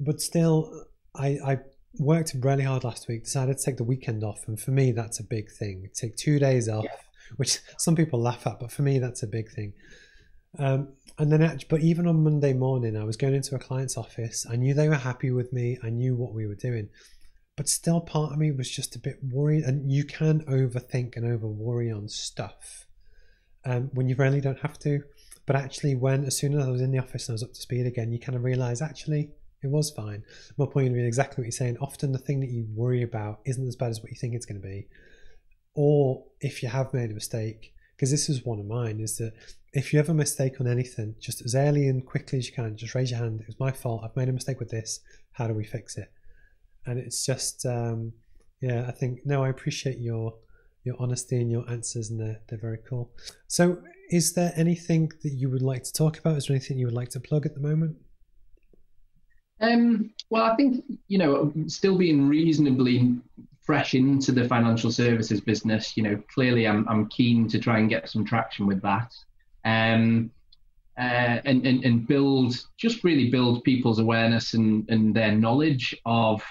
But 0.00 0.20
still, 0.20 0.86
I, 1.14 1.38
I 1.44 1.58
worked 1.98 2.34
really 2.40 2.64
hard 2.64 2.84
last 2.84 3.08
week, 3.08 3.24
decided 3.24 3.58
to 3.58 3.64
take 3.64 3.76
the 3.76 3.84
weekend 3.84 4.24
off. 4.24 4.46
And 4.46 4.58
for 4.58 4.70
me, 4.70 4.92
that's 4.92 5.20
a 5.20 5.24
big 5.24 5.50
thing. 5.50 5.88
Take 5.94 6.16
two 6.16 6.38
days 6.38 6.68
off, 6.68 6.84
yeah. 6.84 6.90
which 7.36 7.58
some 7.78 7.96
people 7.96 8.20
laugh 8.20 8.46
at, 8.46 8.60
but 8.60 8.70
for 8.70 8.82
me, 8.82 8.98
that's 8.98 9.22
a 9.22 9.26
big 9.26 9.50
thing. 9.50 9.72
Um, 10.58 10.88
and 11.18 11.30
then, 11.30 11.60
but 11.68 11.80
even 11.80 12.06
on 12.06 12.24
Monday 12.24 12.52
morning, 12.52 12.96
I 12.96 13.04
was 13.04 13.16
going 13.16 13.34
into 13.34 13.54
a 13.54 13.58
client's 13.58 13.96
office. 13.96 14.46
I 14.50 14.56
knew 14.56 14.74
they 14.74 14.88
were 14.88 14.94
happy 14.94 15.30
with 15.30 15.52
me. 15.52 15.78
I 15.82 15.90
knew 15.90 16.16
what 16.16 16.32
we 16.32 16.46
were 16.46 16.54
doing, 16.54 16.88
but 17.56 17.68
still, 17.68 18.00
part 18.00 18.32
of 18.32 18.38
me 18.38 18.50
was 18.52 18.70
just 18.70 18.96
a 18.96 18.98
bit 18.98 19.18
worried. 19.22 19.64
And 19.64 19.90
you 19.90 20.04
can 20.04 20.40
overthink 20.46 21.16
and 21.16 21.26
over 21.26 21.46
worry 21.46 21.90
on 21.90 22.08
stuff 22.08 22.86
um, 23.64 23.90
when 23.92 24.08
you 24.08 24.16
really 24.16 24.40
don't 24.40 24.60
have 24.60 24.78
to. 24.80 25.02
But 25.46 25.56
actually, 25.56 25.94
when 25.94 26.24
as 26.24 26.36
soon 26.38 26.58
as 26.58 26.66
I 26.66 26.70
was 26.70 26.80
in 26.80 26.90
the 26.90 26.98
office 26.98 27.28
and 27.28 27.34
I 27.34 27.36
was 27.36 27.42
up 27.42 27.52
to 27.52 27.60
speed 27.60 27.86
again, 27.86 28.12
you 28.12 28.18
kind 28.18 28.36
of 28.36 28.44
realize 28.44 28.80
actually 28.80 29.30
it 29.62 29.70
was 29.70 29.90
fine. 29.90 30.24
My 30.56 30.66
point 30.66 30.92
being 30.94 31.06
exactly 31.06 31.42
what 31.42 31.46
you're 31.46 31.52
saying. 31.52 31.76
Often 31.80 32.12
the 32.12 32.18
thing 32.18 32.40
that 32.40 32.50
you 32.50 32.66
worry 32.74 33.02
about 33.02 33.40
isn't 33.44 33.66
as 33.66 33.76
bad 33.76 33.90
as 33.90 34.00
what 34.00 34.10
you 34.10 34.16
think 34.16 34.34
it's 34.34 34.46
going 34.46 34.60
to 34.60 34.66
be. 34.66 34.88
Or 35.74 36.24
if 36.40 36.62
you 36.62 36.68
have 36.68 36.94
made 36.94 37.10
a 37.10 37.14
mistake, 37.14 37.72
because 37.96 38.10
this 38.10 38.28
is 38.28 38.44
one 38.44 38.58
of 38.58 38.66
mine, 38.66 39.00
is 39.00 39.18
that 39.18 39.32
if 39.72 39.92
you 39.92 39.98
have 39.98 40.08
a 40.08 40.14
mistake 40.14 40.60
on 40.60 40.66
anything, 40.66 41.14
just 41.20 41.42
as 41.44 41.54
early 41.54 41.88
and 41.88 42.04
quickly 42.04 42.38
as 42.38 42.46
you 42.48 42.54
can, 42.54 42.76
just 42.76 42.94
raise 42.94 43.10
your 43.10 43.20
hand. 43.20 43.40
It 43.40 43.46
was 43.46 43.60
my 43.60 43.70
fault. 43.70 44.02
I've 44.02 44.16
made 44.16 44.28
a 44.28 44.32
mistake 44.32 44.58
with 44.58 44.70
this. 44.70 45.00
How 45.32 45.46
do 45.46 45.54
we 45.54 45.64
fix 45.64 45.96
it? 45.96 46.10
And 46.86 46.98
it's 46.98 47.24
just, 47.24 47.64
um, 47.66 48.12
yeah, 48.60 48.86
I 48.88 48.92
think 48.92 49.20
no, 49.24 49.44
I 49.44 49.48
appreciate 49.48 49.98
your 49.98 50.34
your 50.82 50.96
honesty 50.98 51.36
and 51.36 51.50
your 51.50 51.68
answers, 51.70 52.10
and 52.10 52.18
they're 52.18 52.40
they're 52.48 52.58
very 52.58 52.78
cool. 52.88 53.10
So, 53.48 53.82
is 54.10 54.32
there 54.32 54.52
anything 54.56 55.12
that 55.22 55.32
you 55.32 55.50
would 55.50 55.62
like 55.62 55.82
to 55.84 55.92
talk 55.92 56.18
about? 56.18 56.36
Is 56.36 56.46
there 56.46 56.56
anything 56.56 56.78
you 56.78 56.86
would 56.86 56.94
like 56.94 57.10
to 57.10 57.20
plug 57.20 57.46
at 57.46 57.54
the 57.54 57.60
moment? 57.60 57.96
Um, 59.60 60.12
well, 60.30 60.44
I 60.44 60.56
think 60.56 60.84
you 61.08 61.18
know, 61.18 61.52
still 61.66 61.98
being 61.98 62.28
reasonably 62.28 63.16
fresh 63.60 63.94
into 63.94 64.32
the 64.32 64.48
financial 64.48 64.90
services 64.90 65.40
business, 65.40 65.96
you 65.96 66.02
know, 66.02 66.22
clearly 66.32 66.66
I'm 66.66 66.88
I'm 66.88 67.08
keen 67.08 67.48
to 67.48 67.58
try 67.58 67.78
and 67.78 67.88
get 67.88 68.08
some 68.08 68.24
traction 68.24 68.66
with 68.66 68.80
that, 68.82 69.12
um, 69.64 70.30
uh, 70.98 71.40
and 71.44 71.66
and 71.66 71.84
and 71.84 72.06
build 72.06 72.56
just 72.78 73.04
really 73.04 73.30
build 73.30 73.64
people's 73.64 73.98
awareness 73.98 74.54
and 74.54 74.88
and 74.88 75.14
their 75.14 75.32
knowledge 75.32 75.94
of 76.06 76.42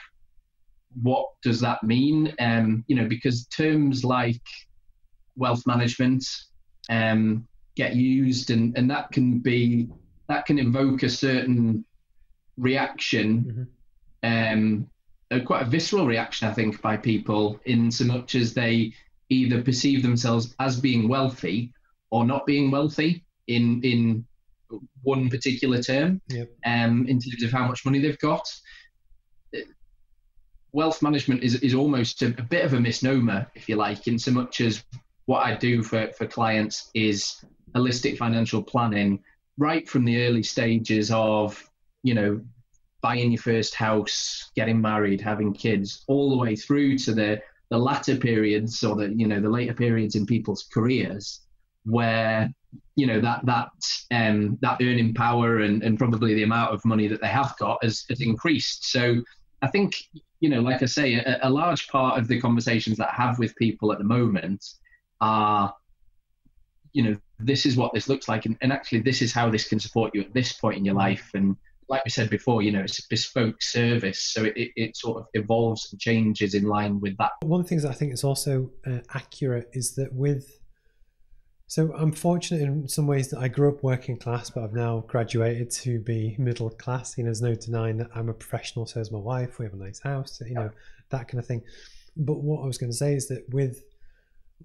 what 1.01 1.27
does 1.43 1.59
that 1.61 1.83
mean, 1.83 2.33
um, 2.39 2.83
you 2.87 2.95
know, 2.95 3.07
because 3.07 3.45
terms 3.47 4.03
like 4.03 4.41
wealth 5.35 5.65
management 5.65 6.25
um, 6.89 7.47
get 7.75 7.95
used, 7.95 8.51
and 8.51 8.77
and 8.77 8.89
that 8.91 9.11
can 9.11 9.39
be 9.39 9.89
that 10.27 10.45
can 10.45 10.59
evoke 10.59 11.01
a 11.01 11.09
certain 11.09 11.83
reaction, 12.59 13.69
mm-hmm. 14.23 14.53
um, 14.53 14.89
a, 15.31 15.41
quite 15.41 15.63
a 15.63 15.69
visceral 15.69 16.05
reaction, 16.05 16.47
I 16.47 16.53
think, 16.53 16.81
by 16.81 16.97
people 16.97 17.59
in 17.65 17.91
so 17.91 18.05
much 18.05 18.35
as 18.35 18.53
they 18.53 18.93
either 19.29 19.61
perceive 19.61 20.03
themselves 20.03 20.55
as 20.59 20.79
being 20.79 21.07
wealthy 21.07 21.71
or 22.11 22.25
not 22.25 22.45
being 22.45 22.71
wealthy 22.71 23.23
in 23.47 23.81
in 23.83 24.25
one 25.01 25.29
particular 25.29 25.81
term, 25.81 26.21
yep. 26.29 26.49
um, 26.65 27.07
in 27.07 27.19
terms 27.19 27.43
of 27.43 27.51
how 27.51 27.67
much 27.67 27.85
money 27.85 27.99
they've 27.99 28.19
got. 28.19 28.47
Wealth 30.71 31.01
management 31.01 31.43
is 31.43 31.55
is 31.55 31.73
almost 31.73 32.21
a, 32.21 32.27
a 32.27 32.43
bit 32.43 32.65
of 32.65 32.73
a 32.73 32.79
misnomer, 32.79 33.47
if 33.55 33.67
you 33.67 33.75
like, 33.75 34.07
in 34.07 34.19
so 34.19 34.31
much 34.31 34.61
as 34.61 34.83
what 35.25 35.45
I 35.45 35.55
do 35.55 35.81
for, 35.83 36.11
for 36.13 36.25
clients 36.25 36.89
is 36.93 37.43
holistic 37.75 38.17
financial 38.17 38.63
planning 38.63 39.23
right 39.59 39.87
from 39.87 40.05
the 40.05 40.25
early 40.25 40.41
stages 40.41 41.11
of 41.11 41.68
you 42.03 42.13
know, 42.13 42.41
buying 43.01 43.31
your 43.31 43.41
first 43.41 43.75
house, 43.75 44.51
getting 44.55 44.81
married, 44.81 45.21
having 45.21 45.53
kids, 45.53 46.03
all 46.07 46.29
the 46.29 46.37
way 46.37 46.55
through 46.55 46.97
to 46.99 47.13
the 47.13 47.41
the 47.69 47.77
latter 47.77 48.15
periods 48.15 48.83
or 48.83 48.95
the 48.95 49.13
you 49.15 49.27
know 49.27 49.39
the 49.39 49.49
later 49.49 49.73
periods 49.73 50.15
in 50.15 50.25
people's 50.25 50.67
careers 50.73 51.41
where 51.85 52.51
you 52.95 53.05
know 53.05 53.21
that 53.21 53.45
that 53.45 53.69
um 54.11 54.57
that 54.61 54.81
earning 54.81 55.13
power 55.13 55.59
and, 55.59 55.83
and 55.83 55.97
probably 55.97 56.33
the 56.33 56.43
amount 56.43 56.73
of 56.73 56.83
money 56.83 57.07
that 57.07 57.21
they 57.21 57.27
have 57.27 57.55
got 57.59 57.81
has, 57.83 58.05
has 58.09 58.21
increased. 58.21 58.91
So 58.91 59.21
i 59.61 59.67
think 59.67 59.95
you 60.39 60.49
know 60.49 60.61
like 60.61 60.81
i 60.81 60.85
say 60.85 61.15
a, 61.15 61.37
a 61.43 61.49
large 61.49 61.89
part 61.89 62.17
of 62.17 62.29
the 62.29 62.39
conversations 62.39 62.97
that 62.97 63.09
i 63.09 63.13
have 63.13 63.37
with 63.39 63.53
people 63.57 63.91
at 63.91 63.97
the 63.97 64.05
moment 64.05 64.65
are 65.19 65.73
you 66.93 67.03
know 67.03 67.15
this 67.39 67.65
is 67.65 67.77
what 67.77 67.93
this 67.93 68.09
looks 68.09 68.27
like 68.27 68.45
and, 68.45 68.57
and 68.61 68.71
actually 68.71 68.99
this 68.99 69.21
is 69.21 69.31
how 69.31 69.49
this 69.49 69.67
can 69.67 69.79
support 69.79 70.13
you 70.13 70.21
at 70.21 70.33
this 70.33 70.53
point 70.53 70.77
in 70.77 70.85
your 70.85 70.95
life. 70.95 71.31
And 71.33 71.55
like 71.89 72.05
we 72.05 72.11
said 72.11 72.29
before, 72.29 72.61
you 72.61 72.71
know, 72.71 72.81
it's 72.81 72.99
a 72.99 73.03
bespoke 73.09 73.61
service, 73.61 74.21
so 74.21 74.45
it, 74.45 74.55
it, 74.55 74.71
it, 74.75 74.97
sort 74.97 75.17
of 75.17 75.27
evolves 75.33 75.91
and 75.91 75.99
changes 75.99 76.53
in 76.53 76.63
line 76.65 76.99
with 76.99 77.17
that. 77.17 77.31
One 77.41 77.61
of 77.61 77.65
the 77.65 77.69
things 77.69 77.83
I 77.83 77.93
think 77.93 78.13
is 78.13 78.23
also 78.23 78.69
uh, 78.85 78.99
accurate 79.13 79.69
is 79.73 79.95
that 79.95 80.13
with, 80.13 80.59
so 81.65 81.91
I'm 81.95 82.11
fortunate 82.11 82.61
in 82.61 82.87
some 82.87 83.07
ways 83.07 83.29
that 83.29 83.39
I 83.39 83.47
grew 83.47 83.69
up 83.69 83.83
working 83.83 84.17
class, 84.17 84.51
but 84.51 84.63
I've 84.63 84.73
now 84.73 85.03
graduated 85.07 85.71
to 85.71 85.99
be 85.99 86.35
middle 86.37 86.69
class. 86.69 87.17
You 87.17 87.23
know, 87.23 87.29
there's 87.29 87.41
no 87.41 87.55
denying 87.55 87.97
that 87.97 88.09
I'm 88.13 88.29
a 88.29 88.33
professional, 88.33 88.85
so 88.85 88.99
is 88.99 89.11
my 89.11 89.19
wife. 89.19 89.57
We 89.57 89.65
have 89.65 89.73
a 89.73 89.77
nice 89.77 89.99
house, 89.99 90.41
you 90.45 90.53
know, 90.53 90.69
that 91.09 91.27
kind 91.27 91.39
of 91.39 91.47
thing. 91.47 91.63
But 92.15 92.41
what 92.41 92.63
I 92.63 92.67
was 92.67 92.77
going 92.77 92.91
to 92.91 92.97
say 92.97 93.15
is 93.15 93.27
that 93.29 93.49
with 93.49 93.83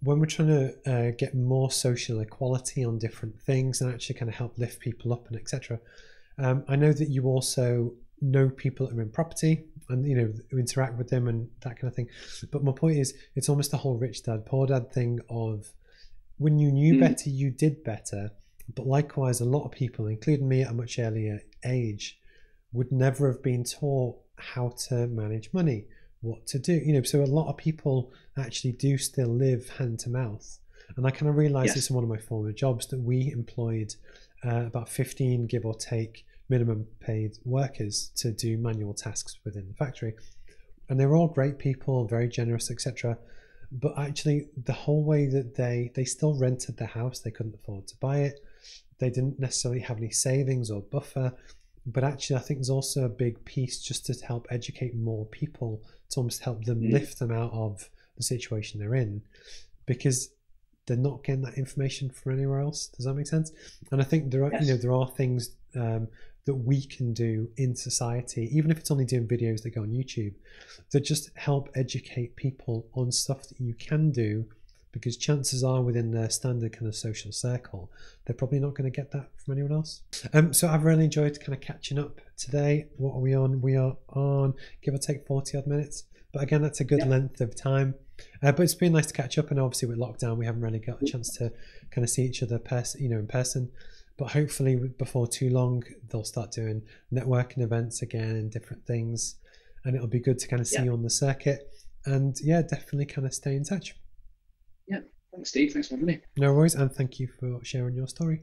when 0.03 0.19
we're 0.19 0.27
trying 0.27 0.49
to 0.49 0.93
uh, 0.93 1.11
get 1.17 1.35
more 1.35 1.71
social 1.71 2.21
equality 2.21 2.85
on 2.85 2.99
different 2.99 3.41
things 3.41 3.81
and 3.81 3.95
actually 3.95 4.17
kind 4.17 4.29
of 4.29 4.35
help 4.35 4.59
lift 4.59 4.81
people 4.81 5.13
up 5.13 5.29
and 5.29 5.37
etc 5.37 5.79
um, 6.39 6.65
I 6.69 6.77
know 6.77 6.93
that 6.93 7.09
you 7.09 7.25
also 7.27 7.95
know 8.21 8.49
people 8.49 8.87
that 8.87 8.97
are 8.97 9.03
in 9.03 9.11
property 9.11 9.65
and 9.89 10.07
you 10.07 10.15
know 10.15 10.33
interact 10.53 10.97
with 10.97 11.09
them 11.09 11.29
and 11.29 11.49
that 11.61 11.79
kind 11.79 11.89
of 11.91 11.95
thing. 11.95 12.09
But 12.51 12.65
my 12.65 12.73
point 12.73 12.99
is, 12.99 13.15
it's 13.35 13.49
almost 13.49 13.71
the 13.71 13.77
whole 13.77 13.97
rich 13.97 14.23
dad 14.23 14.47
poor 14.47 14.67
dad 14.67 14.93
thing 14.93 15.21
of 15.29 15.73
when 16.39 16.59
you 16.59 16.73
knew 16.73 16.95
mm. 16.95 17.01
better, 17.01 17.31
you 17.31 17.51
did 17.51 17.85
better. 17.85 18.31
But 18.75 18.87
likewise, 18.87 19.41
a 19.41 19.45
lot 19.45 19.65
of 19.65 19.73
people, 19.73 20.07
including 20.07 20.49
me 20.49 20.63
at 20.63 20.71
a 20.71 20.75
much 20.75 20.99
earlier 20.99 21.41
age, 21.65 22.19
would 22.73 22.91
never 22.91 23.31
have 23.31 23.43
been 23.43 23.63
taught 23.65 24.17
how 24.37 24.75
to 24.89 25.07
manage 25.07 25.53
money, 25.53 25.87
what 26.23 26.47
to 26.49 26.59
do. 26.59 26.73
You 26.73 26.95
know, 26.95 27.03
so 27.03 27.23
a 27.23 27.27
lot 27.27 27.49
of 27.49 27.57
people 27.57 28.13
actually 28.39 28.73
do 28.73 28.97
still 28.99 29.29
live 29.29 29.69
hand 29.69 30.01
to 30.01 30.11
mouth. 30.11 30.59
And 30.97 31.07
I 31.07 31.11
kind 31.11 31.29
of 31.29 31.37
realized 31.37 31.69
yes. 31.69 31.75
this 31.77 31.91
in 31.91 31.97
one 31.97 32.05
of 32.05 32.11
my 32.11 32.19
former 32.19 32.53
jobs 32.53 32.87
that 32.89 33.01
we 33.01 33.31
employed 33.33 33.95
uh, 34.45 34.67
about 34.67 34.89
15, 34.89 35.47
give 35.47 35.65
or 35.65 35.75
take, 35.75 36.25
minimum 36.49 36.87
paid 37.01 37.39
workers 37.45 38.11
to 38.17 38.31
do 38.33 38.59
manual 38.59 38.95
tasks 38.95 39.39
within 39.45 39.67
the 39.69 39.75
factory. 39.75 40.15
And 40.89 41.01
they 41.01 41.07
were 41.07 41.17
all 41.17 41.29
great 41.29 41.59
people, 41.59 42.07
very 42.07 42.29
generous, 42.29 42.71
etc. 42.71 43.17
But 43.73 43.99
actually, 43.99 44.49
the 44.65 44.73
whole 44.73 45.03
way 45.03 45.27
that 45.27 45.55
they 45.55 45.91
they 45.95 46.05
still 46.05 46.39
rented 46.39 46.77
the 46.77 46.87
house, 46.87 47.21
they 47.21 47.31
couldn't 47.31 47.55
afford 47.55 47.89
to 47.89 47.97
buy 47.97 48.19
it. 48.19 48.41
They 48.99 49.11
didn't 49.11 49.41
necessarily 49.41 49.81
have 49.81 49.97
any 49.97 50.11
savings 50.11 50.71
or 50.71 50.83
buffer. 50.83 51.33
But 51.87 52.05
actually, 52.05 52.37
I 52.37 52.41
think 52.41 52.61
there's 52.61 52.71
also 52.71 53.05
a 53.05 53.09
big 53.09 53.45
piece 53.45 53.83
just 53.83 54.07
to 54.07 54.27
help 54.27 54.47
educate 54.51 54.95
more 54.95 55.27
people 55.27 55.83
to 56.11 56.21
almost 56.21 56.43
help 56.43 56.65
them 56.65 56.81
mm. 56.81 56.93
lift 56.93 57.19
them 57.19 57.33
out 57.33 57.53
of 57.53 57.89
the 58.17 58.23
situation 58.23 58.81
they're 58.81 58.95
in. 58.95 59.23
Because 59.87 60.31
they're 60.87 60.97
not 60.97 61.25
getting 61.25 61.43
that 61.43 61.59
information 61.59 62.11
from 62.11 62.33
anywhere 62.33 62.61
else. 62.61 62.89
Does 62.89 63.07
that 63.07 63.15
make 63.15 63.27
sense? 63.27 63.53
And 63.91 64.01
I 64.01 64.05
think 64.05 64.31
there 64.31 64.45
are, 64.45 64.53
yes. 64.53 64.63
you 64.63 64.73
know, 64.73 64.77
there 64.77 64.93
are 64.93 65.09
things 65.09 65.51
um, 65.75 66.09
that 66.45 66.55
we 66.55 66.85
can 66.85 67.15
do 67.15 67.49
in 67.57 67.75
society, 67.75 68.51
even 68.53 68.71
if 68.71 68.79
it's 68.79 68.91
only 68.91 69.05
doing 69.05 69.27
videos 69.27 69.63
that 69.63 69.71
go 69.71 69.83
on 69.83 69.89
YouTube, 69.89 70.35
that 70.93 71.01
just 71.01 71.31
help 71.37 71.71
educate 71.75 72.37
people 72.37 72.87
on 72.95 73.11
stuff 73.11 73.49
that 73.49 73.61
you 73.61 73.75
can 73.75 74.11
do. 74.11 74.45
Because 74.93 75.17
chances 75.17 75.65
are, 75.65 75.83
within 75.83 76.13
their 76.13 76.31
standard 76.31 76.73
kind 76.73 76.87
of 76.87 76.95
social 76.95 77.33
circle, 77.33 77.91
they're 78.25 78.37
probably 78.37 78.61
not 78.61 78.75
going 78.75 78.89
to 78.89 78.97
get 78.97 79.11
that 79.11 79.29
from 79.37 79.55
anyone 79.55 79.73
else. 79.73 80.03
Um, 80.33 80.55
so 80.55 80.69
I've 80.69 80.85
really 80.85 81.03
enjoyed 81.03 81.37
kind 81.41 81.53
of 81.53 81.61
catching 81.61 81.99
up 81.99 82.21
today. 82.37 82.87
What 82.97 83.15
are 83.15 83.21
we 83.21 83.35
on? 83.35 83.61
We 83.61 83.77
are 83.77 83.97
on 84.11 84.55
give 84.83 84.95
or 84.95 84.99
take 84.99 85.27
forty 85.27 85.59
odd 85.59 85.67
minutes. 85.67 86.05
But 86.33 86.45
again, 86.45 86.63
that's 86.63 86.79
a 86.79 86.85
good 86.85 87.01
yeah. 87.01 87.07
length 87.07 87.41
of 87.41 87.57
time. 87.57 87.97
Uh, 88.43 88.53
but 88.53 88.61
it's 88.61 88.75
been 88.75 88.93
nice 88.93 89.07
to 89.07 89.13
catch 89.13 89.39
up, 89.39 89.51
and 89.51 89.59
obviously 89.59 89.89
with 89.89 89.99
lockdown, 89.99 90.37
we 90.37 90.47
haven't 90.47 90.63
really 90.63 90.79
got 90.79 91.03
a 91.03 91.05
chance 91.05 91.37
to 91.37 91.53
kind 91.91 92.05
of 92.05 92.11
see 92.11 92.25
each 92.25 92.43
other, 92.43 92.59
pers- 92.59 92.97
you 92.99 93.09
know, 93.09 93.19
in 93.19 93.27
person. 93.27 93.71
But 94.17 94.31
hopefully, 94.31 94.77
before 94.77 95.27
too 95.27 95.51
long, 95.51 95.83
they'll 96.09 96.25
start 96.25 96.53
doing 96.53 96.83
networking 97.13 97.63
events 97.63 98.03
again 98.03 98.31
and 98.31 98.51
different 98.51 98.87
things, 98.87 99.37
and 99.85 99.97
it'll 99.97 100.09
be 100.09 100.21
good 100.21 100.39
to 100.39 100.49
kind 100.49 100.61
of 100.61 100.69
see 100.69 100.77
yeah. 100.77 100.85
you 100.85 100.93
on 100.93 101.03
the 101.03 101.11
circuit. 101.11 101.71
And 102.07 102.37
yeah, 102.43 102.63
definitely 102.63 103.07
kind 103.07 103.27
of 103.27 103.35
stay 103.35 103.57
in 103.57 103.65
touch. 103.65 103.97
Yeah, 104.87 105.01
thanks, 105.33 105.51
Steve. 105.51 105.73
Thanks 105.73 105.89
for 105.89 105.95
having 105.95 106.07
me. 106.07 106.21
No 106.37 106.53
worries, 106.53 106.75
and 106.75 106.93
thank 106.93 107.19
you 107.19 107.29
for 107.41 107.65
sharing 107.65 107.95
your 107.97 108.07
story. 108.07 108.43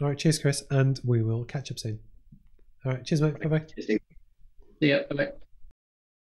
All 0.00 0.08
right, 0.08 0.18
cheers, 0.18 0.38
Chris, 0.38 0.64
and 0.70 0.98
we 1.04 1.22
will 1.22 1.44
catch 1.44 1.70
up 1.70 1.78
soon. 1.78 2.00
All 2.84 2.92
right, 2.92 3.04
cheers, 3.04 3.20
mate. 3.20 3.40
Bye 3.40 3.48
bye. 3.48 3.66
See 3.78 3.98
ya. 4.80 5.00
Bye. 5.14 5.32